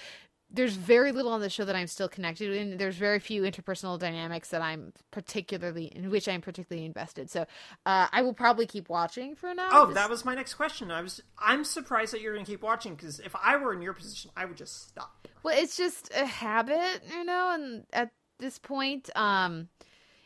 [0.55, 2.77] there's very little on the show that I'm still connected in.
[2.77, 7.29] There's very few interpersonal dynamics that I'm particularly in which I'm particularly invested.
[7.29, 7.41] So
[7.85, 9.69] uh, I will probably keep watching for now.
[9.71, 10.91] Oh, Just- that was my next question.
[10.91, 13.81] I was I'm surprised that you're going to keep watching because if I were in
[13.81, 15.27] your position, I would just stop.
[15.43, 19.67] Well, it's just a habit, you know, and at this point, um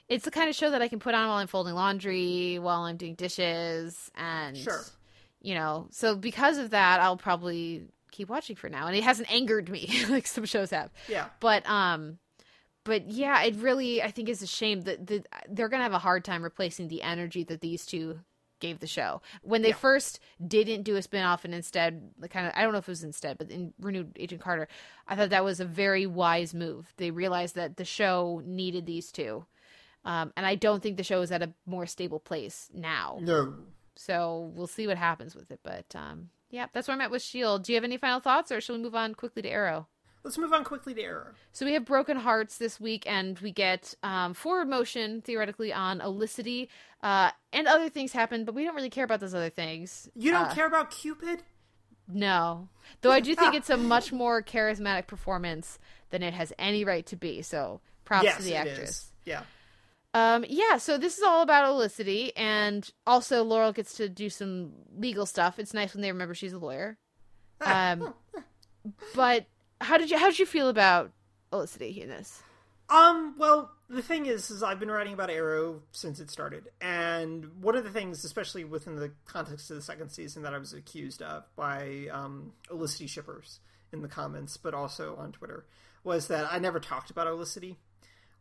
[0.07, 2.81] it's the kind of show that I can put on while I'm folding laundry, while
[2.81, 4.81] I'm doing dishes, and Sure.
[5.41, 7.83] you know, so because of that, I'll probably
[8.19, 8.85] keep watching for now.
[8.87, 10.91] And it hasn't angered me like some shows have.
[11.07, 12.19] Yeah, But um
[12.85, 15.99] but yeah, it really I think is a shame that that they're gonna have a
[15.99, 18.19] hard time replacing the energy that these two
[18.59, 19.21] gave the show.
[19.41, 19.75] When they Yeah.
[19.75, 22.91] first didn't do a spin-off and instead the kind of I don't know if it
[22.91, 24.67] was instead, but in renewed Agent Carter,
[25.07, 26.93] I thought that was a very wise move.
[26.97, 29.45] They realized that the show needed these two.
[30.05, 33.17] Um, and I don't think the show is at a more stable place now.
[33.21, 33.53] no.
[33.95, 35.59] So we'll see what happens with it.
[35.61, 37.63] But um, yeah, that's where I'm at with Shield.
[37.63, 39.87] Do you have any final thoughts, or should we move on quickly to Arrow?
[40.23, 41.27] Let's move on quickly to Arrow.
[41.53, 46.01] So we have Broken Hearts this week, and we get um, forward motion theoretically on
[46.01, 46.67] Olicity,
[47.01, 50.09] uh, and other things happen, but we don't really care about those other things.
[50.15, 51.43] You don't Uh, care about Cupid?
[52.11, 52.67] No,
[53.01, 55.77] though I do think it's a much more charismatic performance
[56.09, 57.41] than it has any right to be.
[57.41, 58.89] So props yes, to the actress.
[58.89, 59.11] is.
[59.25, 59.43] Yeah.
[60.13, 64.71] Um, yeah, so this is all about Olicity, and also Laurel gets to do some
[64.97, 65.59] legal stuff.
[65.59, 66.97] It's nice when they remember she's a lawyer.
[67.61, 68.13] Um,
[69.15, 69.45] but
[69.81, 71.11] how did you how did you feel about
[71.51, 72.41] Olicity in this?
[72.89, 77.61] Um, well, the thing is, is I've been writing about Arrow since it started, and
[77.61, 80.73] one of the things, especially within the context of the second season, that I was
[80.73, 83.59] accused of by um, Olicity shippers
[83.93, 85.65] in the comments, but also on Twitter,
[86.03, 87.75] was that I never talked about Olicity.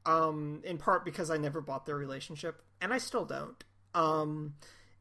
[0.09, 3.63] Um, in part because I never bought their relationship, and I still don't.
[3.95, 4.55] Um,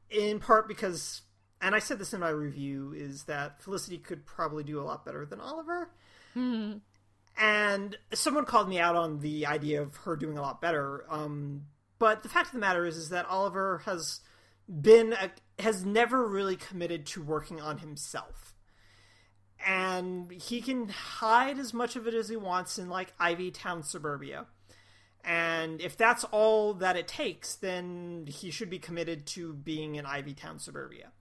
[0.10, 1.22] in part because,
[1.62, 5.06] and I said this in my review, is that Felicity could probably do a lot
[5.06, 5.90] better than Oliver.
[7.38, 11.06] and someone called me out on the idea of her doing a lot better.
[11.10, 11.68] Um,
[12.00, 14.20] but the fact of the matter is, is that Oliver has
[14.68, 15.32] been a,
[15.62, 18.56] has never really committed to working on himself,
[19.66, 23.84] and he can hide as much of it as he wants in like Ivy Town
[23.84, 24.48] suburbia.
[25.28, 30.06] And if that's all that it takes, then he should be committed to being in
[30.06, 31.12] Ivy Town suburbia.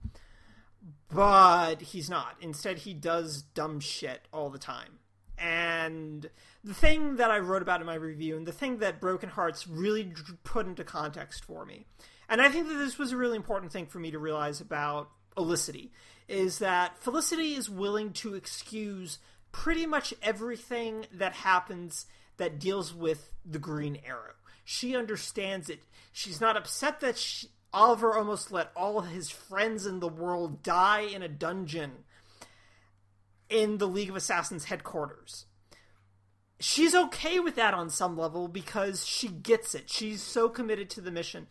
[1.13, 2.37] But he's not.
[2.39, 4.99] Instead, he does dumb shit all the time.
[5.37, 6.29] And
[6.63, 9.67] the thing that I wrote about in my review, and the thing that Broken Hearts
[9.67, 10.13] really
[10.45, 11.85] put into context for me,
[12.29, 15.09] and I think that this was a really important thing for me to realize about
[15.35, 15.91] Olicity,
[16.29, 19.19] is that Felicity is willing to excuse
[19.51, 22.05] pretty much everything that happens
[22.37, 24.33] that deals with the Green Arrow.
[24.63, 25.81] She understands it.
[26.11, 31.01] She's not upset that she, Oliver almost let all his friends in the world die
[31.01, 31.91] in a dungeon
[33.49, 35.45] in the League of Assassins headquarters.
[36.59, 39.89] She's okay with that on some level because she gets it.
[39.89, 41.47] She's so committed to the mission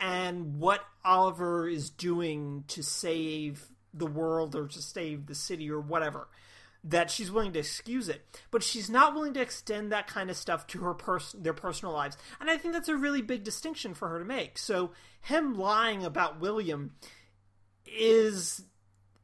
[0.00, 5.80] and what Oliver is doing to save the world or to save the city or
[5.80, 6.28] whatever
[6.84, 10.36] that she's willing to excuse it, but she's not willing to extend that kind of
[10.36, 12.16] stuff to her pers- their personal lives.
[12.40, 14.58] And I think that's a really big distinction for her to make.
[14.58, 16.92] So him lying about William
[17.84, 18.64] is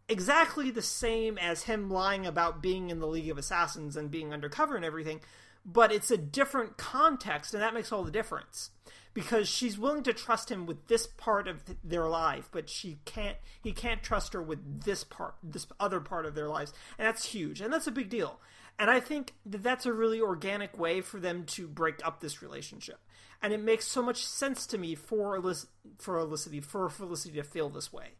[0.08, 4.32] exactly the same as him lying about being in the League of Assassins and being
[4.32, 5.20] undercover and everything,
[5.64, 8.70] but it's a different context, and that makes all the difference.
[9.14, 12.98] Because she's willing to trust him with this part of th- their life, but she
[13.04, 13.36] can't.
[13.62, 17.26] He can't trust her with this part, this other part of their lives, and that's
[17.26, 18.40] huge, and that's a big deal.
[18.76, 22.42] And I think that that's a really organic way for them to break up this
[22.42, 22.98] relationship,
[23.40, 25.66] and it makes so much sense to me for Elic-
[25.98, 28.14] for Felicity for Felicity to feel this way.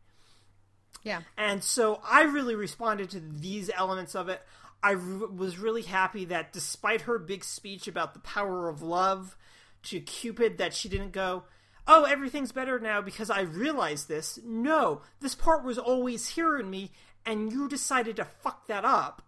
[1.02, 1.22] Yeah.
[1.36, 4.42] And so I really responded to these elements of it.
[4.82, 9.36] I r- was really happy that despite her big speech about the power of love
[9.84, 11.44] to Cupid, that she didn't go,
[11.86, 16.70] "Oh, everything's better now because I realized this." No, this part was always here in
[16.70, 16.92] me,
[17.24, 19.22] and you decided to fuck that up.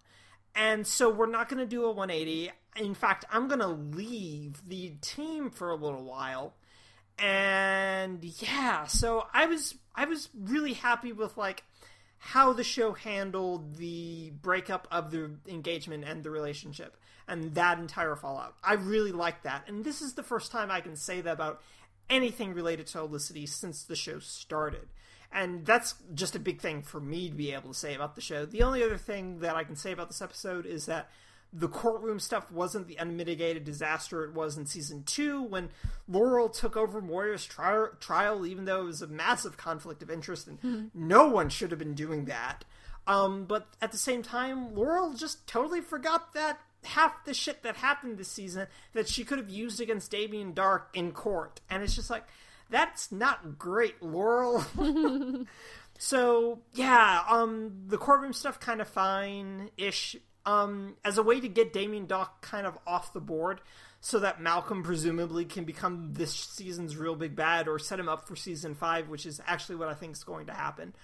[0.54, 2.50] And so we're not going to do a 180.
[2.76, 6.54] In fact, I'm going to leave the team for a little while.
[7.18, 11.64] And yeah, so I was I was really happy with like
[12.18, 16.96] how the show handled the breakup of the engagement and the relationship
[17.28, 18.54] and that entire fallout.
[18.62, 19.64] I really like that.
[19.68, 21.60] And this is the first time I can say that about
[22.08, 24.88] anything related to Olicity since the show started.
[25.32, 28.20] And that's just a big thing for me to be able to say about the
[28.20, 28.46] show.
[28.46, 31.10] The only other thing that I can say about this episode is that
[31.52, 35.70] the courtroom stuff wasn't the unmitigated disaster it was in season two when
[36.08, 40.46] Laurel took over Moira's tri- trial, even though it was a massive conflict of interest
[40.46, 40.86] and mm-hmm.
[40.94, 42.64] no one should have been doing that.
[43.06, 47.76] Um, but at the same time, Laurel just totally forgot that half the shit that
[47.76, 51.60] happened this season that she could have used against Damien Darhk in court.
[51.68, 52.24] And it's just like,
[52.70, 54.64] that's not great, Laurel.
[55.98, 61.48] so yeah, um, the courtroom stuff kind of fine ish um, as a way to
[61.48, 63.60] get Damien Darhk kind of off the board
[64.00, 68.28] so that Malcolm presumably can become this season's real big bad or set him up
[68.28, 70.94] for season five, which is actually what I think is going to happen.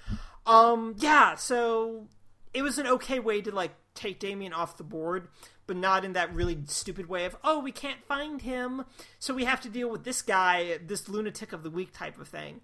[0.47, 2.07] Um, yeah, so
[2.55, 5.29] it was an okay way to like take Damien off the board,
[5.67, 8.85] but not in that really stupid way of, oh, we can't find him,
[9.19, 12.29] so we have to deal with this guy, this lunatic of the week type of
[12.29, 12.61] thing.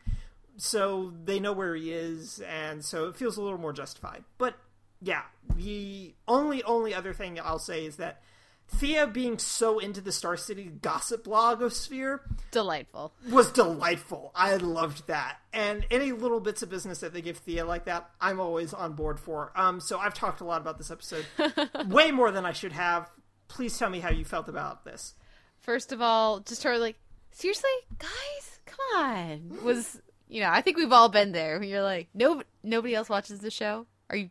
[0.56, 4.24] So they know where he is, and so it feels a little more justified.
[4.38, 4.56] But
[5.00, 5.22] yeah,
[5.56, 8.22] the only only other thing I'll say is that
[8.68, 12.20] Thea being so into the Star City gossip blogosphere
[12.50, 14.30] delightful was delightful.
[14.34, 18.10] I loved that, and any little bits of business that they give Thea like that,
[18.20, 19.52] I'm always on board for.
[19.56, 21.26] Um, so I've talked a lot about this episode,
[21.88, 23.10] way more than I should have.
[23.48, 25.14] Please tell me how you felt about this.
[25.58, 26.96] First of all, just her like,
[27.30, 29.64] seriously, guys, come on.
[29.64, 31.62] Was you know, I think we've all been there.
[31.62, 33.86] You're like, no, nobody else watches the show.
[34.10, 34.30] Are you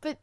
[0.00, 0.18] But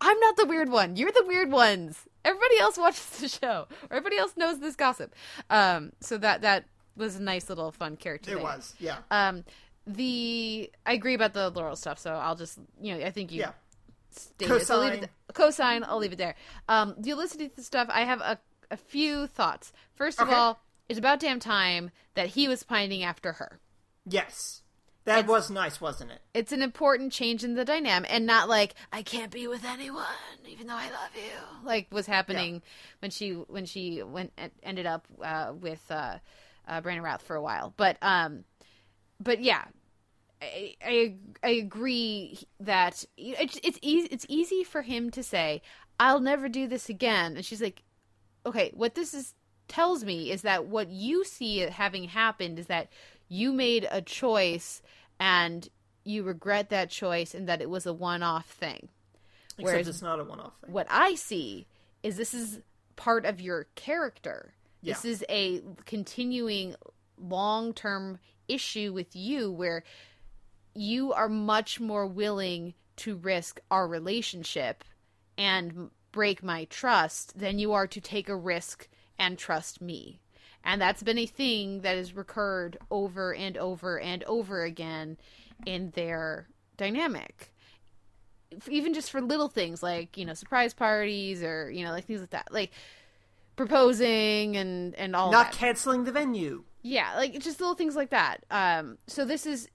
[0.00, 0.96] I'm not the weird one.
[0.96, 1.98] You're the weird ones.
[2.26, 3.66] Everybody else watches the show.
[3.90, 5.14] Everybody else knows this gossip.
[5.48, 6.64] Um, so that that
[6.96, 8.32] was a nice little fun character.
[8.32, 8.42] It thing.
[8.42, 8.98] was, yeah.
[9.10, 9.44] Um,
[9.86, 13.40] the I agree about the Laurel stuff, so I'll just you know I think you
[13.40, 13.52] yeah.
[14.40, 14.62] Cosign.
[14.64, 15.84] So I'll leave it cosign.
[15.86, 16.34] I'll leave it there.
[16.68, 18.38] Um, the stuff, I have a
[18.70, 19.72] a few thoughts.
[19.94, 20.36] First of okay.
[20.36, 23.60] all, it's about damn time that he was pining after her.
[24.04, 24.62] Yes.
[25.06, 26.20] That it's, was nice, wasn't it?
[26.34, 30.04] It's an important change in the dynamic, and not like I can't be with anyone,
[30.48, 31.30] even though I love you.
[31.64, 32.60] Like was happening yeah.
[32.98, 34.32] when she when she went
[34.64, 36.18] ended up uh, with uh,
[36.66, 37.72] uh, Brandon Routh for a while.
[37.76, 38.42] But um,
[39.20, 39.62] but yeah,
[40.42, 45.62] I, I, I agree that it's it's easy it's easy for him to say
[46.00, 47.84] I'll never do this again, and she's like,
[48.44, 49.34] okay, what this is
[49.68, 52.88] tells me is that what you see having happened is that
[53.28, 54.82] you made a choice
[55.18, 55.68] and
[56.04, 58.88] you regret that choice and that it was a one-off thing.
[59.58, 60.72] Except Whereas it's not a one-off thing.
[60.72, 61.66] What I see
[62.02, 62.60] is this is
[62.94, 64.54] part of your character.
[64.82, 64.94] Yeah.
[64.94, 66.76] This is a continuing
[67.18, 69.82] long-term issue with you where
[70.74, 74.84] you are much more willing to risk our relationship
[75.36, 78.88] and break my trust than you are to take a risk
[79.18, 80.20] and trust me.
[80.66, 85.16] And that's been a thing that has recurred over and over and over again
[85.64, 87.52] in their dynamic.
[88.68, 92.20] Even just for little things like, you know, surprise parties or, you know, like things
[92.20, 92.48] like that.
[92.50, 92.72] Like
[93.54, 96.64] proposing and and all Not canceling the venue.
[96.82, 98.44] Yeah, like just little things like that.
[98.50, 99.68] Um so this is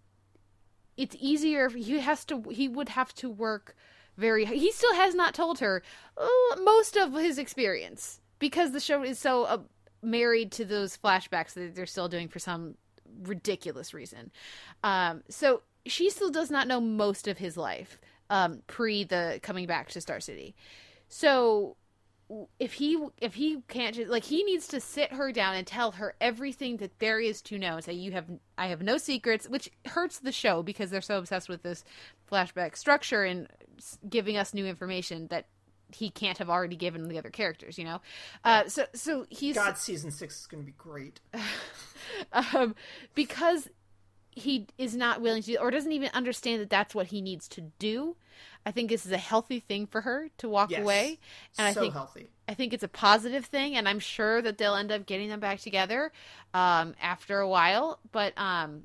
[0.98, 3.78] it's easier he has to he would have to work
[4.18, 5.82] very he still has not told her
[6.18, 6.28] uh,
[6.62, 9.58] most of his experience because the show is so uh,
[10.02, 12.76] married to those flashbacks that they're still doing for some
[13.24, 14.32] ridiculous reason.
[14.84, 18.00] Um, so she still does not know most of his life
[18.30, 20.56] um, pre the coming back to Star City.
[21.10, 21.76] So
[22.60, 25.92] if he if he can't just like he needs to sit her down and tell
[25.92, 28.26] her everything that there is to know and say you have
[28.58, 31.84] I have no secrets, which hurts the show because they're so obsessed with this
[32.32, 33.48] flashback structure and
[34.10, 35.48] giving us new information that
[35.94, 38.02] he can't have already given the other characters, you know.
[38.44, 41.20] Uh, so so he's God season six is going to be great
[42.34, 42.76] um,
[43.16, 43.70] because
[44.32, 47.62] he is not willing to or doesn't even understand that that's what he needs to
[47.80, 48.16] do.
[48.66, 50.82] I think this is a healthy thing for her to walk yes.
[50.82, 51.20] away,
[51.58, 52.28] and so I think healthy.
[52.48, 55.40] I think it's a positive thing, and I'm sure that they'll end up getting them
[55.40, 56.12] back together
[56.54, 58.00] um, after a while.
[58.12, 58.84] But um,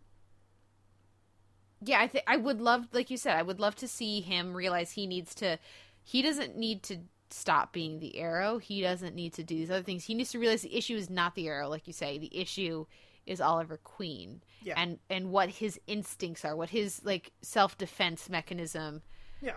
[1.83, 4.57] yeah, I think I would love, like you said, I would love to see him
[4.57, 5.59] realize he needs to
[6.07, 6.99] he doesn't need to
[7.31, 8.59] stop being the arrow.
[8.59, 10.05] He doesn't need to do these other things.
[10.05, 12.17] He needs to realize the issue is not the arrow, like you say.
[12.19, 12.87] The issue
[13.27, 14.75] is Oliver Queen Yeah.
[14.81, 19.03] and and what his instincts are, what his like self defense mechanism
[19.43, 19.57] Yeah.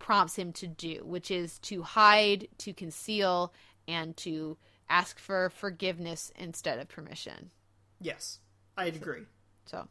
[0.00, 3.54] prompts him to do, which is to hide, to conceal,
[3.86, 4.58] and to
[4.88, 7.52] ask for forgiveness instead of permission.
[8.00, 8.40] Yes.
[8.76, 9.26] I'd agree.
[9.66, 9.86] So,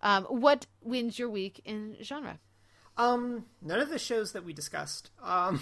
[0.00, 2.40] um, what wins your week in genre?
[2.96, 5.10] Um, none of the shows that we discussed.
[5.22, 5.60] Um,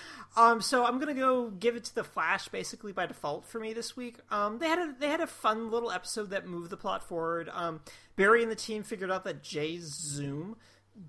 [0.36, 3.72] um, so I'm gonna go give it to the Flash basically by default for me
[3.72, 4.18] this week.
[4.30, 7.50] Um, they had a they had a fun little episode that moved the plot forward.
[7.52, 7.80] Um,
[8.16, 10.56] Barry and the team figured out that Jay's Zoom,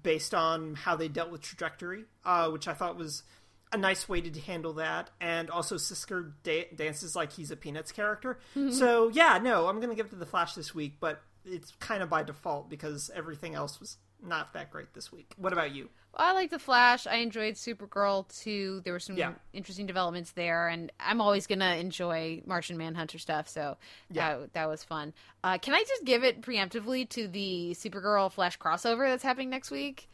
[0.01, 3.23] based on how they dealt with trajectory, uh, which I thought was
[3.71, 5.11] a nice way to handle that.
[5.21, 8.39] And also, Cisco da- dances like he's a Peanuts character.
[8.71, 12.01] So yeah, no, I'm gonna give it to the Flash this week, but it's kind
[12.03, 15.33] of by default because everything else was not that great this week.
[15.37, 15.89] What about you?
[16.13, 17.07] I like the Flash.
[17.07, 18.81] I enjoyed Supergirl too.
[18.83, 19.33] There were some Yeah.
[19.53, 23.47] interesting developments there, and I'm always gonna enjoy Martian Manhunter stuff.
[23.47, 23.77] So
[24.09, 24.37] Yeah.
[24.39, 25.13] that that was fun.
[25.43, 29.71] Uh, can I just give it preemptively to the Supergirl Flash crossover that's happening next
[29.71, 30.09] week?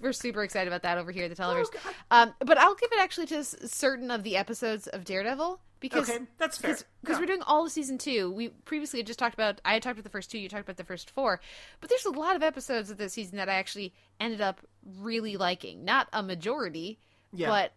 [0.00, 1.72] We're super excited about that over here at the Televerse.
[1.72, 1.94] God.
[2.10, 6.24] um, but I'll give it actually to certain of the episodes of Daredevil because Okay,
[6.38, 6.76] that's fair.
[7.00, 7.20] because Yeah.
[7.20, 8.30] we're doing all of season two.
[8.32, 9.60] We previously had just talked about.
[9.64, 10.38] I had talked about the first two.
[10.38, 11.40] You talked about the first four.
[11.80, 14.60] But there's a lot of episodes of this season that I actually ended up
[14.98, 15.84] really liking.
[15.84, 16.98] Not a majority,
[17.32, 17.48] Yeah.
[17.48, 17.72] but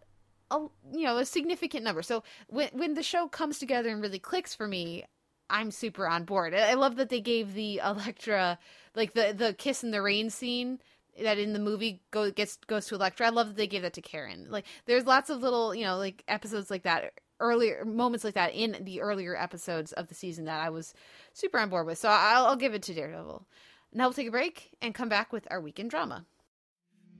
[0.51, 2.01] a you know a significant number.
[2.01, 5.05] So when when the show comes together and really clicks for me,
[5.49, 6.53] I'm super on board.
[6.53, 8.57] I I love that they gave the Elektra
[8.95, 10.79] like the the kiss in the rain scene
[11.21, 13.27] that in the movie go gets goes to Elektra.
[13.27, 14.47] I love that they gave that to Karen.
[14.49, 18.53] Like there's lots of little you know like episodes like that earlier moments like that
[18.53, 20.93] in the earlier episodes of the season that I was
[21.33, 21.97] super on board with.
[21.97, 23.45] So I'll, I'll give it to Daredevil.
[23.93, 26.25] Now we'll take a break and come back with our weekend drama.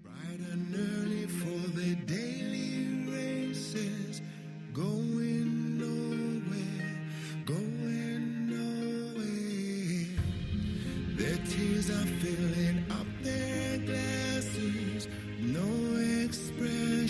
[0.02, 4.22] Bright and early for the daily races,
[4.74, 5.42] going.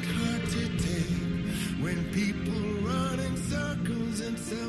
[0.00, 1.82] it hard to take.
[1.82, 4.66] When people run in circles, it's a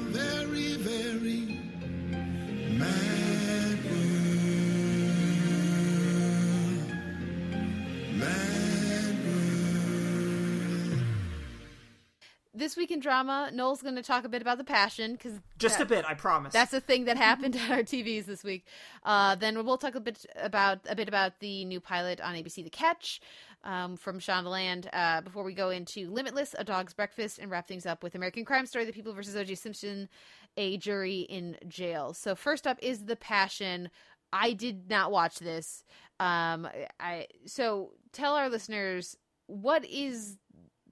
[12.61, 15.79] This week in drama, Noel's going to talk a bit about the Passion because Just
[15.79, 16.53] a bit, I promise.
[16.53, 18.67] That's the thing that happened on our TVs this week.
[19.03, 22.63] Uh, then we'll talk a bit about a bit about the new pilot on ABC,
[22.63, 23.19] The Catch,
[23.63, 24.87] um, from Shondaland.
[24.93, 28.45] Uh, before we go into Limitless, A Dog's Breakfast, and wrap things up with American
[28.45, 29.55] Crime Story: The People versus O.J.
[29.55, 30.07] Simpson,
[30.55, 32.13] a jury in jail.
[32.13, 33.89] So first up is The Passion.
[34.31, 35.83] I did not watch this.
[36.19, 36.67] Um,
[36.99, 39.17] I so tell our listeners
[39.47, 40.37] what is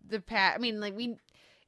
[0.10, 1.18] the pa- I mean, like we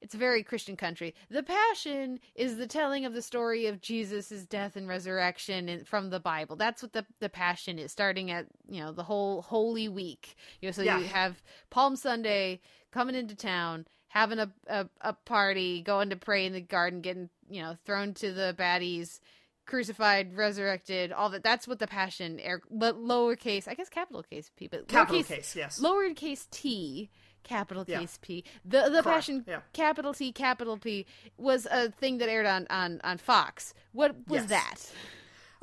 [0.01, 1.13] it's a very Christian country.
[1.29, 6.19] The Passion is the telling of the story of Jesus' death and resurrection from the
[6.19, 6.55] Bible.
[6.55, 7.91] That's what the the Passion is.
[7.91, 10.35] Starting at you know the whole Holy Week.
[10.61, 10.97] You know, so Yeah.
[10.99, 12.61] you have Palm Sunday
[12.91, 17.29] coming into town, having a, a a party, going to pray in the garden, getting
[17.49, 19.19] you know thrown to the baddies.
[19.67, 21.43] Crucified, resurrected, all that.
[21.43, 25.27] That's what the passion, air, but lowercase, I guess capital case P, but Capital lowercase-
[25.27, 25.79] case, yes.
[25.79, 27.09] lowercase t
[27.43, 27.99] capital Yeah.
[27.99, 29.61] case p the the passion yeah.
[29.73, 31.05] capital t capital p
[31.37, 34.49] was a thing that aired on on on fox what was Yes.
[34.49, 34.91] that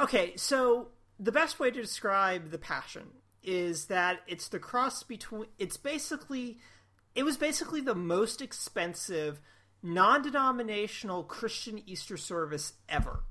[0.01, 0.89] Okay, so
[1.19, 3.09] the best way to describe the Passion
[3.43, 5.47] is that it's the cross between.
[5.59, 6.59] It's basically.
[7.17, 9.41] It was basically the most expensive
[9.83, 13.25] non denominational Christian Easter service ever.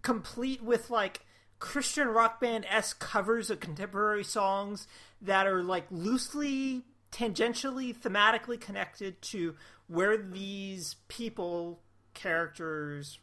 [0.00, 1.20] Complete with like
[1.58, 4.86] Christian rock band s covers of contemporary songs
[5.20, 6.84] that are like loosely,
[7.16, 9.54] tangentially, thematically connected to
[9.88, 11.80] where these people,
[12.14, 13.18] characters,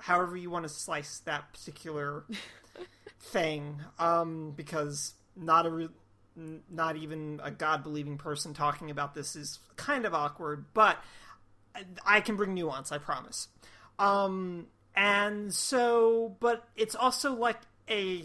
[0.00, 2.24] however you want to slice that particular
[3.20, 5.88] thing um because not a re-
[6.68, 10.98] not even a god believing person talking about this is kind of awkward but
[11.76, 13.46] I- i can bring nuance i promise.
[13.98, 14.66] Um
[14.96, 18.24] and so but it's also like a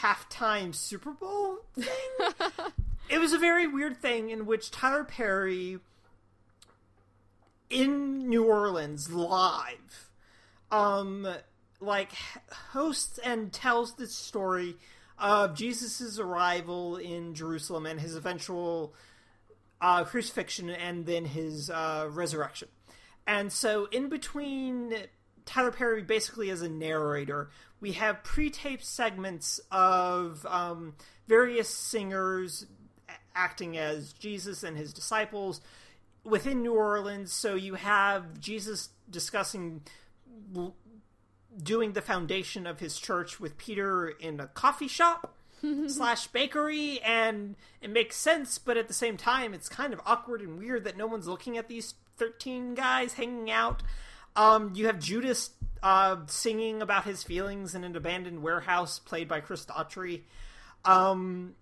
[0.00, 1.86] halftime super bowl thing
[3.08, 5.78] it was a very weird thing in which Tyler Perry
[7.70, 10.10] in New Orleans live
[10.70, 11.26] um
[11.80, 12.12] like
[12.72, 14.76] hosts and tells the story
[15.18, 18.94] of Jesus' arrival in Jerusalem and his eventual
[19.80, 22.68] uh, crucifixion and then his uh, resurrection.
[23.26, 24.94] And so, in between
[25.46, 27.50] Tyler Perry basically as a narrator,
[27.80, 30.94] we have pre taped segments of um,
[31.28, 32.66] various singers
[33.34, 35.60] acting as Jesus and his disciples
[36.24, 37.32] within New Orleans.
[37.32, 39.82] So, you have Jesus discussing
[41.62, 45.34] doing the foundation of his church with Peter in a coffee shop
[45.86, 50.40] slash bakery, and it makes sense, but at the same time, it's kind of awkward
[50.40, 53.82] and weird that no one's looking at these 13 guys hanging out.
[54.36, 55.50] Um, you have Judas
[55.82, 60.22] uh, singing about his feelings in an abandoned warehouse, played by Chris Daughtry.
[60.84, 61.54] Um,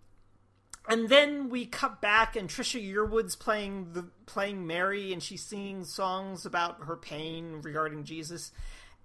[0.88, 5.84] and then we cut back, and Trisha Yearwood's playing the playing Mary, and she's singing
[5.84, 8.50] songs about her pain regarding Jesus.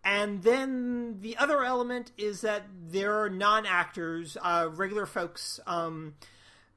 [0.04, 6.16] And then the other element is that there are non actors, uh, regular folks, um,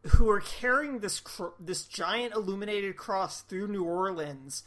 [0.07, 4.65] who are carrying this cr- this giant illuminated cross through New Orleans,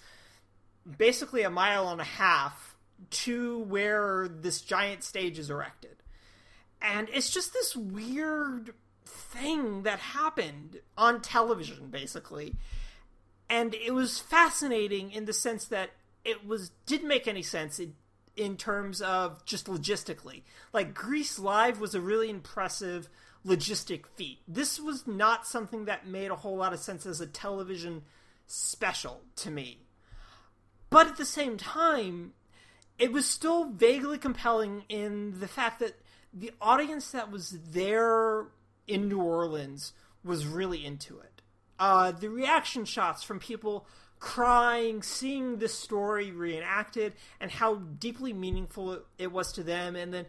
[0.98, 2.76] basically a mile and a half
[3.10, 5.98] to where this giant stage is erected.
[6.82, 8.74] And it's just this weird
[9.14, 12.56] thing that happened on television, basically.
[13.50, 15.92] And it was fascinating in the sense that
[16.26, 17.80] it was didn't make any sense.
[17.80, 17.90] It
[18.36, 20.42] in terms of just logistically.
[20.72, 23.10] Like Grease Live was a really impressive
[23.46, 24.40] logistic feat.
[24.48, 28.04] This was not something that made a whole lot of sense as a television
[28.48, 29.80] special to me.
[30.90, 32.34] But at the same time,
[32.98, 36.00] it was still vaguely compelling in the fact that
[36.34, 38.46] the audience that was there
[38.88, 39.94] in New Orleans
[40.24, 41.42] was really into it.
[41.80, 43.86] Uh, the reaction shots from people
[44.20, 49.96] crying, seeing this story reenacted, and how deeply meaningful it, was to them.
[49.96, 50.26] And then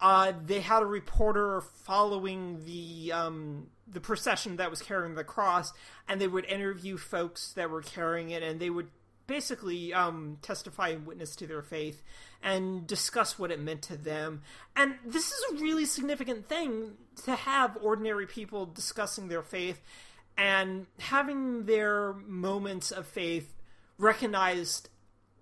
[0.00, 5.72] uh, they had a reporter following the um, the procession that was carrying the cross,
[6.08, 8.88] and they would interview folks that were carrying it, and they would
[9.26, 12.02] basically um, testify and witness to their faith
[12.42, 14.42] and discuss what it meant to them.
[14.76, 16.92] And this is a really significant thing
[17.24, 19.80] to have ordinary people discussing their faith
[20.36, 23.54] and having their moments of faith
[23.98, 24.88] recognized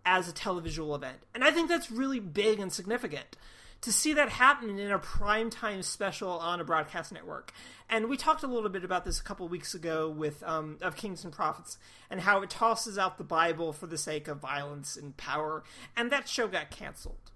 [0.04, 1.18] as a televisual event.
[1.34, 3.36] And I think that's really big and significant
[3.82, 7.52] to see that happen in a primetime special on a broadcast network.
[7.90, 10.96] And we talked a little bit about this a couple weeks ago with um, of
[10.96, 11.78] Kings and Prophets
[12.09, 15.64] and how it tosses out the Bible for the sake of violence and power,
[15.96, 17.32] and that show got canceled.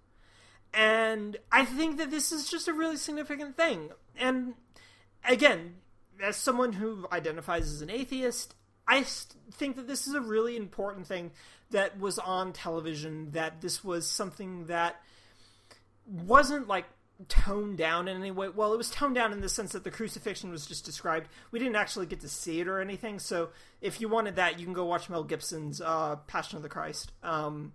[0.73, 3.91] And I think that this is just a really significant thing.
[4.17, 4.55] And
[5.25, 5.77] again,
[6.23, 8.55] as someone who identifies as an atheist,
[8.87, 11.33] I think that this is a really important thing
[11.71, 13.33] that was on television.
[13.33, 15.01] That this was something that
[16.07, 16.87] wasn't like
[17.29, 18.49] toned down in any way.
[18.49, 21.29] Well, it was toned down in the sense that the crucifixion was just described.
[21.51, 23.19] We didn't actually get to see it or anything.
[23.19, 23.51] So
[23.81, 27.13] if you wanted that, you can go watch Mel Gibson's uh, Passion of the Christ
[27.23, 27.73] um,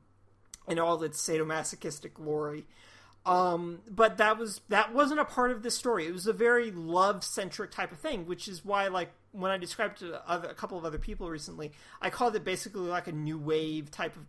[0.68, 2.66] in all its sadomasochistic glory.
[3.24, 6.08] Um, but that was that wasn't a part of this story.
[6.08, 9.58] It was a very love centric type of thing, which is why, like, when I
[9.58, 11.72] described to other, a couple of other people recently,
[12.02, 14.26] I called it basically like a new wave type of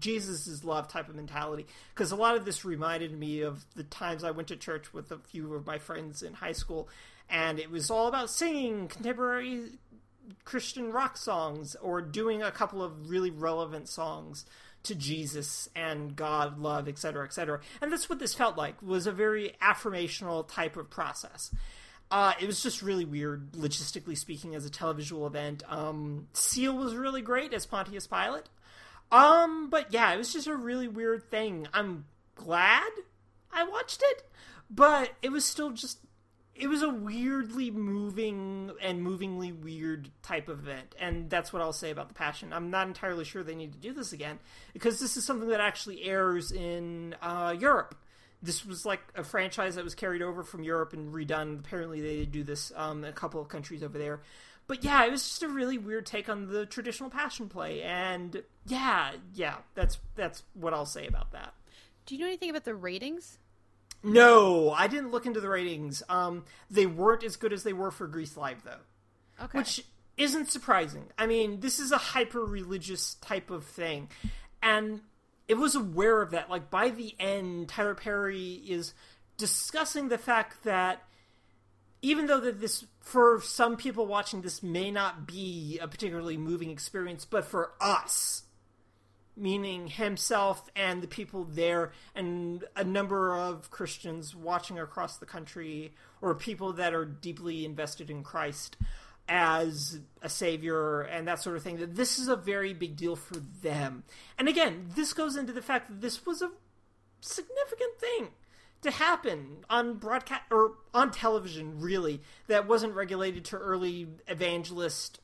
[0.00, 1.66] Jesus's love type of mentality.
[1.94, 5.12] Because a lot of this reminded me of the times I went to church with
[5.12, 6.88] a few of my friends in high school,
[7.30, 9.78] and it was all about singing contemporary
[10.44, 14.44] Christian rock songs or doing a couple of really relevant songs
[14.84, 17.60] to Jesus and God, love, etc., etc.
[17.80, 21.50] And that's what this felt like was a very affirmational type of process.
[22.10, 25.62] Uh, it was just really weird, logistically speaking, as a televisual event.
[25.68, 28.48] Um, Seal was really great as Pontius Pilate.
[29.10, 31.66] Um, but yeah, it was just a really weird thing.
[31.72, 32.04] I'm
[32.34, 32.90] glad
[33.52, 34.22] I watched it,
[34.70, 35.98] but it was still just
[36.56, 41.72] it was a weirdly moving and movingly weird type of event and that's what i'll
[41.72, 42.52] say about the passion.
[42.52, 44.38] I'm not entirely sure they need to do this again
[44.72, 47.96] because this is something that actually airs in uh, europe.
[48.42, 51.60] This was like a franchise that was carried over from europe and redone.
[51.60, 54.20] Apparently they did do this um, in a couple of countries over there.
[54.66, 58.42] But yeah it was just a really weird take on the traditional passion play and
[58.66, 61.54] yeah yeah that's that's what i'll say about that.
[62.06, 63.38] Do you know anything about the ratings
[64.04, 66.02] no, I didn't look into the ratings.
[66.08, 69.44] Um, they weren't as good as they were for Grease Live, though.
[69.44, 69.58] Okay.
[69.58, 69.84] Which
[70.16, 71.06] isn't surprising.
[71.18, 74.08] I mean, this is a hyper religious type of thing.
[74.62, 75.00] And
[75.48, 76.48] it was aware of that.
[76.48, 78.94] Like, by the end, Tyler Perry is
[79.36, 81.02] discussing the fact that
[82.02, 86.70] even though that this for some people watching this may not be a particularly moving
[86.70, 88.42] experience, but for us,
[89.36, 95.92] meaning himself and the people there, and a number of Christians watching across the country,
[96.20, 98.76] or people that are deeply invested in Christ
[99.28, 103.16] as a savior and that sort of thing, that this is a very big deal
[103.16, 104.04] for them.
[104.38, 106.50] And again, this goes into the fact that this was a
[107.20, 108.28] significant thing
[108.82, 115.20] to happen on broadcast or on television really that wasn't regulated to early evangelist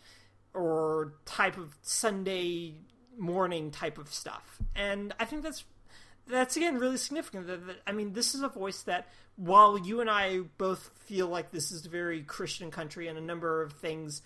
[0.55, 2.75] or type of Sunday
[3.21, 4.59] morning type of stuff.
[4.75, 5.65] And I think that's
[6.27, 7.47] that's again really significant.
[7.47, 11.27] That, that, I mean, this is a voice that while you and I both feel
[11.29, 14.23] like this is a very Christian country and a number of things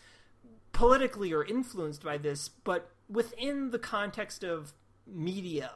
[0.73, 4.73] politically are influenced by this, but within the context of
[5.07, 5.71] media,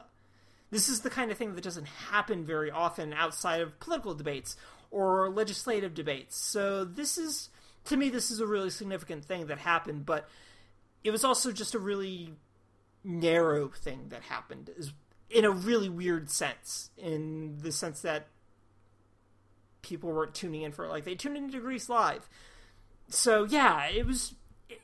[0.71, 4.57] this is the kind of thing that doesn't happen very often outside of political debates
[4.91, 6.37] or legislative debates.
[6.37, 7.49] So this is
[7.85, 10.27] to me this is a really significant thing that happened, but
[11.03, 12.33] it was also just a really
[13.03, 14.93] narrow thing that happened is
[15.29, 18.27] in a really weird sense in the sense that
[19.81, 22.27] people weren't tuning in for it like they tuned into Grease Live.
[23.07, 24.35] So yeah, it was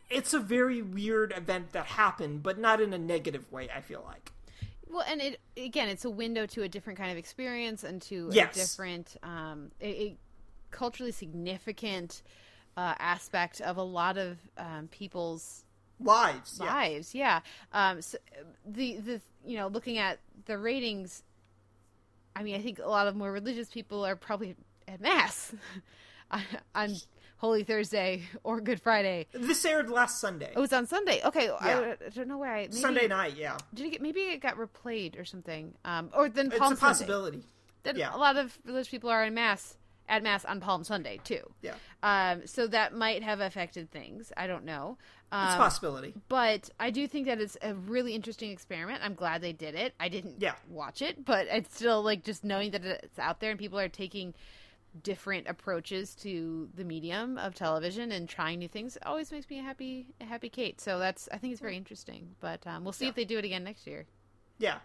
[0.09, 4.03] it's a very weird event that happened, but not in a negative way, I feel
[4.05, 4.31] like.
[4.87, 8.29] Well, and it again, it's a window to a different kind of experience and to
[8.31, 8.55] Yes.
[8.55, 10.17] a different, um, a, a
[10.71, 12.21] culturally significant
[12.77, 15.64] uh, aspect of a lot of um, people's
[15.99, 16.73] Lives, yeah.
[16.73, 17.15] lives.
[17.15, 17.39] Yeah.
[17.73, 18.17] Um, so
[18.65, 21.23] the the you know looking at the ratings,
[22.35, 24.55] I mean, I think a lot of more religious people are probably
[24.87, 25.53] at mass
[26.75, 26.95] on
[27.37, 29.27] Holy Thursday or Good Friday.
[29.31, 30.51] This aired last Sunday.
[30.55, 31.21] it was on Sunday.
[31.23, 31.95] Okay, I, Yeah.
[32.05, 32.61] I don't know why.
[32.61, 33.57] Maybe, Sunday night, yeah.
[33.73, 35.73] Did it get, maybe it got replayed or something.
[35.83, 36.93] Um, or then palm It's a Sunday.
[37.05, 37.43] possibility.
[37.83, 38.15] Then yeah.
[38.15, 39.77] a lot of religious people are in mass
[40.07, 41.41] at mass on Palm Sunday too.
[41.61, 41.75] Yeah.
[42.03, 44.31] Um, so that might have affected things.
[44.37, 44.97] I don't know.
[45.31, 46.13] Um, It's a possibility.
[46.29, 49.01] but I do think that it's a really interesting experiment.
[49.03, 49.93] I'm glad they did it.
[49.99, 50.55] I didn't Yeah.
[50.69, 53.89] watch it, but it's still like just knowing that it's out there and people are
[53.89, 54.33] taking
[55.03, 59.63] different approaches to the medium of television and trying new things always makes me a
[59.63, 60.79] happy a happy Kate.
[60.79, 62.35] So that's I think it's very interesting.
[62.39, 63.09] But um, we'll see Yeah.
[63.09, 64.05] if they do it again next year.
[64.57, 64.79] Yeah.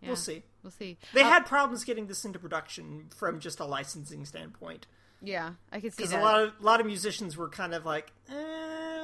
[0.00, 0.08] Yeah.
[0.08, 0.44] We'll see.
[0.62, 0.98] We'll see.
[1.14, 4.86] They Uh, had problems getting this into production from just a licensing standpoint.
[5.22, 7.84] yeah, I could see Because a lot of a lot of musicians were kind of
[7.86, 8.34] like, eh,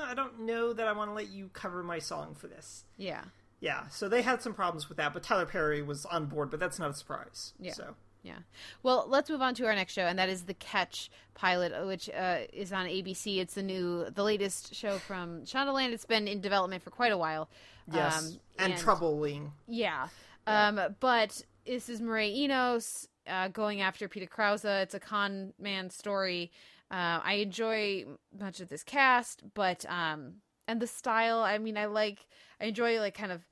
[0.03, 2.85] I don't know that I want to let you cover my song for this.
[2.97, 3.25] yeah.
[3.61, 6.59] Yeah, so they had some problems with that, but Tyler Perry was on board, but
[6.59, 7.55] that's not a surprise.
[7.61, 7.75] Yeah.
[7.75, 8.39] So Yeah.
[8.83, 12.11] Well, let's move on to our next show, and that is the Catch pilot, which
[12.11, 13.39] uh, is on ABC.
[13.39, 15.93] It's the new, the latest show from Shondaland.
[15.93, 17.49] It's been in development for quite a while.
[17.93, 19.53] yes, Um, and, troubling.
[19.69, 20.09] Yeah.
[20.49, 24.65] Um, but this is Mireille Enos uh, going after Peter Krause.
[24.65, 26.51] It's a con man story.
[26.93, 28.05] Uh, I enjoy
[28.39, 30.35] much of this cast, but um,
[30.69, 31.39] and the style.
[31.41, 32.27] I mean, I like.
[32.61, 33.47] I enjoy like kind of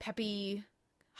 [0.00, 0.64] peppy,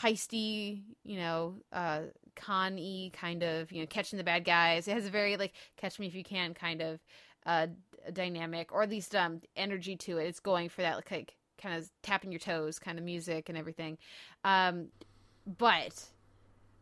[0.01, 0.82] heisty.
[1.05, 2.01] You know, uh,
[2.34, 3.70] con-y kind of.
[3.70, 4.89] You know, catching the bad guys.
[4.89, 7.01] It has a very like catch me if you can kind of
[7.44, 7.66] uh
[8.12, 11.76] dynamic or at least um energy to it it's going for that like, like kind
[11.76, 13.98] of tapping your toes kind of music and everything
[14.44, 14.89] um
[15.59, 16.05] but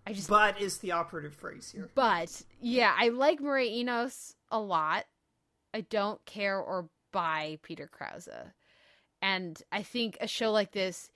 [0.06, 1.90] i just But is the operative phrase here.
[1.94, 5.04] but yeah i like Mireille enos a lot
[5.74, 8.28] i don't care or buy peter krause
[9.22, 11.10] and i think a show like this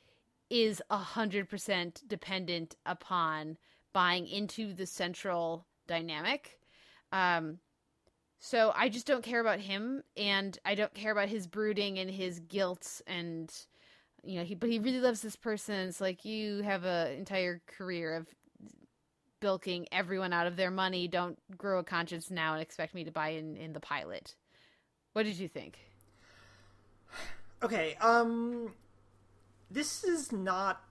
[0.51, 3.56] is a hundred percent dependent upon
[3.93, 6.59] buying into the central dynamic
[7.12, 7.59] um
[8.40, 12.11] so I just don't care about him, and I don't care about his brooding and
[12.11, 13.51] his guilt, and
[14.23, 15.89] you know, he but he really loves this person.
[15.89, 18.27] It's like you have a entire career of
[19.45, 21.07] bilking everyone out of their money.
[21.07, 24.37] Don't grow a conscience now and expect me to buy in in the pilot.
[25.12, 25.77] What did you think?
[27.62, 28.73] Okay, um
[29.71, 30.83] this is not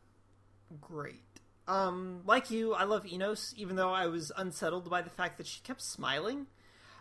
[0.81, 1.21] great.
[1.67, 5.47] Um like you, I love Enos even though I was unsettled by the fact that
[5.47, 6.45] she kept smiling.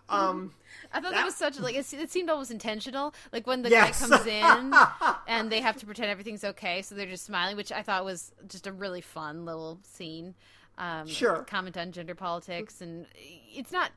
[0.09, 0.53] Um
[0.93, 3.15] I thought that, That- was such like it, it seemed almost intentional.
[3.31, 4.01] Like when the Yes.
[4.01, 4.74] guy comes in
[5.29, 8.33] and they have to pretend everything's okay, so they're just smiling, which I thought was
[8.49, 10.35] just a really fun little scene.
[10.78, 11.44] Um, Sure.
[11.44, 13.07] Comment on gender politics, and
[13.55, 13.90] it's not.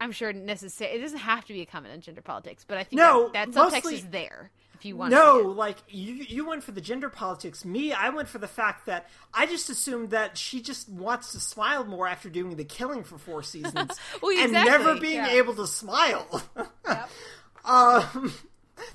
[0.00, 0.92] I'm sure necessary.
[0.92, 3.52] It doesn't have to be a comment on gender politics, but I think No, that,
[3.52, 5.10] that subtext mostly- is there if you want.
[5.10, 7.66] no, like you you went for the gender politics.
[7.66, 11.40] Me, I went for the fact that I just assumed that she just wants to
[11.40, 13.90] smile more after doing the killing for four seasons
[14.22, 15.32] Well, and never being yeah.
[15.32, 16.42] able to smile.
[17.66, 18.32] um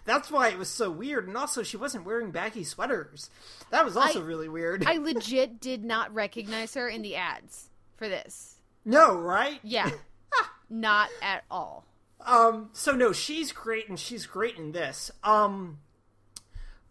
[0.05, 3.29] that's why it was so weird and also she wasn't wearing baggy sweaters.
[3.71, 4.85] That was also I- really weird.
[4.85, 8.55] I legit did not recognize her in the ads for this.
[8.85, 9.59] no, right?
[9.63, 9.89] Yeah,
[10.69, 11.85] not at all.
[12.25, 15.11] Um, so no, she's great, and she's great in this.
[15.23, 15.79] Um,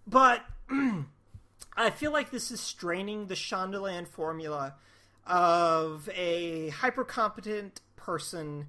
[0.06, 0.42] but
[1.76, 4.74] I feel like this is straining the Shondaland formula
[5.26, 8.66] of a hyper competent person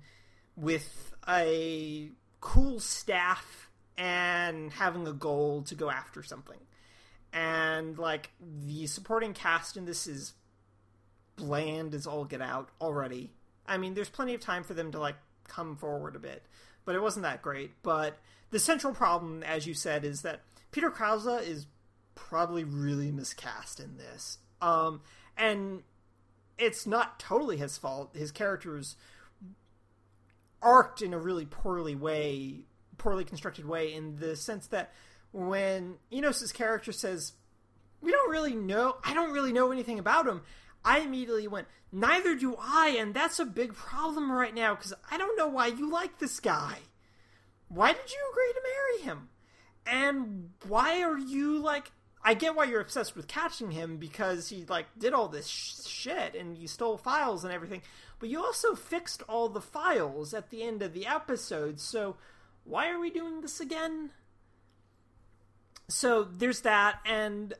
[0.56, 2.10] with a
[2.42, 3.65] cool staff
[3.98, 6.60] and having a goal to go after something.
[7.34, 10.34] And like the supporting cast in this is
[11.36, 13.32] bland as all get out already.
[13.68, 15.18] I mean, there's plenty of time for them to like
[15.48, 16.44] come forward a bit,
[16.86, 17.72] but it wasn't that great.
[17.84, 18.18] But
[18.52, 20.42] the central problem, as you said, is that
[20.72, 21.68] Peter Krause is
[22.16, 24.38] probably really miscast in this.
[24.62, 25.02] Um,
[25.38, 25.84] and
[26.58, 28.16] it's not totally his fault.
[28.16, 28.96] His character's
[30.62, 32.66] arced in a really poorly way,
[32.98, 34.94] poorly constructed way, in the sense that
[35.32, 37.34] when Enos's character says,
[38.02, 38.98] "We don't really know.
[39.04, 40.44] I don't really know anything about him,"
[40.84, 45.18] I immediately went, "Neither do I," and that's a big problem right now because I
[45.18, 46.80] don't know why you like this guy.
[47.68, 49.30] Why did you agree to marry him?
[49.86, 51.92] And why are you like
[52.28, 55.86] I get why you're obsessed with catching him because he like did all this sh-
[55.86, 57.84] shit and you stole files and everything,
[58.18, 61.80] but you also fixed all the files at the end of the episode.
[61.80, 62.18] So
[62.66, 64.12] why are we doing this again?
[65.88, 67.54] So there's that, and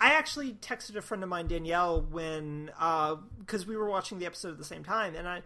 [0.00, 4.26] I actually texted a friend of mine, Danielle, when because uh, we were watching the
[4.26, 5.42] episode at the same time, and I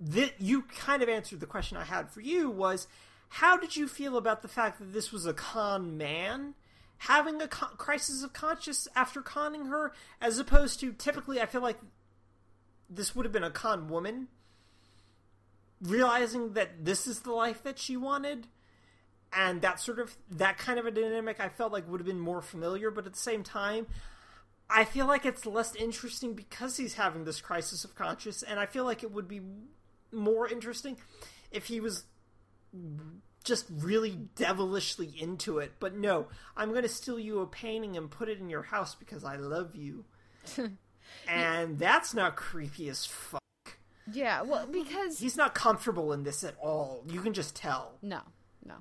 [0.00, 2.88] that you kind of answered the question I had for you was
[3.28, 6.54] how did you feel about the fact that this was a con man
[6.98, 11.60] having a con- crisis of conscience after conning her, as opposed to typically, I feel
[11.60, 11.78] like
[12.88, 14.28] this would have been a con woman
[15.84, 18.46] realizing that this is the life that she wanted
[19.32, 22.20] and that sort of that kind of a dynamic i felt like would have been
[22.20, 23.86] more familiar but at the same time
[24.70, 28.66] i feel like it's less interesting because he's having this crisis of conscience and i
[28.66, 29.40] feel like it would be
[30.12, 30.96] more interesting
[31.50, 32.04] if he was
[33.44, 35.74] just really devilishly into it.
[35.78, 38.94] But no, I'm going to steal you a painting and put it in your house
[38.94, 40.04] because I love you.
[41.28, 43.43] and that's not creepy as fuck.
[44.12, 47.04] Yeah, well, because he's not comfortable in this at all.
[47.08, 47.98] You can just tell.
[48.02, 48.20] No,
[48.64, 48.74] no.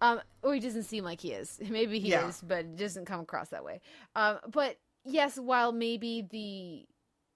[0.00, 1.58] Um, or he doesn't seem like he is.
[1.68, 2.28] Maybe he yeah.
[2.28, 3.80] is, but it doesn't come across that way.
[4.14, 6.86] Um, but yes, while maybe the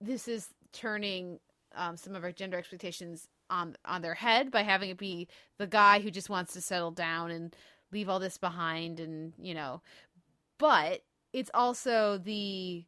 [0.01, 1.39] this is turning
[1.75, 5.29] um, some of our gender expectations on on their head by having it be
[5.59, 7.55] the guy who just wants to settle down and
[7.93, 9.83] leave all this behind and you know
[10.59, 11.03] but
[11.33, 12.85] it's also the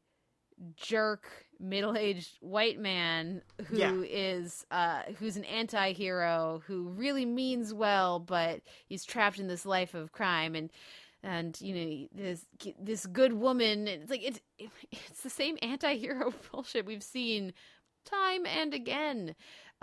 [0.76, 1.28] jerk
[1.64, 3.92] middle-aged white man who yeah.
[4.08, 9.94] is uh who's an anti-hero who really means well but he's trapped in this life
[9.94, 10.70] of crime and
[11.22, 12.46] and you know this
[12.78, 14.40] this good woman it's like it's
[14.90, 17.52] it's the same anti-hero bullshit we've seen
[18.04, 19.34] time and again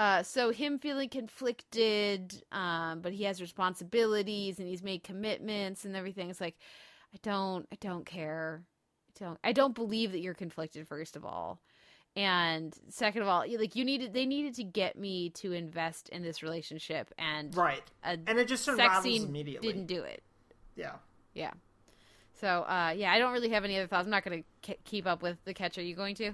[0.02, 5.96] uh, so him feeling conflicted, um, but he has responsibilities and he's made commitments and
[5.96, 6.30] everything.
[6.32, 6.58] It's like,
[7.14, 8.64] I don't, I don't care.
[9.10, 10.88] I don't, I don't believe that you're conflicted.
[10.88, 11.60] First of all,
[12.16, 16.24] and second of all, like you needed, they needed to get me to invest in
[16.24, 19.68] this relationship, and right, and it just sex scene immediately.
[19.68, 20.22] Didn't do it.
[20.76, 20.96] Yeah,
[21.34, 21.52] yeah.
[22.42, 24.06] So, uh, yeah, I don't really have any other thoughts.
[24.06, 25.78] I'm not going to k- keep up with the catch.
[25.78, 26.34] Are you going to?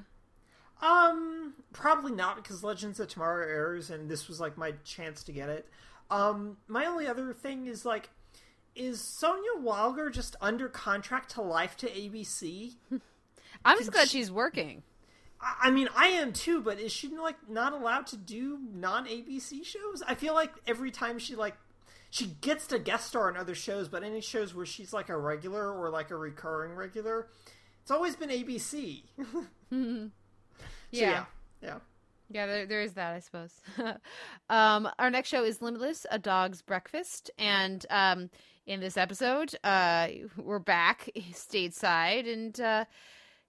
[0.82, 5.34] Um, probably not because Legends of Tomorrow airs, and this was like my chance to
[5.34, 5.68] get it.
[6.10, 8.10] Um, my only other thing is like,
[8.74, 12.76] is Sonya Walger just under contract to life to ABC?
[13.66, 14.20] I'm just glad she...
[14.20, 14.84] she's working.
[15.40, 19.64] I mean, I am too, but is she like not allowed to do non ABC
[19.64, 20.02] shows?
[20.08, 21.56] I feel like every time she like
[22.10, 25.18] she gets to guest star in other shows, but any shows where she's like a
[25.18, 27.28] regular or like a recurring regular,
[27.82, 29.04] it's always been ABC.
[29.70, 30.08] yeah.
[30.92, 31.26] yeah.
[31.62, 31.78] Yeah.
[32.30, 33.54] Yeah, there, there is that, I suppose.
[34.50, 37.32] um, our next show is Limitless, A Dog's Breakfast.
[37.38, 38.30] And um,
[38.66, 42.86] in this episode, uh, we're back stateside and uh,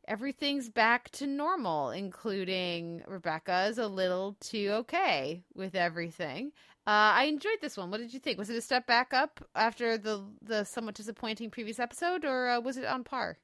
[0.08, 6.52] everything's back to normal, including Rebecca is a little too okay with everything.
[6.86, 7.90] Uh, I enjoyed this one.
[7.90, 8.38] What did you think?
[8.38, 12.60] Was it a step back up after the the somewhat disappointing previous episode, or uh,
[12.60, 13.36] was it on par?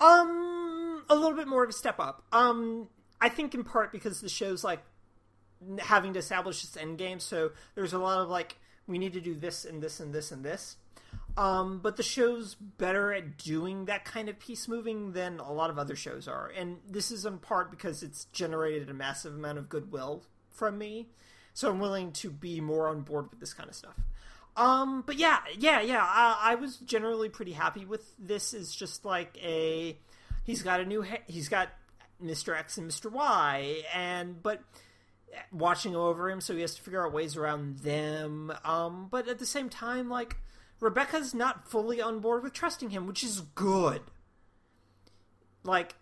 [0.00, 2.24] Um, a little bit more of a step up.
[2.32, 2.88] Um,
[3.20, 4.82] I think in part because the show's like
[5.78, 8.56] having to establish its end game, so there's a lot of like
[8.88, 10.76] we need to do this and this and this and this.
[11.36, 15.70] Um, but the show's better at doing that kind of piece moving than a lot
[15.70, 19.58] of other shows are, and this is in part because it's generated a massive amount
[19.58, 21.08] of goodwill from me,
[21.54, 23.98] so I'm willing to be more on board with this kind of stuff.
[24.56, 26.04] Um, but yeah, yeah, yeah.
[26.04, 28.52] I, I was generally pretty happy with this.
[28.52, 29.96] Is just like a
[30.44, 31.68] he's got a new ha- he's got
[32.22, 32.56] Mr.
[32.56, 33.10] X and Mr.
[33.10, 34.60] Y, and but
[35.50, 38.52] watching over him, so he has to figure out ways around them.
[38.64, 40.36] Um, but at the same time, like
[40.82, 44.02] Rebecca's not fully on board with trusting him, which is good.
[45.62, 45.94] Like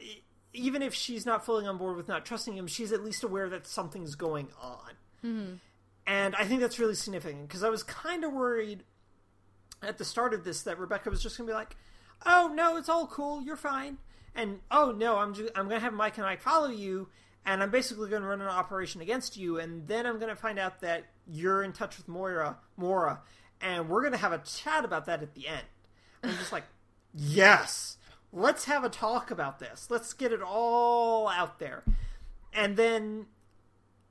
[0.55, 3.51] even if she's not fully on board with not trusting him, she's at least aware
[3.51, 4.93] that something's going on.
[5.23, 5.52] Mm-hmm.
[6.07, 8.85] And I think that's really significant because I was kind of worried
[9.82, 11.77] at the start of this that Rebecca was just going to be like,
[12.24, 13.98] "Oh no, it's all cool, you're fine,"
[14.35, 17.11] and "Oh no, I'm I'm going to have Mike and I follow you,
[17.44, 20.40] and I'm basically going to run an operation against you, and then I'm going to
[20.40, 23.20] find out that you're in touch with Moira, Morra,
[23.61, 25.66] and we're going to have a chat about that at the end."
[26.23, 26.65] And I'm just like,
[27.15, 27.97] "Yes,
[28.32, 29.89] let's have a talk about this.
[29.91, 31.82] Let's get it all out there,"
[32.53, 33.27] and then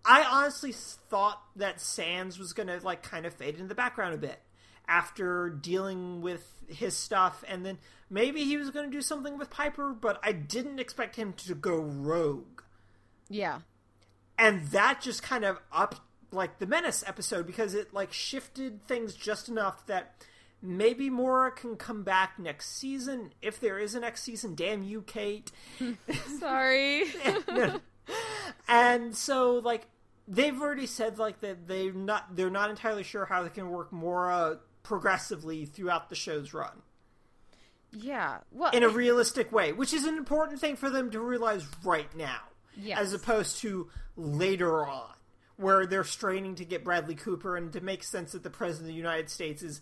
[0.06, 4.18] I honestly thought that Sands was gonna like kind of fade into the background a
[4.18, 4.40] bit
[4.88, 7.78] after dealing with his stuff, and then
[8.10, 11.76] maybe he was gonna do something with Piper, but I didn't expect him to go
[11.78, 12.62] rogue,
[13.28, 13.60] Yeah.
[14.38, 16.00] and that just kind of upped
[16.32, 20.14] like the Menace episode because it like shifted things just enough that
[20.62, 24.56] maybe Morra can come back next season if there is a next season.
[24.56, 25.52] Damn you, Kate.
[26.40, 27.06] Sorry.
[28.68, 29.88] and so like
[30.28, 33.92] they've already said like that they're not they're not entirely sure how they can work
[33.92, 36.82] Morra progressively throughout the show's run
[37.92, 38.38] yeah.
[38.52, 42.14] Well, in a realistic way, which is an important thing for them to realize right
[42.16, 42.42] now,
[42.76, 43.00] Yes.
[43.00, 45.10] as opposed to later on,
[45.60, 48.94] where they're straining to get Bradley Cooper and to make sense that the president of
[48.94, 49.82] the United States is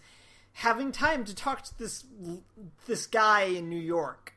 [0.53, 2.03] having time to talk to this
[2.87, 4.33] this guy in New York.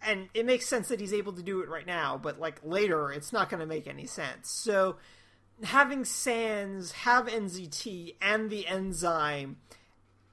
[0.00, 3.12] And it makes sense that he's able to do it right now, but like later,
[3.12, 4.50] it's not going to make any sense.
[4.50, 4.96] So,
[5.62, 9.56] having Sands have NZT and the enzyme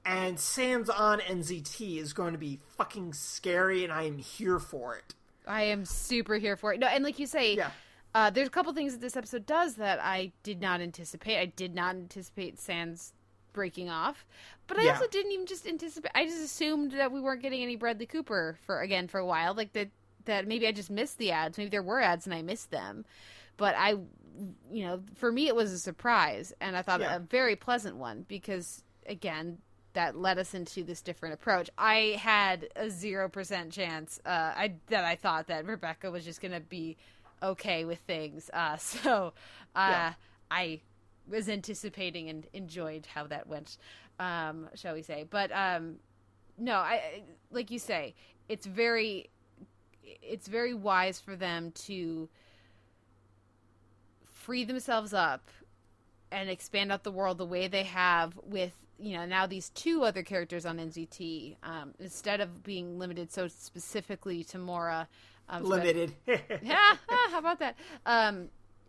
[0.06, 4.96] and Sands on NZT is going to be fucking scary, and I am here for
[4.96, 5.14] it.
[5.46, 6.78] I am super here for it.
[6.80, 7.70] No, and like you say, Yeah.
[8.16, 11.36] Uh, there's a couple things that this episode does that I did not anticipate.
[11.38, 13.12] I did not anticipate Sands
[13.52, 14.24] breaking off,
[14.66, 14.92] but I Yeah.
[14.92, 16.12] also didn't even just anticipate.
[16.14, 19.52] I just assumed that we weren't getting any Bradley Cooper for again for a while.
[19.52, 19.90] Like that,
[20.24, 21.58] that maybe I just missed the ads.
[21.58, 23.04] Maybe there were ads and I missed them.
[23.58, 23.90] But I,
[24.70, 27.16] you know, for me it was a surprise, and I thought Yeah.
[27.16, 29.58] a very pleasant one because again.
[29.92, 31.70] That led us into this different approach.
[31.78, 36.42] I had a zero percent chance uh, I, that I thought that Rebecca was just
[36.42, 36.98] gonna be
[37.42, 38.50] okay with things.
[38.52, 39.32] Uh, so
[39.74, 40.12] uh, Yeah.
[40.50, 40.80] I
[41.28, 43.78] was anticipating and enjoyed how that went,
[44.20, 45.24] um, shall we say?
[45.28, 45.96] But um,
[46.58, 48.14] no, I I- like you say,
[48.48, 49.28] it's very,
[50.22, 52.28] it's very wise for them to
[54.24, 55.48] free themselves up
[56.30, 60.04] and expand out the world the way they have with you know now these two
[60.04, 65.08] other characters on NZT um, instead of being limited so specifically to Morra.
[65.48, 66.14] Um, so that- Limited.
[66.62, 66.78] yeah,
[67.08, 67.76] ah, how about that?
[68.04, 68.48] Um,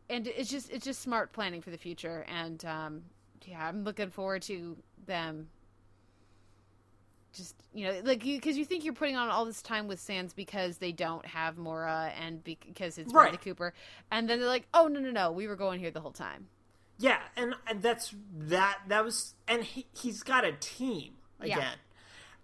[0.09, 3.01] and it's just it's just smart planning for the future, and um,
[3.45, 5.49] yeah, I'm looking forward to them.
[7.33, 9.99] Just you know, like you because you think you're putting on all this time with
[9.99, 13.29] Sands because they don't have Morra and because it's Right.
[13.29, 13.73] Bradley Cooper,
[14.09, 16.47] and then they're like, oh no no no, we were going here the whole time.
[16.99, 18.79] Yeah, and, and that's that.
[18.87, 21.13] That was, and he he's got a team
[21.43, 21.57] Yeah.
[21.57, 21.77] again,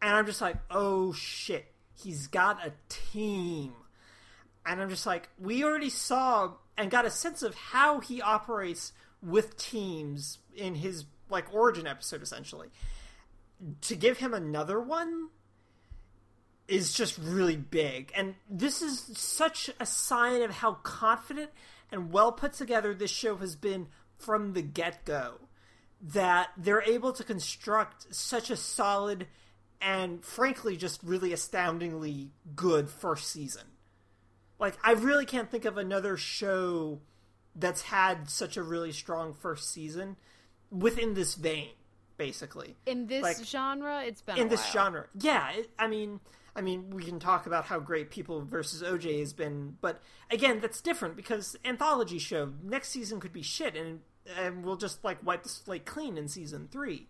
[0.02, 1.66] and I'm just like, oh shit,
[1.96, 3.74] he's got a team,
[4.66, 8.94] and I'm just like, we already saw and got a sense of how he operates
[9.22, 12.70] with teams in his like origin episode, essentially.
[13.82, 15.30] To give him another one
[16.68, 18.12] is just really big.
[18.16, 21.52] And this is such a sign of how confident
[21.92, 23.88] and well put together this show has been
[24.18, 25.36] from the get go.
[26.02, 29.28] That they're able to construct such a solid
[29.82, 33.64] and, frankly, just really astoundingly good first season.
[34.60, 37.02] Like, I really can't think of another show
[37.56, 40.16] that's had such a really strong first season
[40.72, 41.70] within this vein,
[42.18, 45.08] basically In this Like, genre, it's been in this genre.
[45.20, 46.20] Yeah, it, I mean,
[46.56, 50.02] I mean, we can talk about how great People versus OJ has been, but
[50.32, 54.02] again, that's different because anthology show next season could be shit, and
[54.38, 57.08] and we'll just like wipe the slate clean in season three.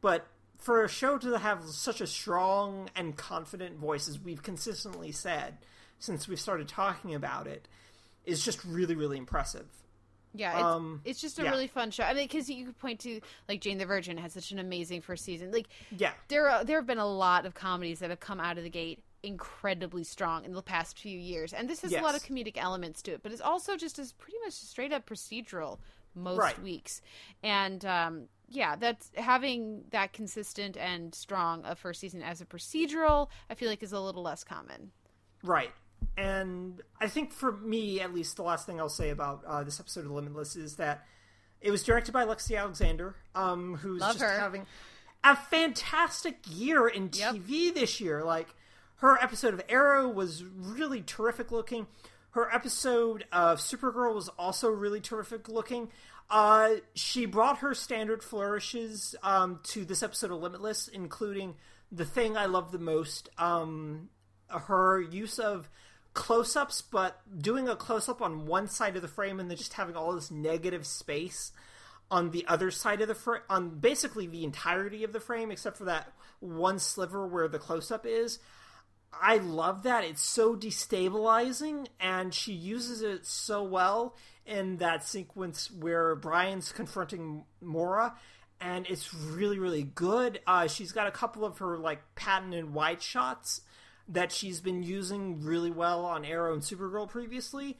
[0.00, 0.26] But
[0.58, 5.58] for a show to have such a strong and confident voice, as we've consistently said
[6.02, 7.68] since we started talking about it,
[8.24, 9.66] is just really, really impressive.
[10.34, 11.50] Yeah, it's, Um, it's just a yeah.
[11.50, 12.02] really fun show.
[12.04, 15.02] I mean, because you could point to like Jane the Virgin had such an amazing
[15.02, 15.52] first season.
[15.52, 18.58] Like Yeah, there are, there have been a lot of comedies that have come out
[18.58, 22.16] of the gate incredibly strong in the past few years, and this has a lot
[22.16, 23.22] of comedic elements to it.
[23.22, 25.78] But it's also just as pretty much straight up procedural
[26.14, 26.62] most Right.
[26.62, 27.00] weeks,
[27.42, 33.28] and um, yeah, that's having that consistent and strong a first season as a procedural.
[33.48, 34.90] I feel like is a little less common.
[35.44, 35.70] Right.
[36.16, 39.80] And I think for me, at least, the last thing I'll say about uh, this
[39.80, 41.06] episode of Limitless is that
[41.60, 44.38] it was directed by Lexi Alexander, um, who's Love just her.
[44.38, 44.66] having
[45.24, 47.34] a fantastic year in Yep.
[47.34, 48.24] TV this year.
[48.24, 48.54] Like
[48.96, 51.86] her episode of Arrow was really terrific looking.
[52.30, 55.88] Her episode of Supergirl was also really terrific looking.
[56.30, 61.54] Uh, she brought her standard flourishes um, to this episode of Limitless, including
[61.90, 64.08] the thing I love the most um,
[64.48, 65.68] her use of
[66.14, 69.56] close ups, but doing a close up on one side of the frame and then
[69.56, 71.52] just having all this negative space
[72.10, 75.78] on the other side of the frame, on basically the entirety of the frame, except
[75.78, 78.38] for that one sliver where the close up is.
[79.12, 80.04] I love that.
[80.04, 84.16] It's so destabilizing, and she uses it so well
[84.46, 88.14] in that sequence where Brian's confronting Morra,
[88.60, 90.40] and it's really, really good.
[90.46, 93.62] Uh, she's got a couple of her like patent and wide shots
[94.08, 97.78] that she's been using really well on Arrow and Supergirl previously,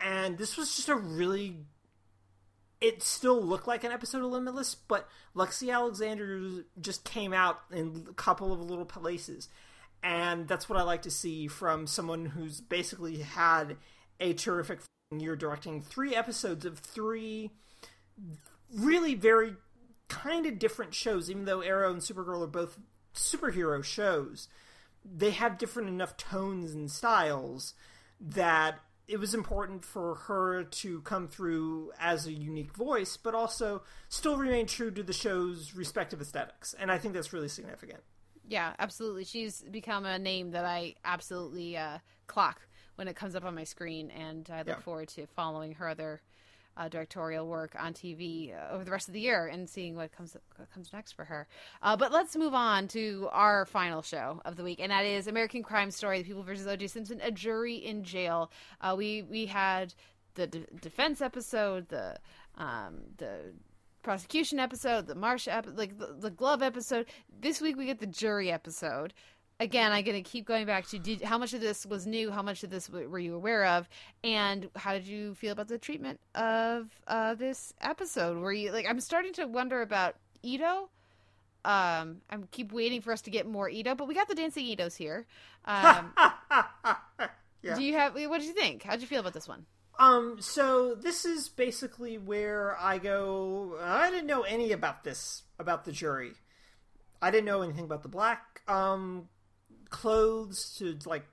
[0.00, 1.56] and this was just a really
[2.82, 8.06] it still looked like an episode of Limitless, but Lexi Alexander just came out in
[8.10, 9.48] a couple of little places.
[10.02, 13.76] And that's what I like to see from someone who's basically had
[14.18, 14.80] a terrific
[15.16, 17.50] year directing three episodes of three
[18.74, 19.54] really very
[20.08, 22.78] kind of different shows, even though Arrow and Supergirl are both
[23.14, 24.48] superhero shows.
[25.04, 27.74] They have different enough tones and styles
[28.20, 33.82] that it was important for her to come through as a unique voice, but also
[34.08, 36.74] still remain true to the show's respective aesthetics.
[36.74, 38.00] And I think that's really significant.
[38.48, 39.24] Yeah, absolutely.
[39.24, 42.62] She's become a name that I absolutely uh, clock
[42.94, 44.80] when it comes up on my screen, and I look Yeah.
[44.80, 46.20] forward to following her other
[46.76, 50.12] uh, directorial work on TV uh, over the rest of the year and seeing what
[50.12, 51.46] comes what comes next for her.
[51.82, 55.26] Uh, but let's move on to our final show of the week, and that is
[55.26, 56.86] American Crime Story: The People versus O.J.
[56.86, 58.50] Simpson, a jury in jail.
[58.80, 59.94] Uh, we we had
[60.34, 62.16] the de- defense episode, the
[62.56, 63.52] um, the
[64.02, 67.06] prosecution episode, the Marsh ep- like the, the glove episode.
[67.40, 69.14] This week we get the jury episode.
[69.62, 72.30] Again, I'm going to keep going back to did, how much of this was new,
[72.32, 73.88] how much of this w- were you aware of,
[74.24, 78.38] and how did you feel about the treatment of uh, this episode?
[78.38, 80.88] Were you like I'm starting to wonder about Ito.
[81.64, 84.66] Um, I keep waiting for us to get more Ito, but we got the dancing
[84.66, 85.26] Itos here.
[85.64, 86.12] Um,
[87.62, 87.76] Yeah.
[87.76, 88.14] Do you have?
[88.14, 88.82] What did you think?
[88.82, 89.66] How did you feel about this one?
[89.98, 93.78] Um, so this is basically where I go.
[93.80, 96.32] I didn't know any about this about the jury.
[97.20, 99.28] I didn't know anything about the black um
[99.92, 101.24] clothes to like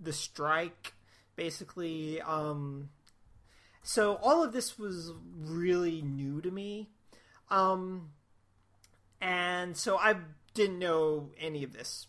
[0.00, 0.92] the strike,
[1.36, 2.20] basically.
[2.20, 2.90] Um,
[3.82, 6.90] so all of this was really new to me.
[7.50, 8.10] Um,
[9.20, 10.16] and so I
[10.52, 12.06] didn't know any of this.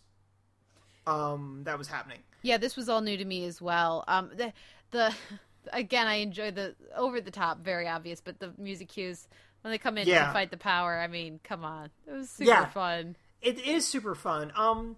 [1.06, 2.18] Um, that was happening.
[2.42, 4.04] Yeah, this was all new to me as well.
[4.08, 4.52] Um, the
[4.90, 5.14] the
[5.72, 9.28] again, I enjoy the over the top, very obvious, but the music cues
[9.62, 10.26] when they come in Yeah.
[10.26, 10.98] to fight the power.
[10.98, 12.66] I mean, come on, it was super Yeah.
[12.66, 13.16] fun.
[13.40, 14.52] It is super fun.
[14.56, 14.96] Um,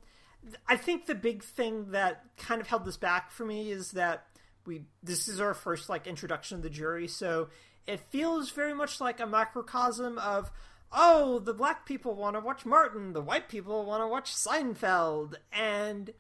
[0.67, 4.27] I think the big thing that kind of held this back for me is that
[4.67, 7.49] we this is our first like introduction to the jury, so
[7.87, 10.51] it feels very much like a microcosm of
[10.93, 15.35] oh, the black people want to watch Martin, the white people want to watch Seinfeld,
[15.53, 16.11] and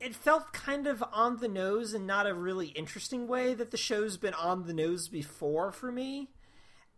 [0.00, 3.76] it felt kind of on the nose and not a really interesting way that the
[3.76, 6.30] show's been on the nose before for me.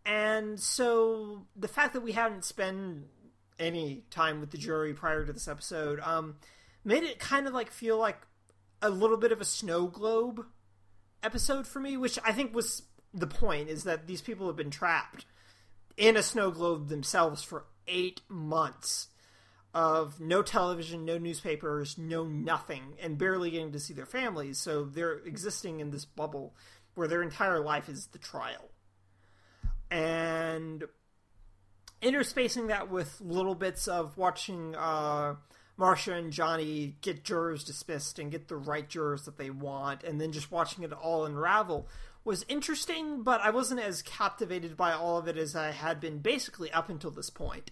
[0.05, 3.07] And so the fact that we hadn't spent
[3.59, 6.35] any time with the jury prior to this episode um,
[6.83, 8.17] made it kind of like feel like
[8.81, 10.45] a little bit of a snow globe
[11.23, 14.69] episode for me, which I think was the point is that these people have been
[14.69, 15.25] trapped
[15.95, 19.07] in a snow globe themselves for eight months
[19.73, 24.59] of no television, no newspapers, no nothing, and barely getting to see their families.
[24.59, 26.55] So they're existing in this bubble
[26.95, 28.71] where their entire life is the trial.
[29.89, 30.83] And
[32.01, 35.35] interspacing that with little bits of watching uh,
[35.77, 40.19] Marcia and Johnny get jurors dismissed and get the right jurors that they want, and
[40.19, 41.87] then just watching it all unravel
[42.23, 46.19] was interesting, but I wasn't as captivated by all of it as I had been
[46.19, 47.71] basically up until this point.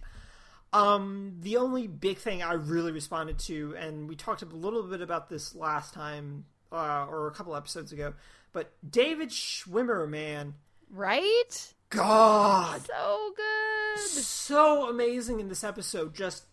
[0.72, 5.02] Um, the only big thing I really responded to, and we talked a little bit
[5.02, 8.14] about this last time, uh, or a couple episodes ago,
[8.52, 10.54] but David Schwimmer, man,
[10.90, 11.74] Right?
[11.96, 13.98] God, So good.
[14.00, 16.14] so amazing in this episode.
[16.14, 16.46] Just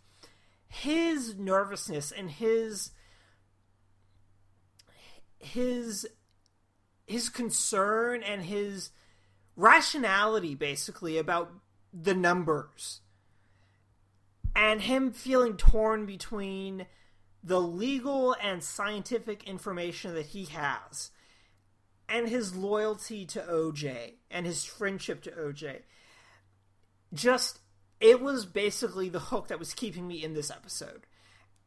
[0.67, 2.91] his nervousness and his
[5.39, 6.07] his
[7.05, 8.91] his concern and his
[9.55, 11.51] rationality basically about
[11.93, 13.01] the numbers
[14.55, 16.85] and him feeling torn between
[17.43, 21.11] the legal and scientific information that he has
[22.09, 25.81] and his loyalty to OJ and his friendship to OJ
[27.13, 27.59] just
[27.99, 31.05] it was basically the hook that was keeping me in this episode.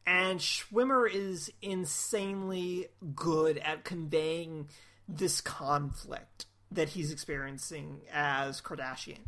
[0.05, 4.69] And Schwimmer is insanely good at conveying
[5.07, 9.19] this conflict that he's experiencing as Kardashian.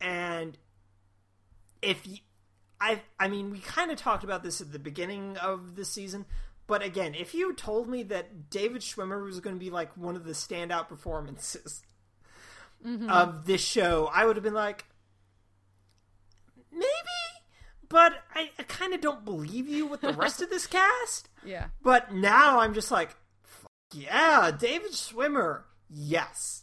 [0.00, 0.58] And
[1.82, 2.18] if you,
[2.80, 6.26] I I mean, we kind of talked about this at the beginning of the season,
[6.70, 10.14] but again, if you told me that David Schwimmer was going to be like one
[10.14, 11.82] of the standout performances
[12.86, 13.10] mm-hmm.
[13.10, 14.84] of this show, I would have been like,
[16.70, 16.84] maybe,
[17.88, 21.28] but I, I kind of don't believe you with the rest of this cast.
[21.44, 21.66] Yeah.
[21.82, 23.16] But now I'm just like,
[23.92, 26.62] yeah, David Schwimmer, yes.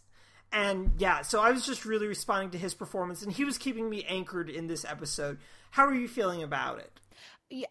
[0.53, 3.89] And yeah, so I was just really responding to his performance, and he was keeping
[3.89, 5.37] me anchored in this episode.
[5.71, 7.01] How are you feeling about it?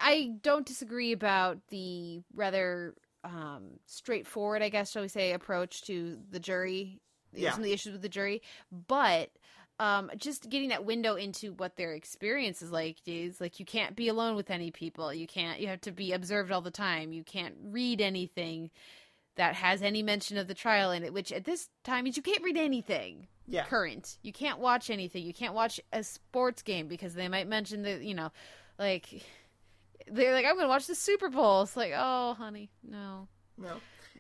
[0.01, 2.94] I don't disagree about the rather
[3.24, 7.01] um, straightforward, I guess, shall we say, approach to the jury.
[7.32, 7.51] Yeah.
[7.51, 8.40] Some of the issues with the jury,
[8.89, 9.31] but
[9.78, 13.94] um, just getting that window into what their experience is like is like you can't
[13.94, 15.12] be alone with any people.
[15.12, 15.61] You can't.
[15.61, 17.12] You have to be observed all the time.
[17.12, 18.70] You can't read anything
[19.35, 21.12] that has any mention of the trial in it.
[21.12, 23.65] Which at this time means you can't read anything Yeah.
[23.66, 24.16] current.
[24.23, 25.24] You can't watch anything.
[25.27, 28.32] You can't watch a sports game because they might mention the you know,
[28.78, 29.23] like
[30.10, 31.62] they're like, I'm gonna watch the Super Bowl.
[31.62, 33.28] It's like, oh, honey, no.
[33.58, 33.74] No.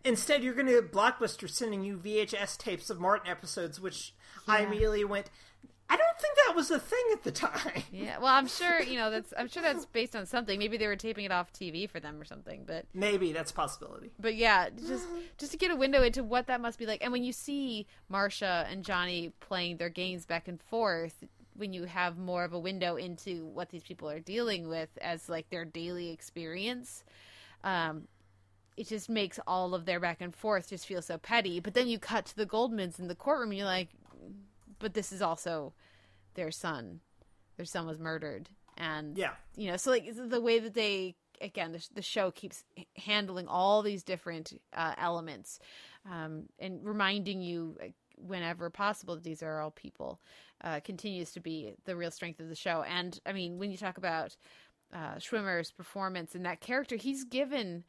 [0.04, 4.14] Instead, you're going to Blockbuster sending you VHS tapes of Martin episodes, which
[4.46, 4.66] I Yeah.
[4.68, 5.30] immediately went,
[5.88, 7.82] I don't think that was a thing at the time.
[7.92, 9.32] Yeah, well, I'm sure you know that's.
[9.38, 10.58] I'm sure that's based on something.
[10.58, 12.64] Maybe they were taping it off TV for them or something.
[12.66, 14.10] But Maybe that's a possibility.
[14.20, 15.06] but yeah, just
[15.38, 17.02] just to get a window into what that must be like.
[17.02, 21.24] And when you see Marcia and Johnny playing their games back and forth,
[21.56, 25.28] when you have more of a window into what these people are dealing with as
[25.28, 27.04] like their daily experience,
[27.64, 28.08] um,
[28.76, 31.60] it just makes all of their back and forth just feel so petty.
[31.60, 33.88] But then you cut to the Goldmans in the courtroom, and you're like,
[34.78, 35.72] but this is also
[36.34, 37.00] their son.
[37.56, 39.32] Their son was murdered, and Yeah.
[39.56, 42.64] you know, so like the way that they again the, the show keeps
[42.96, 45.58] handling all these different uh, elements
[46.10, 47.76] um, and reminding you
[48.16, 50.20] whenever possible these are all people
[50.64, 52.82] uh, continues to be the real strength of the show.
[52.88, 54.36] And I mean, when you talk about
[54.92, 57.84] uh, Schwimmer's performance and that character, he's given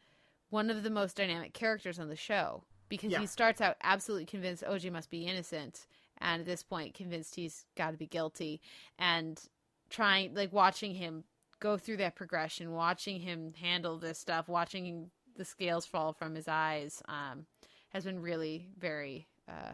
[0.50, 3.20] one of the most dynamic characters on the show because Yeah.
[3.20, 5.88] he starts out absolutely convinced OJ must be innocent,
[6.20, 8.62] and at this point, convinced he's got to be guilty,
[8.98, 9.42] and
[9.90, 11.24] trying like watching him
[11.60, 16.48] go through that progression, watching him handle this stuff, watching the scales fall from his
[16.48, 17.46] eyes, um,
[17.90, 19.28] has been really very.
[19.50, 19.74] Uh,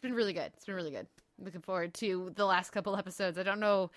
[0.00, 0.50] it's been really good.
[0.56, 1.06] It's been really good.
[1.38, 3.36] Looking forward to the last couple episodes.
[3.36, 3.90] I don't know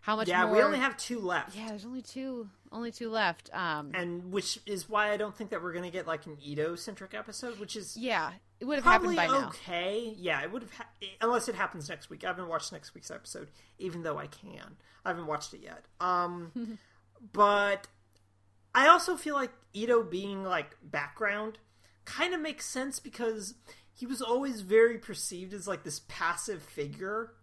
[0.00, 0.26] how much.
[0.26, 0.54] Yeah, more...
[0.54, 1.54] we only have two left.
[1.54, 2.48] Yeah, there's only two.
[2.72, 3.50] Only two left.
[3.52, 6.38] Um, And which is why I don't think that we're going to get like an
[6.42, 9.48] Ito centric episode, which is yeah, it would have happened by now.
[9.48, 10.14] okay.
[10.16, 10.88] Yeah, it would have, ha-
[11.20, 12.24] unless it happens next week.
[12.24, 14.76] I haven't watched next week's episode, even though I can.
[15.04, 15.84] I haven't watched it yet.
[16.00, 16.78] Um,
[17.34, 17.86] but
[18.74, 21.58] I also feel like Ito being like background
[22.06, 23.54] kind of makes sense because
[24.00, 27.34] he was always very perceived as like this passive figure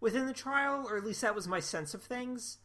[0.00, 2.56] within the trial, or at least that was my sense of things.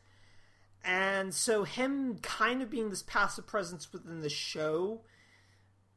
[0.81, 5.01] And so him kind of being this passive presence within the show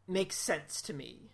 [0.09, 1.31] makes sense to me.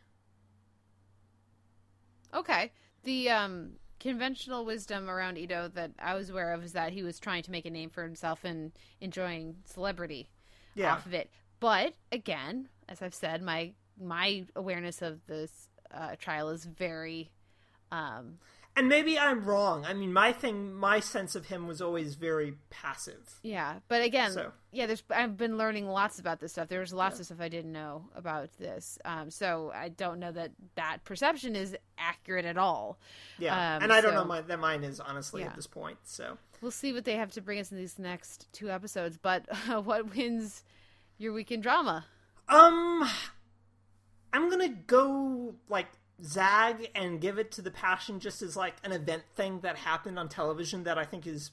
[2.34, 2.72] Okay.
[3.04, 7.18] The um conventional wisdom around Ito that I was aware of is that he was
[7.18, 10.28] trying to make a name for himself and enjoying celebrity
[10.74, 10.92] Yeah.
[10.92, 11.30] off of it.
[11.58, 17.30] But again, as I've said, my my awareness of this uh, trial is very
[17.90, 18.38] um
[18.74, 19.84] And maybe I'm wrong.
[19.84, 23.38] I mean, my thing, my sense of him was always very passive.
[23.42, 26.68] yeah, but again, So- yeah, there's I've been learning lots about this stuff.
[26.68, 28.98] There's lots of stuff I didn't know about this.
[29.04, 32.98] Um so I don't know that that perception is accurate at all.
[33.38, 35.48] Yeah, Um, and I don't know my, that mine is honestly Yeah.
[35.48, 35.98] at this point.
[36.04, 39.18] So We'll see what they have to bring us in these next two episodes.
[39.18, 39.44] But
[39.84, 40.62] what wins
[41.18, 42.06] your weekend drama?
[42.48, 43.08] Um,
[44.32, 45.88] I'm gonna go like
[46.22, 50.18] zag and give it to the passion just as like an event thing that happened
[50.18, 51.50] on television that I think is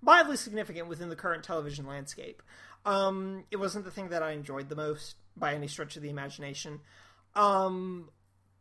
[0.00, 2.42] mildly significant within the current television landscape.
[2.84, 6.10] Um, it wasn't the thing that I enjoyed the most by any stretch of the
[6.10, 6.80] imagination.
[7.34, 8.10] Um,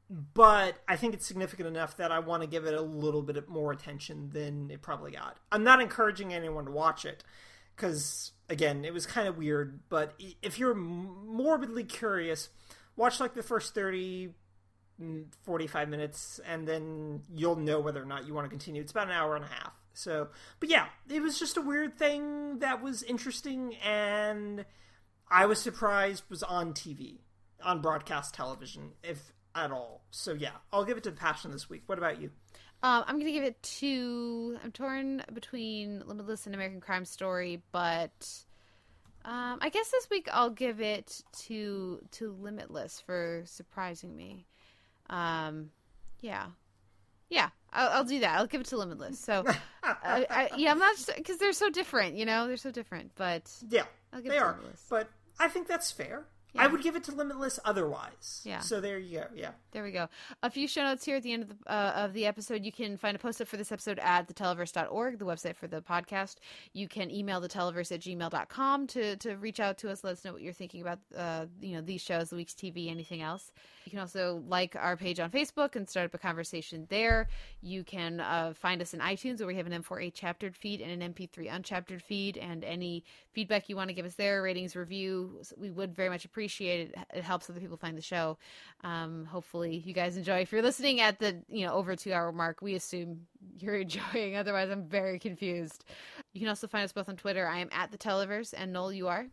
[0.10, 3.48] but I think it's significant enough that I want to give it a little bit
[3.50, 5.38] more attention than it probably got.
[5.52, 7.24] I'm not encouraging anyone to watch it
[7.76, 9.82] because again, it was kind of weird.
[9.90, 12.50] But if you're morbidly curious,
[12.96, 14.30] watch like the first 30,
[15.02, 18.82] mm, 45 minutes, and then you'll know whether or not you want to continue.
[18.82, 19.74] It's about an hour and a half.
[19.94, 20.30] So,
[20.60, 24.66] but yeah, it was just a weird thing that was interesting and
[25.30, 27.20] I was surprised was on TV,
[27.64, 30.04] on broadcast television, if at all.
[30.12, 31.84] So yeah, I'll give it to The Passion this week.
[31.86, 32.32] What about you?
[32.82, 34.58] Um, I'm gonna give it to.
[34.64, 38.30] I'm torn between Limitless and American Crime Story, but
[39.26, 44.46] um, I guess this week I'll give it to to Limitless for surprising me.
[45.10, 45.70] Um,
[46.22, 46.48] yeah,
[47.30, 48.38] yeah, I'll, I'll do that.
[48.38, 49.20] I'll give it to Limitless.
[49.20, 49.44] So,
[49.84, 52.16] I, I, yeah, I'm not because they're so different.
[52.16, 53.12] You know, they're so different.
[53.16, 54.52] But Yeah, I'll give they it to are.
[54.52, 54.86] Limitless.
[54.90, 55.10] But
[55.40, 56.26] I think that's fair.
[56.54, 56.64] Yeah.
[56.64, 58.42] I would give it to Limitless otherwise.
[58.44, 58.60] Yeah.
[58.60, 59.26] So there you go.
[59.34, 59.52] Yeah.
[59.72, 60.08] There we go.
[60.44, 62.64] A few show notes here at the end of the uh, of the episode.
[62.64, 65.82] You can find a post up for this episode at theteleverse.org, the website for the
[65.82, 66.36] podcast.
[66.74, 70.26] You can email the televerse at gmail.com to, to reach out to us, let us
[70.26, 73.52] know what you're thinking about uh, you know, these shows, the week's TV, anything else.
[73.86, 77.28] You can also like our page on Facebook and start up a conversation there.
[77.62, 81.02] You can uh, find us in iTunes where we have an M4A chaptered feed and
[81.02, 82.38] an MP3 unchaptered feed.
[82.38, 83.04] And any
[83.34, 86.96] feedback you want to give us there, ratings, review, we would very much appreciate it.
[87.14, 88.38] It helps other people find the show.
[88.84, 90.40] Um, hopefully, you guys enjoy.
[90.40, 93.22] If you're listening at the you know over two hour mark, we assume
[93.60, 94.36] you're enjoying.
[94.36, 95.86] Otherwise, I'm very confused.
[96.34, 97.48] You can also find us both on Twitter.
[97.48, 99.28] I am at the Televerse, and Noel, you are.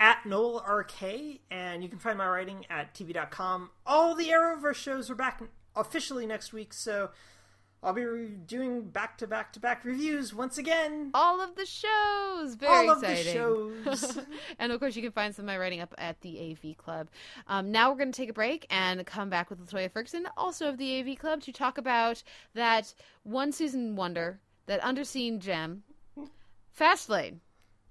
[0.00, 3.70] At Noel RK, and you can find my writing at TV.com.
[3.84, 5.42] All the Arrowverse shows are back
[5.74, 7.10] officially next week, so
[7.82, 11.10] I'll be re- doing back to back to back reviews once again.
[11.14, 12.56] All of the shows.
[12.56, 13.34] Very All of the exciting.
[13.34, 14.18] shows.
[14.58, 17.08] and of course, you can find some of my writing up at the AV Club.
[17.46, 20.68] Um, now we're going to take a break and come back with Latoya Ferguson, also
[20.68, 22.22] of the AV Club, to talk about
[22.54, 22.92] that
[23.22, 25.84] one season wonder, that underseen gem,
[26.78, 27.38] Fastlane.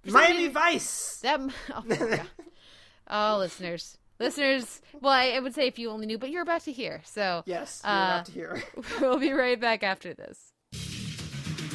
[0.06, 1.20] Miami Vice.
[1.20, 1.40] That
[1.74, 2.20] oh,
[3.10, 4.82] oh, listeners, listeners.
[5.02, 7.02] Well, I, I would say if you only knew, but you're about to hear.
[7.06, 8.64] So Yes, you're Uh, about to hear.
[9.02, 10.52] we'll be right back after this.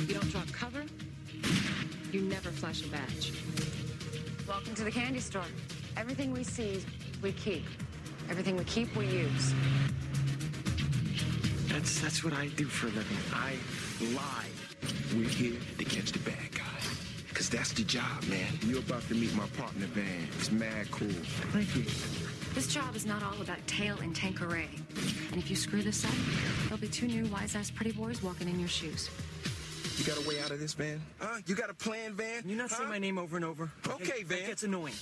[0.06, 0.84] You don't drop cover.
[2.12, 3.32] You never flash a badge.
[4.46, 5.44] Welcome to the candy store.
[5.96, 6.82] Everything we see,
[7.22, 7.64] we keep.
[8.28, 9.54] Everything we keep, we use.
[11.68, 13.16] That's that's what I do for a living.
[13.32, 13.54] I
[14.14, 14.48] lie.
[15.16, 16.62] We're here to catch the bad guy.
[17.34, 18.46] Cause that's the job, man.
[18.62, 20.28] You're about to meet my partner, Van.
[20.38, 21.08] It's mad cool.
[21.52, 21.84] Thank you.
[22.54, 24.68] This job is not all about tail and Tanqueray.
[25.30, 26.12] And if you screw this up,
[26.64, 29.08] there'll be two new wise-ass pretty boys walking in your shoes.
[29.96, 31.00] You got a way out of this, Van?
[31.18, 31.38] Huh?
[31.46, 32.42] You got a plan, Van?
[32.42, 32.88] Can you not say Huh?
[32.90, 33.70] my name over and over?
[33.88, 34.46] Okay, That Van.
[34.48, 34.94] gets annoying.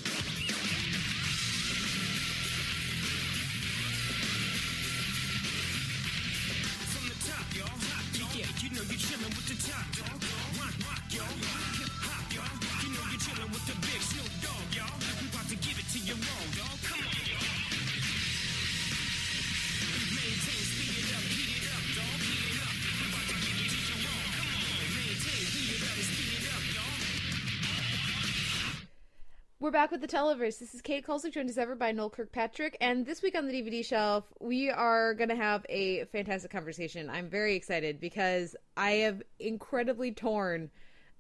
[29.63, 30.59] We're back with the Televerse.
[30.59, 32.79] This is Kate Kulzick, joined as ever by Noel Kirkpatrick.
[32.81, 37.11] And this week on the DVD shelf, we are going to have a fantastic conversation.
[37.11, 40.71] I'm very excited because I am incredibly torn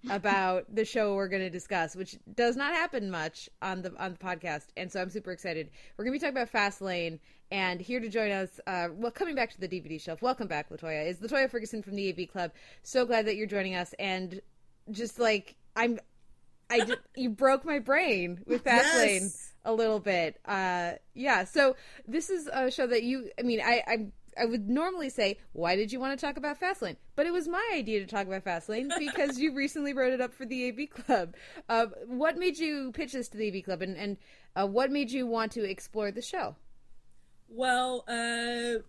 [0.08, 4.12] about the show we're going to discuss, which does not happen much on the on
[4.12, 4.68] the podcast.
[4.74, 5.68] And so I'm super excited.
[5.98, 7.18] We're going to be talking about Fastlane.
[7.50, 10.70] And here to join us, uh, well, coming back to the DVD shelf, welcome back,
[10.70, 12.52] Latoya, is Latoya Ferguson from the AV Club.
[12.84, 13.94] So glad that you're joining us.
[13.98, 14.40] And
[14.90, 16.00] just like, I'm
[16.70, 19.52] I did, you broke my brain with Fastlane Yes.
[19.64, 20.38] a little bit.
[20.44, 21.44] Uh, yeah.
[21.44, 21.76] So
[22.06, 23.30] this is a show that you.
[23.38, 24.06] I mean, I, I
[24.38, 26.97] I would normally say, why did you want to talk about Fastlane?
[27.16, 30.32] But it was my idea to talk about Fastlane because you recently wrote it up
[30.32, 31.34] for the AV Club.
[31.68, 34.16] Uh, what made you pitch this to the AV Club, and and
[34.56, 36.56] uh, what made you want to explore the show?
[37.48, 38.80] Well, uh,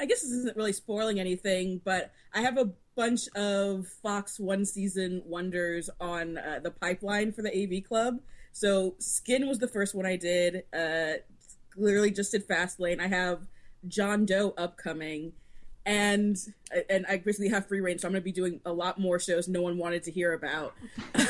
[0.00, 2.70] I guess this isn't really spoiling anything, but I have a
[3.00, 8.20] bunch of Fox one season wonders on uh, the pipeline for the AV Club.
[8.52, 10.64] So Skin was the first one I did.
[10.72, 11.12] Uh,
[11.70, 13.00] clearly just did Fastlane.
[13.00, 13.40] I have
[13.88, 15.32] John Doe upcoming.
[15.86, 16.36] And
[16.90, 19.18] and I basically have free reign, so I'm going to be doing a lot more
[19.18, 20.74] shows no one wanted to hear about.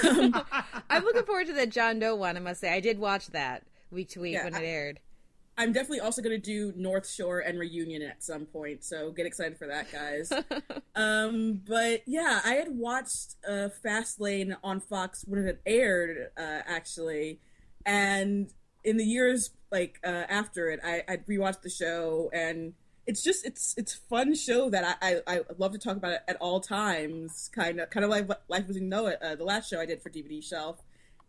[0.05, 0.35] Um,
[0.91, 2.37] I'm looking forward to the John Doe one.
[2.37, 5.01] I must say, I did watch that week to week Yeah, when it I- aired.
[5.61, 9.27] I'm definitely also going to do North Shore and Reunion at some point, so get
[9.27, 10.33] excited for that, guys.
[10.95, 16.63] um, but yeah, I had watched uh, Fastlane on Fox when it had aired, uh,
[16.67, 17.41] actually,
[17.85, 18.51] and
[18.85, 22.73] in the years like uh, after it, I, I'd rewatched the show, and
[23.07, 26.23] it's just it's it's fun show that I, I, I love to talk about it
[26.27, 27.51] at all times.
[27.55, 29.85] Kind of kind of like Life as We Know It, uh, the last show I
[29.85, 30.81] did for DVD Shelf,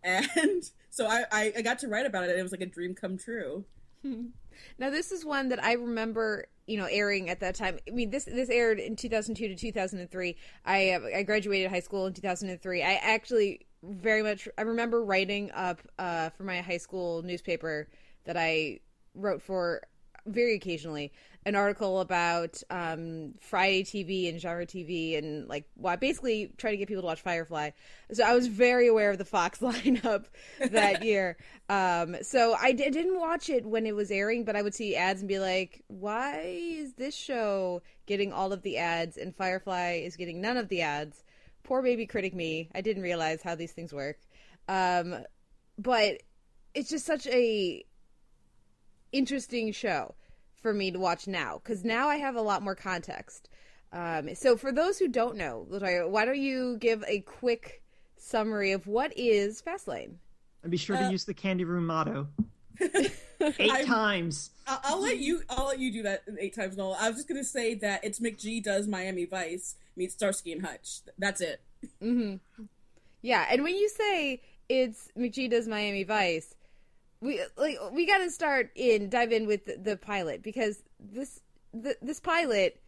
[0.06, 2.30] and so I, I I got to write about it.
[2.30, 3.66] and It was like a dream come true.
[4.78, 7.80] Now this is one that I remember, you know, airing at that time.
[7.88, 10.36] I mean, this this aired in 2002 to 2003.
[10.66, 12.84] I uh, I graduated high school in 2003.
[12.84, 14.48] I actually very much.
[14.58, 17.88] I remember writing up uh, for my high school newspaper
[18.26, 18.80] that I
[19.16, 19.82] wrote for
[20.28, 21.12] very occasionally
[21.46, 26.78] an article about um, Friday TV and genre TV and like well, basically trying to
[26.78, 27.72] get people to watch Firefly.
[28.14, 30.26] So I was very aware of the Fox lineup
[30.60, 31.38] that year.
[31.68, 34.96] Um, so I d- didn't watch it when it was airing, but I would see
[34.96, 40.02] ads and be like, "Why is this show getting all of the ads and Firefly
[40.04, 41.24] is getting none of the ads?"
[41.64, 42.70] Poor baby critic me.
[42.74, 44.20] I didn't realize how these things work.
[44.68, 45.24] Um,
[45.78, 46.22] but
[46.74, 47.84] it's just such a
[49.12, 50.16] interesting show
[50.62, 53.50] for me to watch now because now I have a lot more context.
[53.94, 57.82] Um, so, for those who don't know, Latoya, why don't you give a quick
[58.18, 60.14] summary of what is Fastlane?
[60.64, 62.28] And be sure to use the Candy Room motto.
[62.80, 63.12] 8
[63.60, 64.52] I'm- times.
[64.68, 65.42] I'll, I'll let you.
[65.50, 66.78] I'll let you do that eight times.
[66.78, 70.66] No, I was just gonna say that it's McG does Miami Vice meets Starsky and
[70.66, 71.00] Hutch.
[71.18, 71.62] That's it.
[73.22, 76.56] Yeah, and when you say it's McG does Miami Vice,
[77.22, 81.40] we like we got to start in dive in with the, the pilot because this
[81.74, 82.82] the, this pilot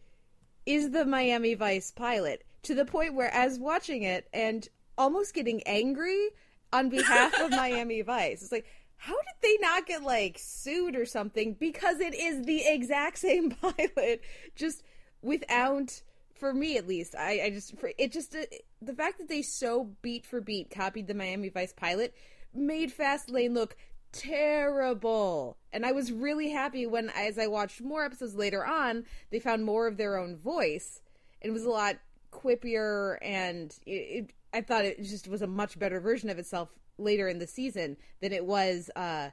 [0.66, 5.62] is the Miami Vice pilot to the point where as watching it and almost getting
[5.64, 6.30] angry
[6.72, 8.42] on behalf of Miami Vice.
[8.42, 8.66] It's like
[8.96, 13.50] how did they not get like sued or something because it is the exact same
[13.62, 14.22] pilot
[14.56, 14.82] just
[15.22, 16.02] without
[16.34, 18.44] for me at least i, I just for it just uh,
[18.82, 22.14] the fact that they so beat for beat copied the miami vice pilot
[22.54, 23.76] made fast lane look
[24.14, 29.38] terrible and i was really happy when as i watched more episodes later on they
[29.38, 31.00] found more of their own voice
[31.40, 31.96] it was a lot
[32.32, 36.68] quippier and it, it i thought it just was a much better version of itself
[36.96, 39.30] later in the season than it was uh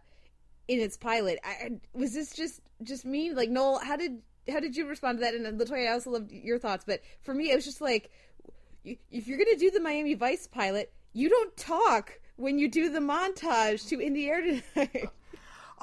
[0.72, 1.38] in its pilot.
[1.44, 3.34] I, was this just just me?
[3.34, 5.34] Like Noel, how did how did you respond to that?
[5.34, 8.10] And Latoya, I also loved your thoughts, but for me, it was just like,
[8.86, 13.00] if you're gonna do the Miami Vice pilot, you don't talk when you do the
[13.00, 15.10] montage to In the Air Tonight.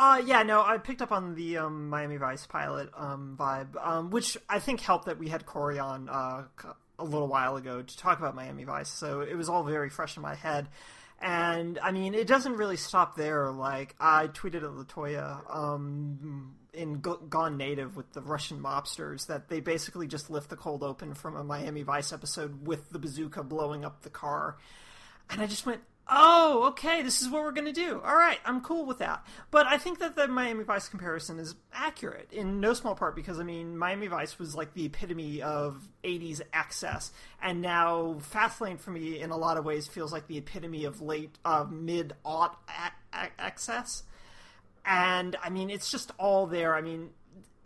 [0.01, 4.11] Uh, yeah, no, I picked up on the um, Miami Vice pilot um, vibe, um,
[4.11, 6.45] which I think helped that we had Corey on uh,
[7.01, 10.17] a little while ago to talk about Miami Vice, so it was all very fresh
[10.17, 10.69] in my head.
[11.20, 13.51] And I mean, it doesn't really stop there.
[13.51, 19.49] Like I tweeted at Latoya um, in Go- Gone Native with the Russian mobsters that
[19.49, 23.43] they basically just lift the cold open from a Miami Vice episode with the bazooka
[23.43, 24.59] blowing up the car.
[25.28, 28.01] And I just went, oh, okay, this is what we're going to do.
[28.05, 29.27] All right, I'm cool with that.
[29.51, 33.39] But I think that the Miami Vice comparison is accurate in no small part because,
[33.39, 37.12] I mean, Miami Vice was like the epitome of 80s excess.
[37.43, 41.03] And now Fastlane, for me, in a lot of ways, feels like the epitome of
[41.03, 42.59] late, uh, mid aught
[43.39, 44.05] excess.
[44.87, 46.75] And, I mean, it's just all there.
[46.75, 47.11] I mean,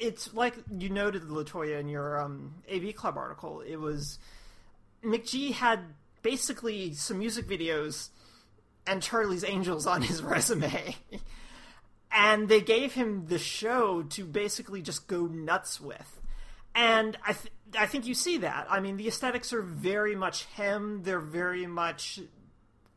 [0.00, 3.60] it's like you noted, Latoya, in your um, AV Club article.
[3.60, 4.18] It was.
[5.04, 5.80] McG had
[6.22, 8.10] basically some music videos
[8.86, 10.96] and Charlie's Angels on his resume.
[12.10, 16.20] and they gave him the show to basically just go nuts with.
[16.74, 18.66] And I, th- I think you see that.
[18.70, 21.02] I mean, the aesthetics are very much him.
[21.02, 22.20] They're very much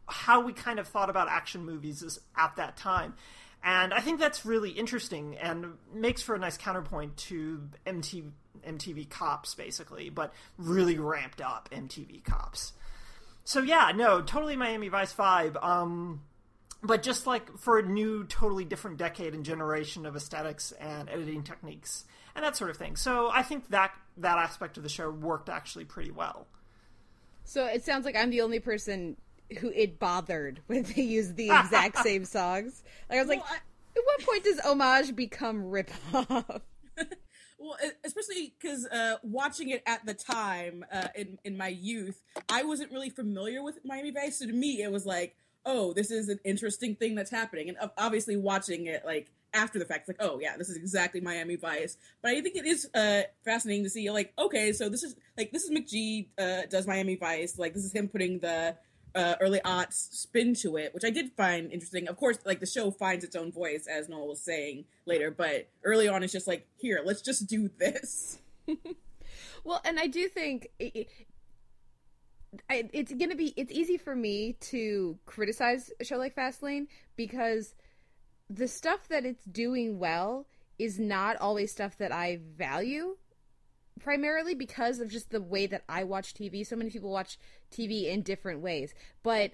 [0.07, 3.15] how we kind of thought about action movies is at that time.
[3.63, 8.29] And I think that's really interesting and makes for a nice counterpoint to MTV,
[8.65, 12.73] MTV Cops, basically, but really ramped up MTV Cops.
[13.45, 15.63] So yeah, no, totally Miami Vice vibe.
[15.63, 16.21] Um,
[16.83, 21.43] but just like for a new, totally different decade and generation of aesthetics and editing
[21.43, 22.95] techniques and that sort of thing.
[22.95, 26.47] So I think that that aspect of the show worked actually pretty well.
[27.43, 29.15] so it sounds like I'm the only person
[29.59, 32.83] who it bothered when they used the exact same songs.
[33.09, 33.55] Like I was like, I-
[33.97, 36.61] at what point does homage become rip off?
[37.57, 42.63] Well, especially because uh, watching it at the time uh, in in my youth, I
[42.63, 44.39] wasn't really familiar with Miami Vice.
[44.39, 45.35] So to me, it was like,
[45.65, 47.69] oh, this is an interesting thing that's happening.
[47.69, 51.55] And obviously, watching it like after the fact, like, oh yeah, this is exactly Miami
[51.55, 51.97] Vice.
[52.21, 55.51] But I think it is uh, fascinating to see, like, okay, so this is like
[55.51, 57.57] this is McG uh, does Miami Vice.
[57.57, 58.75] Like this is him putting the
[59.15, 62.07] uh, early aughts spin to it, which I did find interesting.
[62.07, 65.69] Of course, like the show finds its own voice, as Noel was saying later, but
[65.83, 68.39] early on, it's just like, here, let's just do this.
[69.65, 71.09] Well, and I do think it,
[72.69, 77.73] I, it's gonna be it's easy for me to criticize a show like Fastlane because
[78.47, 80.45] the stuff that it's doing well
[80.77, 83.17] is not always stuff that I value
[83.99, 86.65] primarily because of just the way that I watch TV.
[86.65, 87.37] So many people watch
[87.71, 88.93] TV in different ways,
[89.23, 89.53] but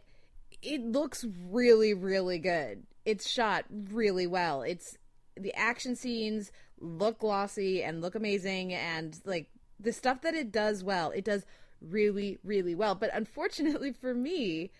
[0.61, 2.83] it looks really, really good.
[3.05, 4.61] It's shot really well.
[4.61, 4.97] It's
[5.35, 10.83] the action scenes look glossy and look amazing, and like the stuff that it does
[10.83, 11.45] well, it does
[11.81, 12.95] really, really well.
[12.95, 14.71] But unfortunately for me,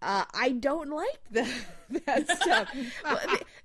[0.00, 1.48] uh, I don't like the,
[2.06, 2.72] that stuff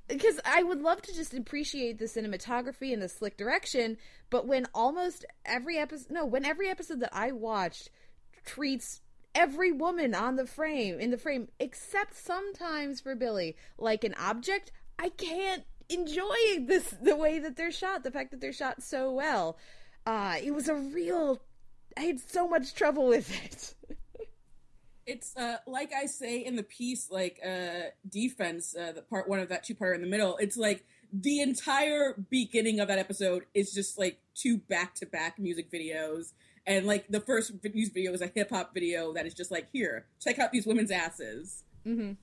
[0.08, 3.98] because I would love to just appreciate the cinematography and the slick direction.
[4.30, 7.90] But when almost every episode, no, when every episode that I watched
[8.46, 9.02] treats
[9.36, 14.72] every woman on the frame in the frame, except sometimes for Billy, like an object,
[14.98, 18.04] I can't enjoy this the way that they're shot.
[18.04, 19.58] The fact that they're shot so well,
[20.06, 21.42] uh, it was a real.
[21.96, 23.76] I had so much trouble with it.
[25.06, 29.40] it's uh like I say in the piece, like uh defense, uh, the part one
[29.40, 30.38] of that two part in the middle.
[30.38, 35.38] It's like the entire beginning of that episode is just like two back to back
[35.38, 36.34] music videos,
[36.66, 39.68] and like the first music video is a hip hop video that is just like
[39.72, 41.64] here, check out these women's asses.
[41.86, 42.14] Mm-hmm.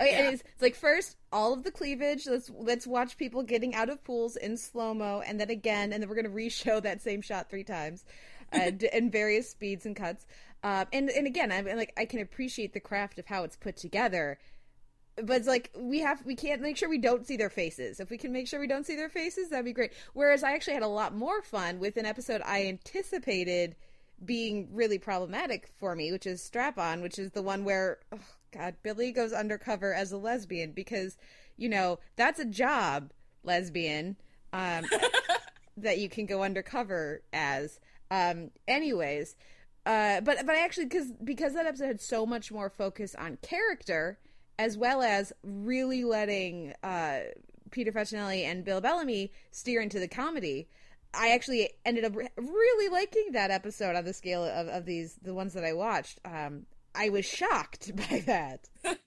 [0.00, 0.30] Okay, yeah.
[0.30, 2.26] it's, it's, like first all of the cleavage.
[2.26, 6.02] Let's let's watch people getting out of pools in slow mo, and then again, and
[6.02, 8.04] then we're gonna re-show that same shot three times,
[8.52, 10.26] uh, in various speeds and cuts.
[10.62, 13.56] Uh, and and again, I mean, like I can appreciate the craft of how it's
[13.56, 14.38] put together,
[15.16, 18.00] but it's like we have we can't make sure we don't see their faces.
[18.00, 19.92] If we can make sure we don't see their faces, that'd be great.
[20.14, 23.76] Whereas I actually had a lot more fun with an episode I anticipated
[24.24, 28.18] being really problematic for me, which is Strap On, which is the one where oh
[28.52, 31.16] God Billy goes undercover as a lesbian because
[31.56, 33.12] you know that's a job
[33.44, 34.16] lesbian
[34.52, 34.84] um,
[35.76, 37.80] that you can go undercover as.
[38.10, 39.36] Um, anyways,
[39.88, 43.38] uh, but but I actually because because that episode had so much more focus on
[43.40, 44.18] character
[44.58, 47.20] as well as really letting uh,
[47.70, 50.68] Peter Facinelli and Bill Bellamy steer into the comedy.
[51.14, 55.14] I actually ended up re- really liking that episode on the scale of, of these
[55.22, 56.20] the ones that I watched.
[56.22, 58.68] Um, I was shocked by that.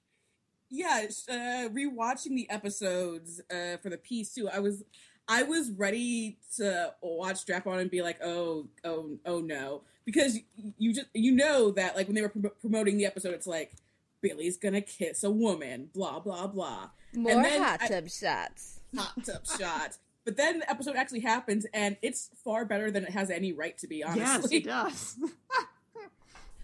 [0.71, 4.83] yeah, uh, rewatching the episodes uh, for the piece too, I was
[5.27, 10.39] I was ready to watch Strap On and be like, oh, oh, oh no, because
[10.77, 12.29] you just you know that like when they were
[12.61, 13.73] promoting the episode, it's like
[14.21, 16.89] Billy's gonna kiss a woman, blah blah blah.
[17.13, 18.79] More and then hot tub I, shots.
[18.95, 19.99] Hot tub shots.
[20.23, 23.77] But then the episode actually happens, and it's far better than it has any right
[23.79, 24.03] to be.
[24.03, 25.17] Honestly, yes, it does.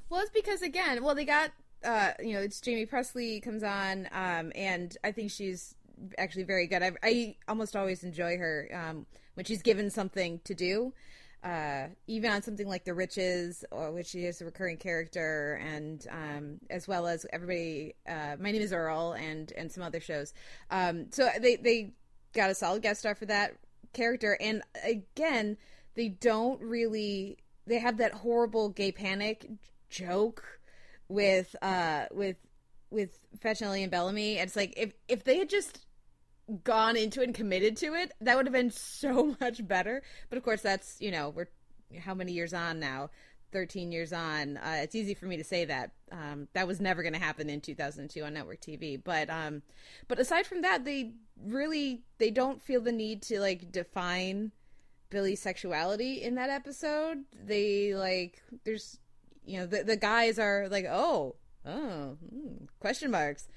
[0.09, 1.51] well, it's because again, well, they got
[1.83, 5.75] uh, you know, it's Jamie Pressly comes on, um, and I think she's
[6.17, 6.83] actually very good.
[6.83, 10.93] I, I almost always enjoy her um, when she's given something to do
[11.47, 16.59] uh, even on something like The Riches, which she is a recurring character, and um,
[16.69, 17.95] as well as everybody.
[18.07, 20.33] Uh, My name is Earl, and and some other shows.
[20.71, 21.93] Um, so they they
[22.33, 23.53] got a solid guest star for that
[23.93, 25.57] character, and again,
[25.95, 27.37] they don't really.
[27.65, 29.49] They have that horrible gay panic
[29.89, 30.59] joke
[31.07, 32.35] with uh with
[32.89, 34.37] with Facinelli and Bellamy.
[34.37, 35.86] It's like if if they had just
[36.63, 40.01] gone into it and committed to it, that would have been so much better.
[40.29, 41.49] But of course, that's you know we're
[41.99, 43.09] how many years on now?
[43.51, 47.01] 13 years on uh, it's easy for me to say that um, that was never
[47.01, 49.61] going to happen in 2002 on network tv but um,
[50.07, 51.13] but aside from that they
[51.45, 54.51] really they don't feel the need to like define
[55.09, 58.99] billy's sexuality in that episode they like there's
[59.45, 61.35] you know the, the guys are like oh
[61.65, 63.47] oh hmm, question marks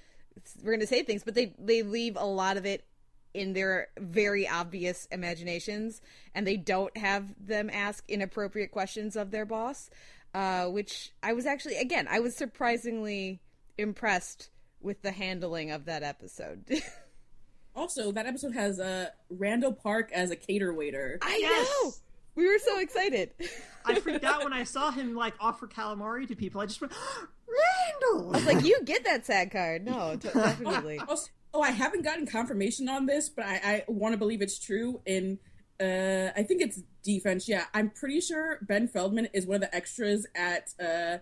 [0.62, 2.84] we're going to say things, but they they leave a lot of it
[3.32, 6.00] in their very obvious imaginations,
[6.34, 9.90] and they don't have them ask inappropriate questions of their boss.
[10.32, 13.40] Uh, which I was actually, again, I was surprisingly
[13.76, 16.64] impressed with the handling of that episode.
[17.74, 21.18] also, that episode has uh, Randall Park as a cater waiter.
[21.20, 21.68] I yes.
[21.82, 21.92] know.
[22.36, 23.30] We were so excited.
[23.84, 26.60] I freaked out when I saw him like offer calamari to people.
[26.60, 26.92] I just went,
[27.50, 28.34] Randall.
[28.34, 29.84] I was like, you get that sad card.
[29.84, 31.00] No, definitely.
[31.54, 35.00] oh, I haven't gotten confirmation on this, but I, I want to believe it's true.
[35.06, 35.38] In
[35.80, 37.48] uh, I think it's defense.
[37.48, 41.18] Yeah, I'm pretty sure Ben Feldman is one of the extras at uh,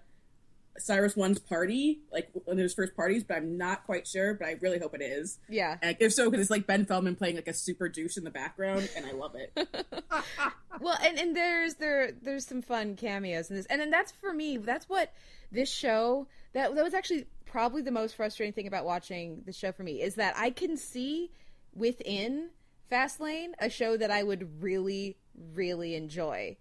[0.79, 4.35] Cyrus One's party, like one of his first parties, but I'm not quite sure.
[4.35, 5.39] But I really hope it is.
[5.49, 5.77] Yeah.
[5.83, 8.31] And if so, because it's like Ben Feldman playing like a super douche in the
[8.31, 9.53] background, and I love it.
[10.81, 14.33] well, and and there's there there's some fun cameos in this, and then that's for
[14.33, 14.57] me.
[14.57, 15.13] That's what
[15.51, 19.73] this show that that was actually probably the most frustrating thing about watching the show
[19.73, 21.31] for me is that I can see
[21.75, 22.51] within
[22.93, 25.17] Fastlane a show that I would really
[25.55, 26.57] really enjoy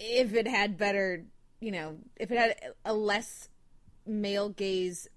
[0.00, 1.24] if it had better,
[1.60, 3.48] you know, if it had a less
[4.06, 5.08] male gaze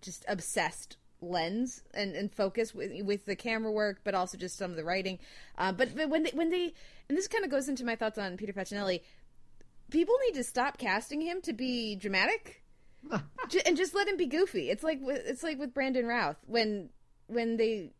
[0.00, 4.70] just obsessed lens and, and focus with with the camera work, but also just some
[4.70, 5.18] of the writing.
[5.56, 6.72] Uh, but, but when they when they
[7.08, 9.00] and this kind of goes into my thoughts on Peter Facinelli
[9.90, 12.62] people need to stop casting him to be dramatic
[13.66, 14.70] and just let him be goofy.
[14.70, 16.90] It's like it's like with Brandon Routh when
[17.26, 17.92] when they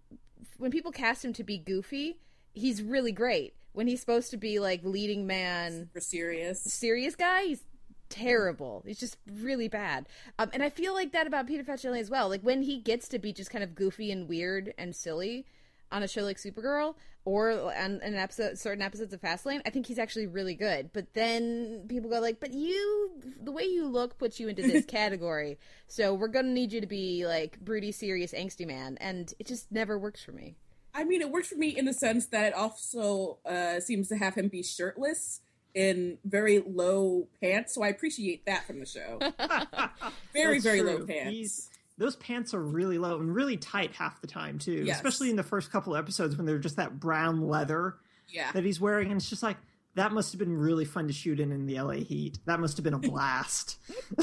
[0.57, 2.19] when people cast him to be goofy,
[2.53, 3.55] he's really great.
[3.73, 7.63] When he's supposed to be like leading man, super serious, serious guy, he's
[8.09, 8.83] terrible.
[8.87, 10.07] He's just really bad.
[10.39, 12.29] Um, and I feel like that about Peter Facinelli as well.
[12.29, 15.47] Like when he gets to be just kind of goofy and weird and silly
[15.91, 19.87] on a show like Supergirl or on an episode, certain episodes of Fastlane, I think
[19.87, 20.91] he's actually really good.
[20.93, 23.11] But then people go like, "But you,
[23.43, 25.59] the way you look puts you into this category.
[25.89, 29.71] So we're gonna need you to be like broody, serious, angsty man." And it just
[29.71, 30.57] never works for me.
[30.95, 34.17] I mean, it works for me in the sense that it also uh, seems to
[34.17, 35.41] have him be shirtless
[35.75, 39.19] in very low pants, so I appreciate that from the show.
[40.33, 40.99] very, That's very true.
[40.99, 41.31] low pants.
[41.33, 44.85] He's- those pants are really low and really tight half the time too.
[44.85, 44.97] Yes.
[44.97, 47.97] Especially in the first couple episodes when they're just that brown leather
[48.29, 48.53] Yeah.
[48.53, 49.57] that he's wearing, and it's just like
[49.97, 52.39] that must have been really fun to shoot in in the LA heat.
[52.47, 53.79] That must have been a blast.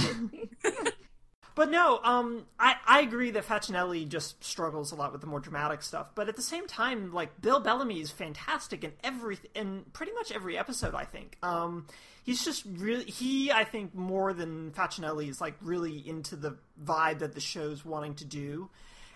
[1.56, 5.40] but no, um, I I agree that Facinelli just struggles a lot with the more
[5.40, 6.08] dramatic stuff.
[6.14, 10.32] But at the same time, like Bill Bellamy is fantastic in every in pretty much
[10.32, 10.94] every episode.
[10.94, 11.38] I think.
[11.42, 11.88] Um,
[12.24, 17.20] he's just really he I think more than Facinelli is like really into the vibe
[17.20, 18.70] that the show's wanting to do.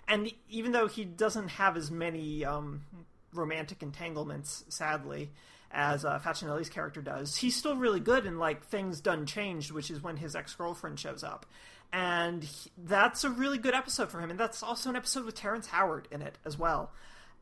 [0.07, 2.81] And even though he doesn't have as many um,
[3.31, 5.29] romantic entanglements, sadly,
[5.71, 9.91] as uh, Facinelli's character does, he's still really good in like Things Done Changed, which
[9.91, 11.45] is when his ex girlfriend shows up,
[11.91, 14.29] and he- that's a really good episode for him.
[14.29, 16.91] And that's also an episode with Terrence Howard in it as well.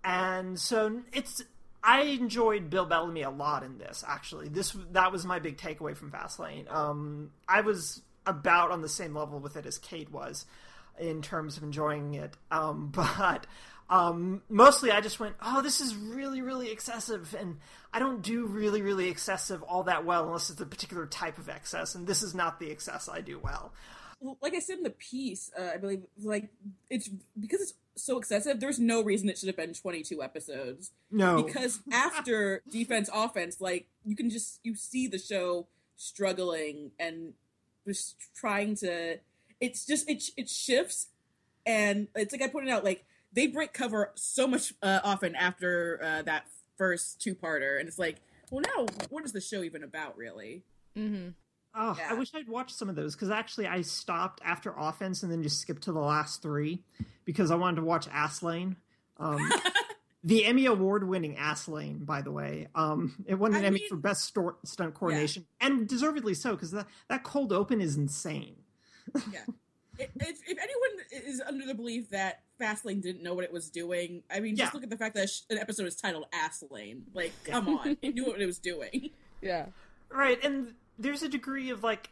[0.03, 1.41] And so it's
[1.83, 4.03] I enjoyed Bill Bellamy a lot in this.
[4.07, 6.71] Actually, this that was my big takeaway from Fastlane.
[6.73, 10.45] Um, I was about on the same level with it as Kate was
[10.99, 13.47] in terms of enjoying it, um, but
[13.89, 17.57] um, mostly I just went, "Oh, this is really, really excessive," and
[17.93, 21.47] I don't do really, really excessive all that well unless it's a particular type of
[21.47, 23.71] excess, and this is not the excess I do well.
[24.19, 26.49] Well, like I said in the piece, uh, I believe, like
[26.89, 28.59] it's because it's so excessive.
[28.59, 30.91] There's no reason it should have been 22 episodes.
[31.11, 37.33] No, Because after defense, offense, like you can just you see the show struggling and
[37.85, 39.17] just trying to.
[39.59, 41.07] It's just it it shifts,
[41.65, 45.99] and it's like I pointed out, like they break cover so much uh, often after
[46.03, 46.45] uh, that
[46.77, 48.17] first two parter, and it's like,
[48.51, 50.63] well, now what is the show even about, really?
[50.95, 51.29] Mm-hmm.
[51.77, 52.07] Oh, Yeah.
[52.09, 55.43] I wish I'd watched some of those because actually I stopped after offense and then
[55.43, 56.81] just skipped to the last three
[57.23, 58.77] because I wanted to watch Ass Lane.
[59.17, 59.51] Um,
[60.23, 62.67] the Emmy award winning Ass Lane, by the way.
[62.75, 66.51] Um, it won an I Emmy mean- for best stor- stunt coordination and deservedly so
[66.51, 68.55] because that, that cold open is insane.
[69.31, 69.39] yeah.
[69.99, 73.69] If, if if anyone is under the belief that Fastlane didn't know what it was
[73.71, 74.75] doing, I mean, just Yeah.
[74.75, 77.03] look at the fact that an episode is titled Ass Lane.
[77.15, 79.09] Like, come on, it knew what it was doing.
[79.41, 79.67] Yeah.
[80.11, 82.09] Right, and there's a degree of like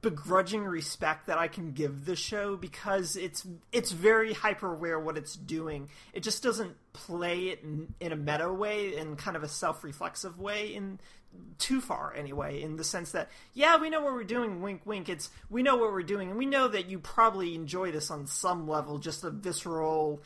[0.00, 5.18] begrudging respect that I can give the show because it's it's very hyper aware what
[5.18, 5.88] it's doing.
[6.12, 9.84] It just doesn't play it in, in a meta way in kind of a self
[9.84, 10.98] reflexive way in
[11.58, 15.06] too far anyway in the sense that yeah we know what we're doing wink wink
[15.10, 18.26] it's we know what we're doing and we know that you probably enjoy this on
[18.26, 20.22] some level just a visceral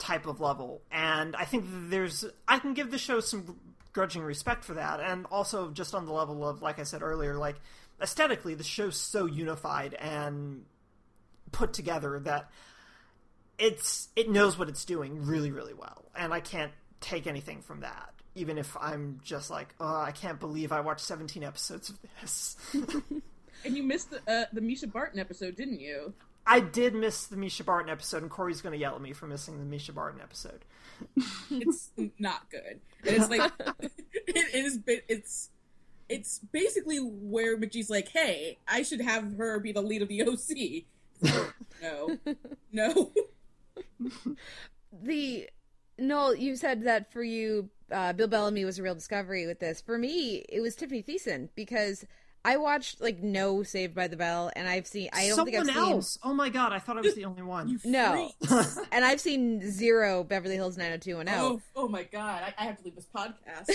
[0.00, 0.82] type of level.
[0.90, 3.60] And I think there's I can give the show some
[3.92, 7.36] grudging respect for that, and also just on the level of like I said earlier,
[7.36, 7.56] like
[8.00, 10.64] aesthetically, the show's so unified and
[11.52, 12.50] put together that
[13.58, 17.80] it's it knows what it's doing really really well, and I can't take anything from
[17.80, 18.12] that.
[18.36, 22.56] Even if I'm just like, oh, I can't believe I watched 17 episodes of this.
[23.64, 26.14] And you missed the uh, the Mischa Barton episode, didn't you?
[26.46, 29.26] I did miss the Mischa Barton episode, and Corey's going to yell at me for
[29.26, 30.64] missing the Mischa Barton episode.
[31.50, 32.80] It's not good.
[33.06, 33.52] And it's like
[34.26, 34.80] it is.
[34.86, 35.50] It's
[36.08, 40.22] it's basically where McG's like, "Hey, I should have her be the lead of the
[40.22, 40.84] OC."
[41.82, 42.18] no,
[42.72, 43.12] no.
[45.02, 45.48] the
[45.98, 49.80] Noel, you said that for you, uh, Bill Bellamy was a real discovery with this.
[49.80, 52.04] For me, it was Tiffani Thiessen because
[52.44, 55.76] I watched like no Saved by the Bell, and I've seen I don't Someone think
[55.76, 56.20] I've seen.
[56.24, 57.78] Oh my god, I thought I was the only one.
[57.84, 58.30] no,
[58.92, 61.38] and I've seen zero Beverly Hills 90210.
[61.38, 62.42] Oh, oh my god!
[62.42, 63.68] I, I have to leave this podcast.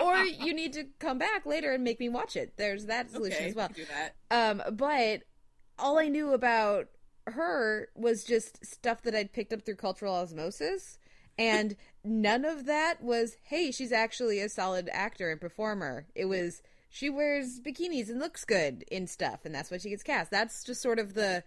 [0.02, 2.54] or you need to come back later and make me watch it.
[2.56, 3.68] There's that solution okay, as well.
[3.68, 4.14] we do that.
[4.30, 5.22] Um, but
[5.78, 6.88] all I knew about
[7.26, 10.98] her was just stuff that I'd picked up through cultural osmosis.
[11.38, 16.06] And none of that was, hey, she's actually a solid actor and performer.
[16.14, 16.62] It was,
[16.96, 20.30] she wears bikinis and looks good in stuff, and that's why she gets cast.
[20.30, 21.44] That's just sort of the,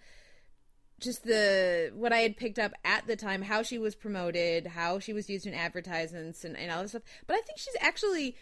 [0.99, 4.99] just the, what I had picked up at the time, how she was promoted, how
[4.99, 7.01] she was used in advertisements and, and all this stuff.
[7.25, 8.35] But I think she's actually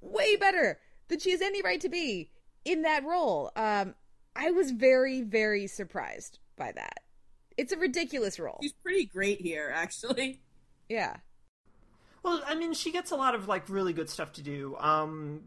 [0.00, 2.32] way better than she has any right to be
[2.64, 3.52] in that role.
[3.54, 3.94] Um,
[4.34, 7.04] I was very, very surprised by that.
[7.56, 8.58] It's a ridiculous role.
[8.62, 10.40] She's pretty great here, actually.
[10.88, 11.18] Yeah.
[12.24, 14.76] Well, I mean, she gets a lot of like really good stuff to do.
[14.80, 15.42] Um,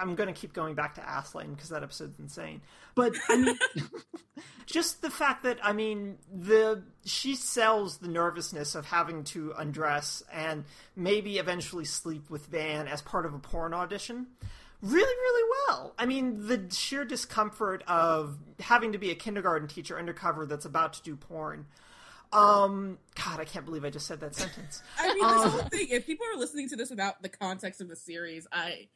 [0.00, 2.62] I'm going to keep going back to Astlane because that episode's insane.
[2.94, 3.58] But I mean,
[4.66, 10.22] just the fact that I mean the she sells the nervousness of having to undress
[10.32, 10.64] and
[10.96, 14.26] maybe eventually sleep with Van as part of a porn audition.
[14.82, 15.94] Really, really well.
[15.98, 20.94] I mean, the sheer discomfort of having to be a kindergarten teacher undercover that's about
[20.94, 21.66] to do porn.
[22.32, 24.82] Um, God, I can't believe I just said that sentence.
[24.98, 25.88] I mean, this whole thing.
[25.90, 28.88] If people are listening to this without the context of the series, I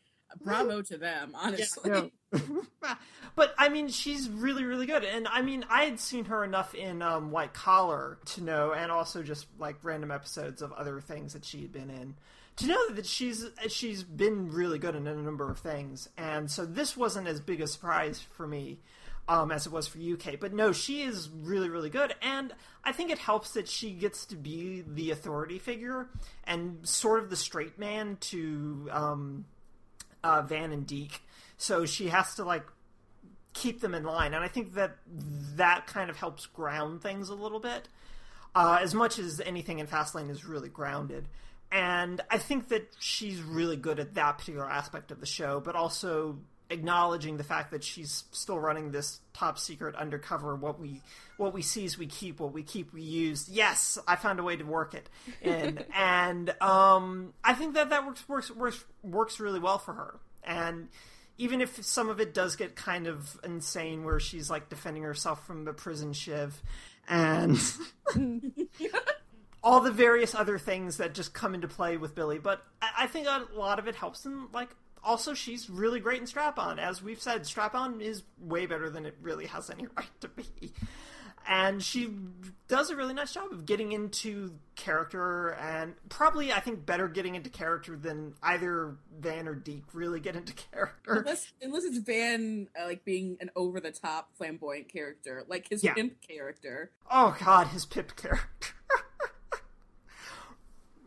[0.43, 1.33] bravo to them.
[1.35, 2.13] Honestly,
[3.37, 5.05] but I mean, she's really, really good.
[5.05, 8.91] And I mean, I had seen her enough in um, White Collar to know, and
[8.91, 12.15] also just like random episodes of other things that she had been in,
[12.57, 16.09] to know that she's she's been really good in a number of things.
[16.17, 18.81] And so this wasn't as big a surprise for me.
[19.27, 22.53] Um, as it was for UK, but no, she is really, really good, and
[22.85, 26.09] I think it helps that she gets to be the authority figure
[26.47, 29.47] and sort of the straight man to um,
[30.25, 31.23] uh, Van and Deke.
[31.57, 32.65] So she has to like
[33.53, 34.97] keep them in line, and I think that
[35.55, 37.89] that kind of helps ground things a little bit.
[38.57, 41.29] Uh, as much as anything in Fastlane is really grounded,
[41.71, 45.77] and I think that she's really good at that particular aspect of the show, but
[45.77, 46.39] also
[46.71, 50.55] acknowledging the fact that she's still running this top secret undercover.
[50.55, 51.01] What we
[51.37, 52.93] what we seize we keep what we keep.
[52.93, 55.09] We use yes i found a way to work it.
[55.43, 60.21] And and um i think that that works works works works really well for her.
[60.43, 60.89] And
[61.37, 65.45] even if some of it does get kind of insane where she's like defending herself
[65.47, 66.63] from the prison shiv
[67.09, 67.59] and
[69.63, 72.39] all the various other things that just come into play with billy.
[72.39, 74.71] But i, I think a lot of it helps in like
[75.05, 78.89] also she's really great in strap on as we've said strap on is way better
[78.91, 80.73] than it really has any right to be
[81.47, 82.09] and she
[82.69, 87.35] does a really nice job of getting into character and probably i think better getting
[87.35, 92.67] into character than either van or deke really get into character unless unless it's Van
[92.81, 95.93] uh, like being an over the top flamboyant character, like his Yeah.
[95.95, 96.91] pimp character.
[97.11, 98.74] oh god his pimp character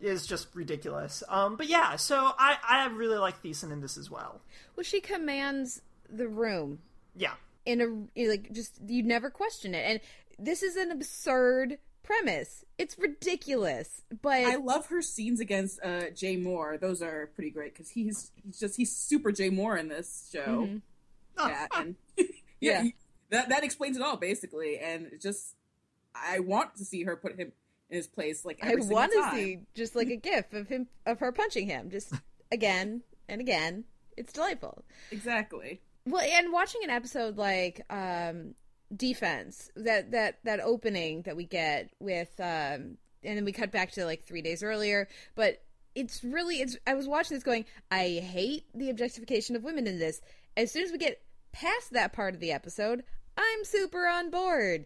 [0.01, 4.09] is just ridiculous um but yeah so i i really like Thiessen in this as
[4.11, 4.42] well
[4.76, 6.80] Well, she commands the room
[7.16, 7.34] yeah
[7.66, 7.82] in
[8.16, 10.00] a like just you never question it, and
[10.40, 12.64] this is an absurd premise.
[12.77, 16.80] It's ridiculous, but I love her scenes against uh, Jay Mohr.
[16.80, 20.67] Those are pretty great because he's he's just he's super Jay Mohr in this show.
[20.69, 20.82] Mhm.
[21.40, 22.24] Yeah, and yeah,
[22.61, 22.82] Yeah.
[22.84, 22.95] he-
[23.32, 24.77] that that explains it all basically.
[24.80, 25.56] And it's just
[26.16, 27.51] I want to see her put him
[27.90, 28.45] in his place.
[28.45, 31.90] Like I want to see just like a gif of him of her punching him
[31.90, 32.14] just
[32.51, 33.83] again and again.
[34.16, 34.83] It's delightful.
[35.11, 35.82] exactly.
[36.06, 38.56] Well, and watching an episode like um
[38.95, 43.91] defense that that that opening that we get with um and then we cut back
[43.91, 45.61] to like 3 days earlier, but
[45.95, 49.99] it's really it's I was watching this going, I hate the objectification of women in
[49.99, 50.22] this.
[50.56, 53.03] As soon as we get past that part of the episode,
[53.38, 54.85] I'm super on board.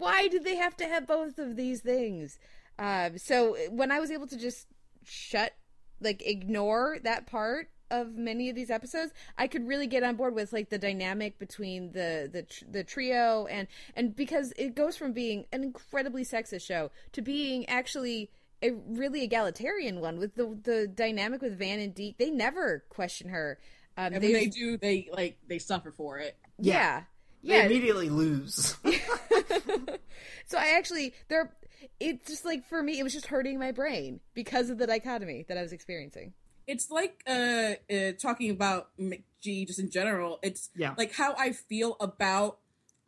[0.00, 2.38] Why do they have to have both of these things?
[2.78, 4.66] Um, so when I was able to just
[5.04, 5.52] shut,
[6.00, 10.34] like, ignore that part of many of these episodes, I could really get on board
[10.34, 15.12] with like the dynamic between the the the trio and and because it goes from
[15.12, 18.30] being an incredibly sexist show to being actually
[18.62, 22.16] a really egalitarian one with the the dynamic with Van and Deke.
[22.16, 23.58] They never question her.
[23.96, 26.36] Um, And when they do, they like they suffer for it.
[26.58, 27.00] yeah.
[27.00, 27.06] they
[27.42, 28.76] Yeah, immediately lose
[30.46, 31.52] so I actually there
[31.98, 35.44] it's just like for me it was just hurting my brain because of the dichotomy
[35.48, 36.32] that I was experiencing.
[36.66, 40.38] It's like uh, uh talking about McG just in general.
[40.42, 40.94] It's Yeah.
[40.98, 42.58] like how I feel about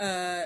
[0.00, 0.42] uh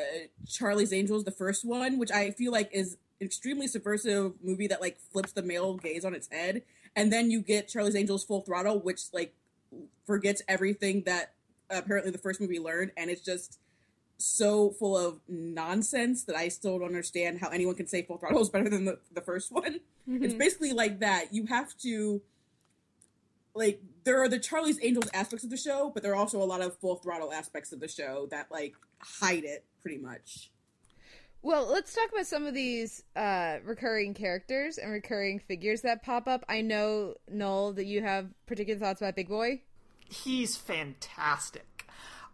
[0.49, 4.81] Charlie's Angels, the first one, which I feel like is an extremely subversive movie that
[4.81, 6.63] like flips the male gaze on its head,
[6.95, 9.33] and then you get Charlie's Angels Full Throttle, which like
[10.07, 11.33] forgets everything that
[11.71, 13.59] apparently the first movie learned, and it's just
[14.19, 18.41] so full of nonsense that I still don't understand how anyone can say Full Throttle
[18.41, 19.81] is better than the, the first one.
[20.09, 21.35] It's basically like that.
[21.35, 22.23] You have to
[23.55, 26.45] like there are the Charlie's Angels aspects of the show, but there are also a
[26.45, 30.51] lot of full throttle aspects of the show that like hide it pretty much.
[31.43, 36.27] Well, let's talk about some of these uh, recurring characters and recurring figures that pop
[36.27, 36.45] up.
[36.49, 39.63] I know Noel that you have particular thoughts about Big Boy.
[40.09, 41.76] he's fantastic.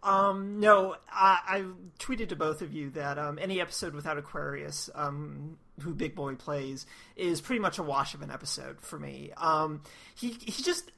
[0.03, 1.65] Um, no, I, I
[1.97, 6.35] tweeted to both of you that um, any episode without Aquarius, um, who Big Boy
[6.35, 9.31] plays, is pretty much a wash of an episode for me.
[9.37, 9.81] Um,
[10.13, 10.91] he he just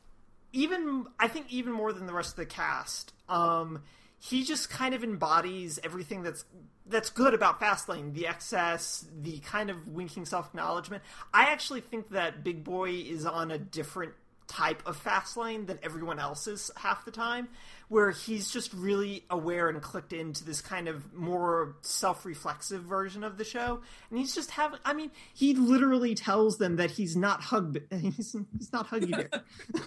[0.53, 3.14] even I think even more than the rest of the cast.
[3.30, 3.84] Um,
[4.17, 6.45] he just kind of embodies everything that's
[6.88, 8.14] that's good about Fastlane.
[8.14, 11.03] The excess, the kind of winking self acknowledgement.
[11.34, 14.14] I actually think that Big Boy is on a different
[14.48, 17.48] type of fast Fastlane than everyone else is half the time,
[17.88, 23.38] where he's just really aware and clicked into this kind of more self-reflexive version of
[23.38, 24.80] the show, and he's just having.
[24.85, 27.80] I mean, he literally tells them that he's not hug.
[27.91, 29.43] He's, he's not huggy bear.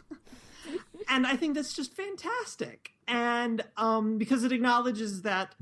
[1.09, 2.93] and I think that's just fantastic.
[3.07, 5.55] And um, because it acknowledges that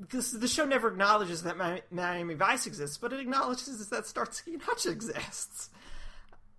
[0.00, 1.56] because the show never acknowledges that
[1.90, 5.70] Miami Vice exists, but it acknowledges that Starsky and Hutch exists.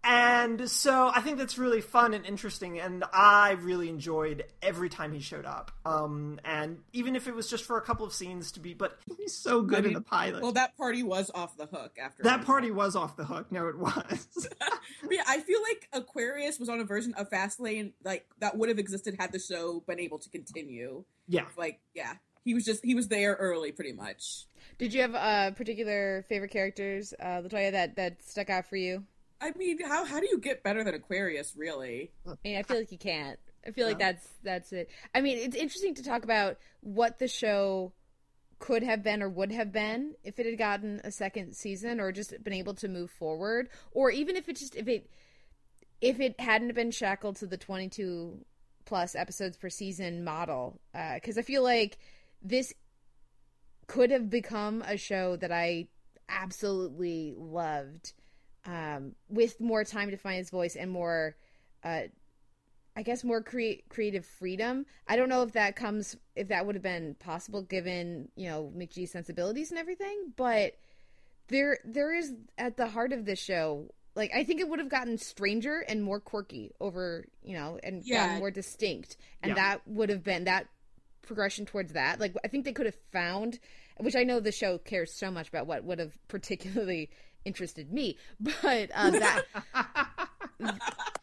[0.03, 5.13] And so I think that's really fun and interesting, and I really enjoyed every time
[5.13, 5.71] he showed up.
[5.85, 8.97] Um, and even if it was just for a couple of scenes to be, but
[9.17, 10.41] he's so good I mean, in the pilot.
[10.41, 13.51] Well, that party was off the hook after that party was off the hook.
[13.51, 14.27] No, it was.
[14.59, 18.69] but yeah, I feel like Aquarius was on a version of Fastlane like that would
[18.69, 21.03] have existed had the show been able to continue.
[21.27, 22.13] Yeah, like yeah,
[22.43, 24.47] he was just he was there early, pretty much.
[24.77, 29.03] Did you have uh, particular favorite characters, uh, Latoya, that that stuck out for you?
[29.41, 32.11] I mean, how how do you get better than Aquarius, really?
[32.27, 33.39] I mean, I feel like you can't.
[33.65, 34.89] I feel like that's that's it.
[35.13, 37.93] I mean, it's interesting to talk about what the show
[38.61, 42.11] could have been or would have been if it had gotten a second season or
[42.11, 45.09] just been able to move forward or even if it just if it
[45.99, 48.37] if it hadn't been shackled to the 22
[48.85, 50.79] plus episodes per season model
[51.15, 51.97] because uh, i feel like
[52.43, 52.71] this
[53.87, 55.87] could have become a show that i
[56.29, 58.13] absolutely loved
[58.65, 61.35] um, with more time to find his voice and more,
[61.83, 62.03] uh,
[62.95, 64.85] I guess, more cre- creative freedom.
[65.07, 68.72] I don't know if that comes if that would have been possible given you know
[68.75, 70.73] McG's sensibilities and everything, but
[71.48, 73.90] there there is at the heart of this show.
[74.14, 78.03] Like I think it would have gotten stranger and more quirky over, you know, and
[78.06, 78.38] Yeah.
[78.40, 79.56] more distinct, and Yeah.
[79.56, 80.67] that would have been that
[81.22, 82.19] progression towards that.
[82.19, 83.57] Like I think they could have found,
[83.98, 87.09] which I know the show cares so much about what would have particularly
[87.45, 89.43] interested me, but uh, that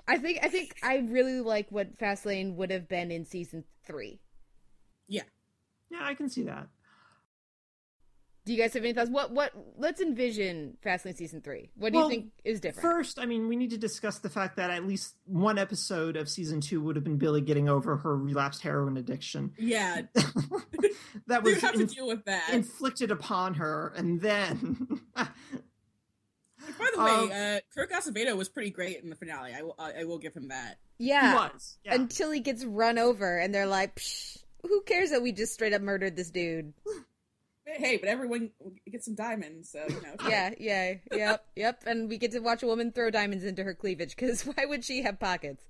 [0.08, 4.20] I think I think I really like what Fastlane would have been in season three.
[5.06, 5.22] Yeah.
[5.90, 6.68] yeah, I can see that.
[8.44, 9.10] Do you guys have any thoughts?
[9.10, 9.52] What what?
[9.76, 11.68] Let's envision Fastlane season three.
[11.76, 12.80] What do Well, you think is different?
[12.80, 16.30] First, I mean, we need to discuss the fact that at least one episode of
[16.30, 19.52] season two would have been Billie getting over her relapsed heroin addiction.
[19.58, 20.00] Yeah,
[21.26, 22.48] that we was have to in- deal with that.
[22.54, 25.00] inflicted upon her, and then
[26.78, 29.52] By the um, way, uh, Kirk Acevedo was pretty great in the finale.
[29.54, 30.78] I will I, I will give him that.
[30.98, 31.78] yeah, he was.
[31.84, 31.94] Yeah.
[31.94, 35.72] until he gets run over, and they're like, Psh, "Who cares that we just straight
[35.72, 36.72] up murdered this dude?"
[37.76, 38.50] Hey, but everyone
[38.90, 40.28] gets some diamonds, so you know.
[40.28, 41.82] yeah, yeah, yep, yep.
[41.86, 44.84] And we get to watch a woman throw diamonds into her cleavage because why would
[44.84, 45.64] she have pockets?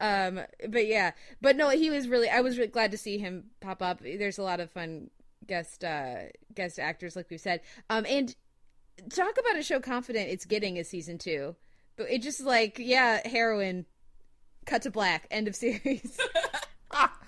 [0.00, 2.28] Um, but yeah, but no, he was really.
[2.28, 4.00] I was really glad to see him pop up.
[4.00, 5.10] There's a lot of fun
[5.46, 6.16] guest uh
[6.54, 7.60] guest actors, like we've said.
[7.88, 8.34] Um, and
[9.10, 11.56] talk about a show confident it's getting a season two,
[11.96, 13.86] but it just like yeah, heroin.
[14.66, 15.26] Cut to black.
[15.30, 16.18] End of series.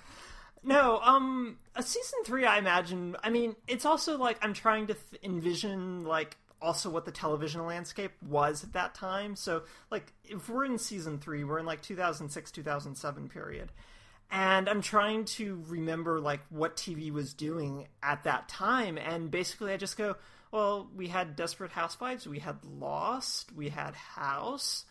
[0.67, 3.15] No, um, a season three, I imagine.
[3.23, 7.65] I mean, it's also like I'm trying to th- envision like also what the television
[7.65, 9.37] landscape was at that time.
[9.37, 13.71] So, like, if we're in season three, we're in like 2006, 2007 period,
[14.29, 19.71] and I'm trying to remember like what TV was doing at that time, and basically,
[19.71, 20.17] I just go,
[20.51, 24.85] well, we had Desperate Housewives, we had Lost, we had House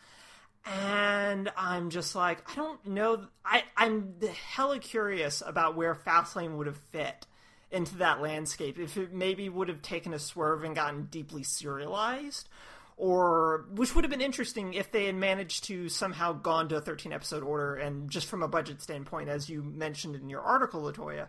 [0.67, 3.27] and I'm just like, I don't know.
[3.45, 4.15] I I'm
[4.53, 7.27] hella curious about where Fastlane would have fit
[7.71, 8.79] into that landscape.
[8.79, 12.49] If it maybe would have taken a swerve and gotten deeply serialized,
[12.97, 16.81] or which would have been interesting if they had managed to somehow gone to a
[16.81, 20.83] 13 episode order and just from a budget standpoint, as you mentioned in your article,
[20.83, 21.29] Latoya,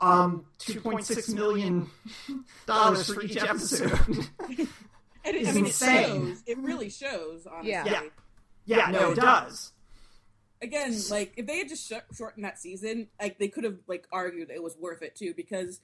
[0.00, 1.88] um, 2.6 million
[2.66, 3.92] dollars for each episode.
[5.24, 6.26] And it, I It's mean, it insane.
[6.28, 6.42] shows.
[6.46, 7.46] It really shows.
[7.46, 7.70] Honestly.
[7.72, 7.84] Yeah.
[7.84, 8.02] yeah,
[8.64, 9.72] yeah, no, it does.
[10.62, 14.06] Again, like if they had just sh- shortened that season, like they could have like
[14.10, 15.34] argued it was worth it too.
[15.36, 15.80] Because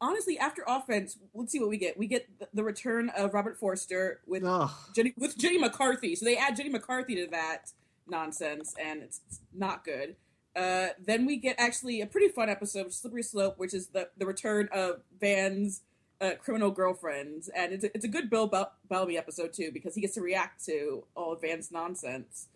[0.00, 1.98] honestly, after offense, let's see what we get.
[1.98, 4.70] We get the, the return of Robert Forster with Ugh.
[4.94, 6.14] Jenny with Jenny McCarthy.
[6.14, 7.72] So they add Jenny McCarthy to that
[8.06, 10.14] nonsense, and it's, it's not good.
[10.56, 14.26] Uh, then we get actually a pretty fun episode, Slippery Slope, which is the the
[14.26, 15.82] return of Van's
[16.20, 19.94] uh, criminal girlfriends, and it's a, it's a good Bill Bel- Bellamy episode too because
[19.94, 22.48] he gets to react to all of Van's nonsense.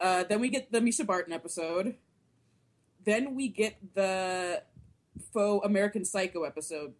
[0.00, 1.96] Uh, then we get the Mischa Barton episode.
[3.04, 4.62] Then we get the
[5.32, 6.94] faux American Psycho episode.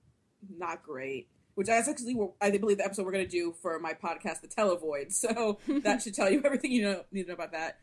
[0.59, 1.29] Not great.
[1.55, 4.49] Which I actually, I believe the episode we're going to do for my podcast, The
[4.49, 5.13] Televoid.
[5.13, 7.79] So that should tell you everything you know need to know about that.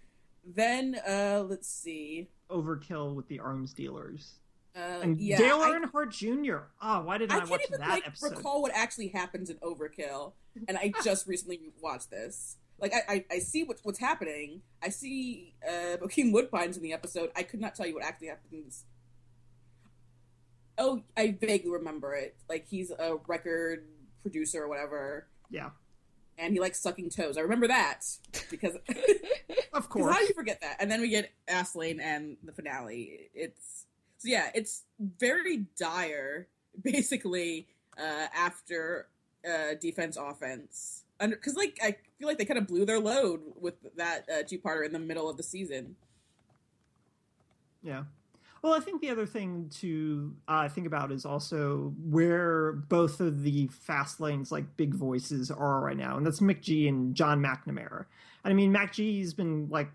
[0.56, 2.30] Then uh, let's see.
[2.50, 4.36] Overkill with the arms dealers.
[4.76, 6.60] Uh, And yeah, Dale I- Earnhardt Jr.
[6.82, 8.38] Oh, why didn't I I, watch even that like episode?
[8.38, 10.34] recall what actually happens in Overkill,
[10.68, 12.58] and I just recently watched this.
[12.80, 14.62] Like I, I, I see what's what's happening.
[14.84, 17.32] I see uh, Bokeem Woodbines in the episode.
[17.36, 18.86] I could not tell you what actually happens.
[20.78, 22.36] Oh, I vaguely remember it.
[22.48, 23.86] Like he's a record
[24.22, 25.72] producer or whatever, Yeah,
[26.38, 27.38] and he likes sucking toes.
[27.38, 28.06] I remember that
[28.50, 28.76] because
[29.74, 30.14] of course.
[30.14, 30.78] how do you forget that?
[30.80, 33.30] And then we get Astlane and the finale.
[33.34, 33.86] It's
[34.18, 36.48] so yeah, it's very dire,
[36.82, 37.68] basically.
[38.00, 39.08] Uh, after
[39.44, 43.74] uh, defense offense, because like I feel like they kind of blew their load with
[43.96, 45.96] that uh, two-parter in the middle of the season.
[47.82, 48.04] Yeah.
[48.62, 53.44] Well, I think the other thing to uh, think about is also where both of
[53.44, 58.06] the fast lanes, like big voices, are right now, and that's McG and John McNamara.
[58.44, 59.90] And I mean, McG's been like.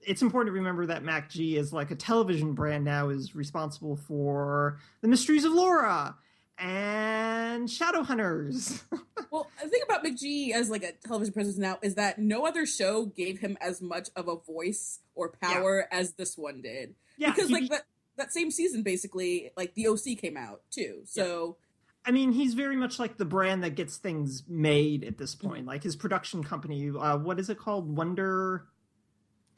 [0.00, 4.78] It's important to remember that McG is like a television brand now is responsible for
[5.00, 6.14] the Mysteries of Laura
[6.58, 8.82] and Shadowhunters.
[9.30, 12.64] Well, the thing about McG as like a television presence now is that no other
[12.64, 16.94] show gave him as much of a voice or power as this one did.
[17.18, 17.82] Yeah, because he- like that
[18.16, 21.02] that same season, basically, like the OC came out too.
[21.04, 21.56] So.
[22.06, 25.66] I mean, he's very much like the brand that gets things made at this point.
[25.66, 27.94] Like his production company, uh, what is it called?
[27.94, 28.64] Wonder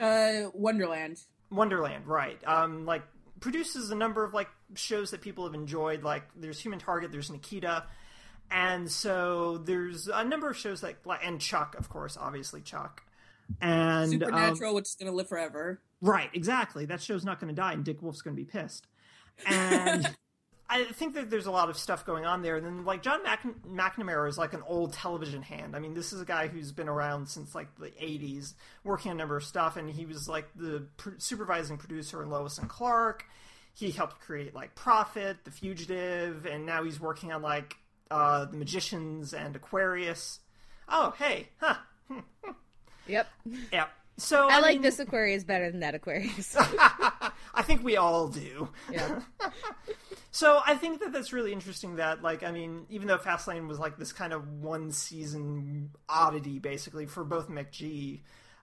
[0.01, 1.19] Uh, Wonderland.
[1.51, 2.41] Wonderland, right?
[2.47, 3.03] Um, like
[3.41, 6.03] produces a number of like shows that people have enjoyed.
[6.03, 7.85] Like there's Human Target, there's Nikita,
[8.51, 13.03] and so there's a number of shows that like and Chuck, of course, obviously Chuck,
[13.61, 15.81] and um, Supernatural, which is going to live forever.
[16.01, 16.87] Right, exactly.
[16.87, 18.87] That show's not going to die, and Dick Wolf's going to be pissed.
[19.47, 20.15] And
[20.71, 22.57] I think that there's a lot of stuff going on there.
[22.57, 23.21] And then, like John
[23.69, 25.75] McNamara is like an old television hand.
[25.75, 28.55] I mean, this is a guy who's been around since like the '80s,
[28.85, 32.31] working on a number of stuff, and he was like the pr- supervising producer in
[32.31, 33.25] Lois and Clark.
[33.75, 37.77] He helped create like Profit, The Fugitive, and now he's working on like
[38.11, 40.39] uh, The Magicians and Aquarius.
[40.89, 41.77] Oh, hey, huh?
[43.11, 43.29] Yep.
[43.73, 43.91] Yep.
[44.17, 46.55] So I, like mean- this Aquarius better than that Aquarius.
[46.59, 48.69] I think we all do.
[48.93, 49.21] yeah.
[50.33, 51.97] So I think that that's really interesting.
[51.97, 56.61] That like, I mean, even though Fastlane was like this kind of one season oddity,
[56.61, 58.21] basically for both McG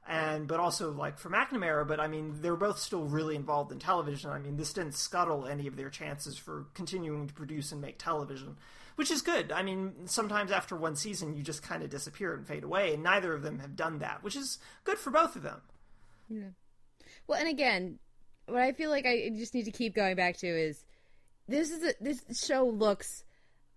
[0.07, 3.79] and but also like for McNamara, but I mean, they're both still really involved in
[3.79, 4.29] television.
[4.29, 7.97] I mean, this didn't scuttle any of their chances for continuing to produce and make
[7.99, 8.55] television,
[8.97, 9.51] which is good.
[9.51, 13.03] I mean, sometimes after one season, you just kind of disappear and fade away, and
[13.03, 15.61] neither of them have done that, which is good for both of them.
[16.27, 16.49] Yeah.
[17.27, 17.99] Well, and again,
[18.47, 20.83] what I feel like I just need to keep going back to is
[21.47, 23.23] this is a, this show looks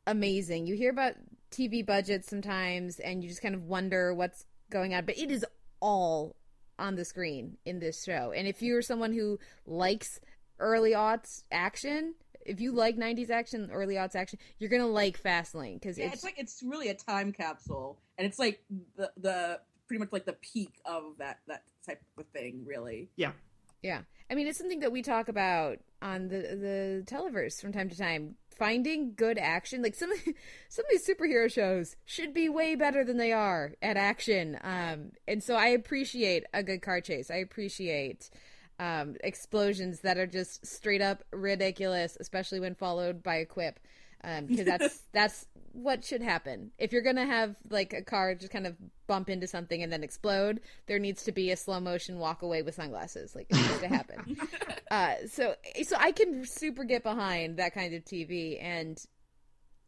[0.07, 0.67] amazing.
[0.67, 1.17] You hear about
[1.51, 5.45] TV budgets sometimes, and you just kind of wonder what's going on, but it is
[5.81, 6.35] all
[6.79, 8.33] on the screen in this show.
[8.35, 10.19] And if you're someone who likes
[10.59, 15.75] early aughts action, if you like '90s action, early aughts action, you're gonna like Fastlane
[15.75, 18.63] because Yeah, it's, it's like it's really a time capsule, and it's like
[18.97, 23.11] the the pretty much like the peak of that that type of thing, really.
[23.17, 23.33] Yeah.
[23.83, 24.03] Yeah.
[24.31, 27.99] I mean, it's something that we talk about on the the televerse from time to
[27.99, 28.37] time.
[28.57, 30.13] Finding good action, like some
[30.69, 34.59] some of these superhero shows should be way better than they are at action.
[34.63, 37.31] Um, and so I appreciate a good car chase.
[37.31, 38.31] I appreciate
[38.81, 43.79] um, explosions that are just straight up ridiculous, especially when followed by a quip.
[44.23, 46.73] Because that's that's what should happen.
[46.79, 48.77] If you're gonna have like a car just kind of
[49.07, 52.63] bump into something and then explode, there needs to be a slow motion walk away
[52.63, 53.35] with sunglasses.
[53.35, 54.37] Like it needs to happen.
[54.91, 58.99] uh, so so I can super get behind that kind of TV and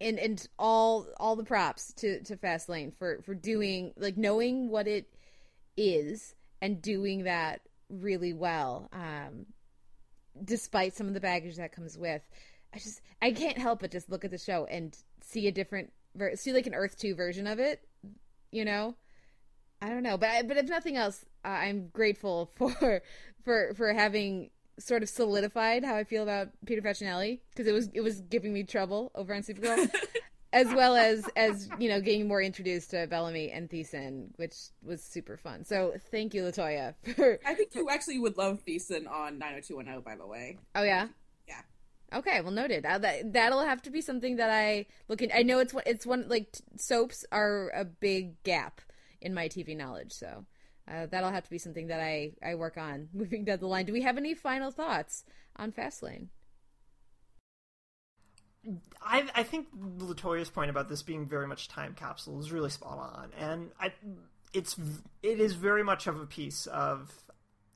[0.00, 4.86] and and all all the props to to Fastlane for for doing like knowing what
[4.86, 5.08] it
[5.76, 7.60] is and doing that
[7.92, 8.88] really well.
[8.92, 9.46] Um,
[10.44, 12.22] despite some of the baggage that comes with.
[12.74, 15.92] I just I can't help but just look at the show and see a different
[16.14, 17.86] ver- see like an Earth 2 version of it,
[18.50, 18.96] you know?
[19.80, 23.02] I don't know, but I, but if nothing else, uh, I'm grateful for
[23.44, 27.90] for for having sort of solidified how I feel about Peter Facinelli because it was
[27.92, 29.90] it was giving me trouble over on Supergirl.
[30.52, 35.02] as well as as you know getting more introduced to Bellamy and Thiessen, which was
[35.02, 35.64] super fun.
[35.64, 36.94] So thank you, Latoya.
[37.16, 40.58] For I think you actually would love Thiessen on 90210, by the way.
[40.74, 41.08] oh yeah,
[41.48, 41.62] Yeah.
[42.14, 42.84] Okay, well noted.
[42.84, 45.30] That that'll have to be something that I look in.
[45.34, 45.84] I know it's one.
[45.86, 48.80] It's one like t- soaps are a big gap
[49.20, 50.44] in my TV knowledge, so
[50.86, 53.86] uh, that'll have to be something that I I work on moving down the line.
[53.86, 55.24] Do we have any final thoughts
[55.56, 56.26] on Fastlane?
[59.00, 59.68] I, I think
[59.98, 63.92] Latoya's point about this being very much time capsule is really spot on, and I,
[64.52, 64.76] it's
[65.22, 67.10] it is very much of a piece of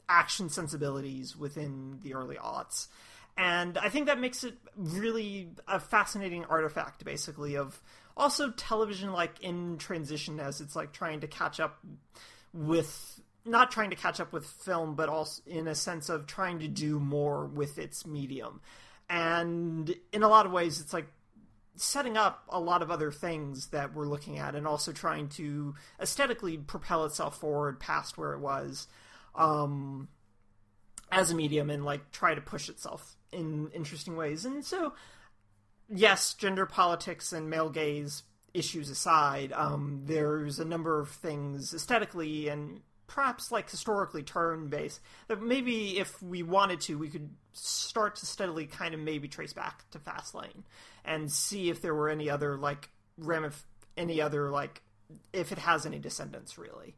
[0.09, 2.87] action sensibilities within the early aughts,
[3.37, 7.81] and I think that makes it really a fascinating artifact, basically of
[8.17, 11.79] also television like in transition as it's like trying to catch up
[12.53, 16.59] with not trying to catch up with film, but also in a sense of trying
[16.59, 18.61] to do more with its medium.
[19.09, 21.07] And in a lot of ways, it's like
[21.77, 25.75] setting up a lot of other things that we're looking at and also trying to
[26.01, 28.89] aesthetically propel itself forward past where it was
[29.35, 30.09] um,
[31.13, 34.45] as a medium and like try to push itself in interesting ways.
[34.45, 34.95] And so,
[35.89, 38.23] yes, gender politics and male gaze
[38.55, 45.01] issues aside, um, there's a number of things aesthetically and perhaps like historically turn based
[45.29, 49.53] that maybe if we wanted to, we could start to steadily kind of maybe trace
[49.53, 50.63] back to Fastlane
[51.05, 53.65] and see if there were any other like ramif-
[53.97, 54.83] any other like
[55.33, 56.95] if it has any descendants really.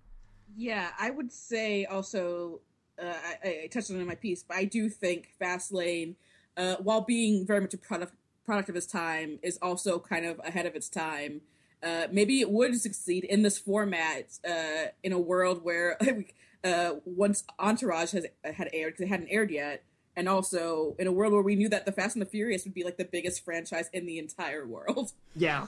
[0.57, 2.61] Yeah, I would say also
[3.01, 3.15] uh,
[3.45, 6.15] I, I, touched on it in my piece, but I do think Fastlane,
[6.57, 8.15] uh, while being very much a product
[8.45, 11.43] product of its time, is also kind of ahead of its time.
[11.83, 15.97] Uh, maybe it would succeed in this format uh, in a world where
[16.65, 19.85] uh, once Entourage has had aired because it hadn't aired yet,
[20.19, 22.75] and also in a world where we knew that the Fast and the Furious would
[22.75, 25.13] be like the biggest franchise in the entire world.
[25.37, 25.67] Yeah,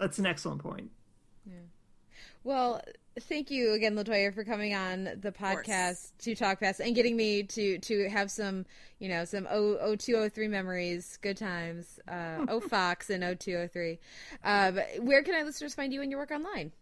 [0.00, 0.90] that's an excellent point.
[1.46, 1.52] Yeah.
[2.42, 2.80] Well,
[3.20, 7.44] thank you again, Latoya, for coming on the podcast to talk fast and getting me
[7.44, 8.66] to to have some,
[8.98, 12.00] you know, some O O two O three memories, good times.
[12.08, 14.00] Uh, o Fox and O two O three.
[14.42, 16.72] Uh, where can our listeners find you and your work online?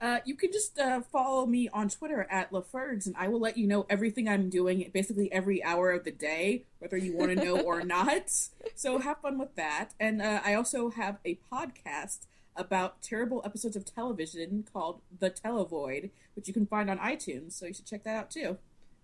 [0.00, 3.56] Uh, you can just uh, follow me on Twitter at LaFergs, and I will let
[3.56, 7.44] you know everything I'm doing basically every hour of the day, whether you want to
[7.44, 8.30] know or not.
[8.74, 9.94] So have fun with that.
[9.98, 16.10] And uh, I also have a podcast about terrible episodes of television called The Televoid,
[16.34, 17.52] which you can find on iTunes.
[17.52, 18.58] So you should check that out too.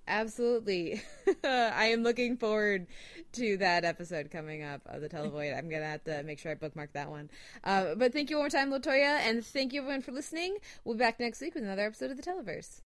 [0.07, 1.03] Absolutely.
[1.45, 2.87] I am looking forward
[3.33, 5.57] to that episode coming up of the Televoid.
[5.57, 7.31] I'm going to have to make sure I bookmark that one.
[7.65, 10.59] Uh, but thank you one more time, Latoya, and thank you everyone for listening.
[10.85, 12.83] We'll be back next week with another episode of the Televerse.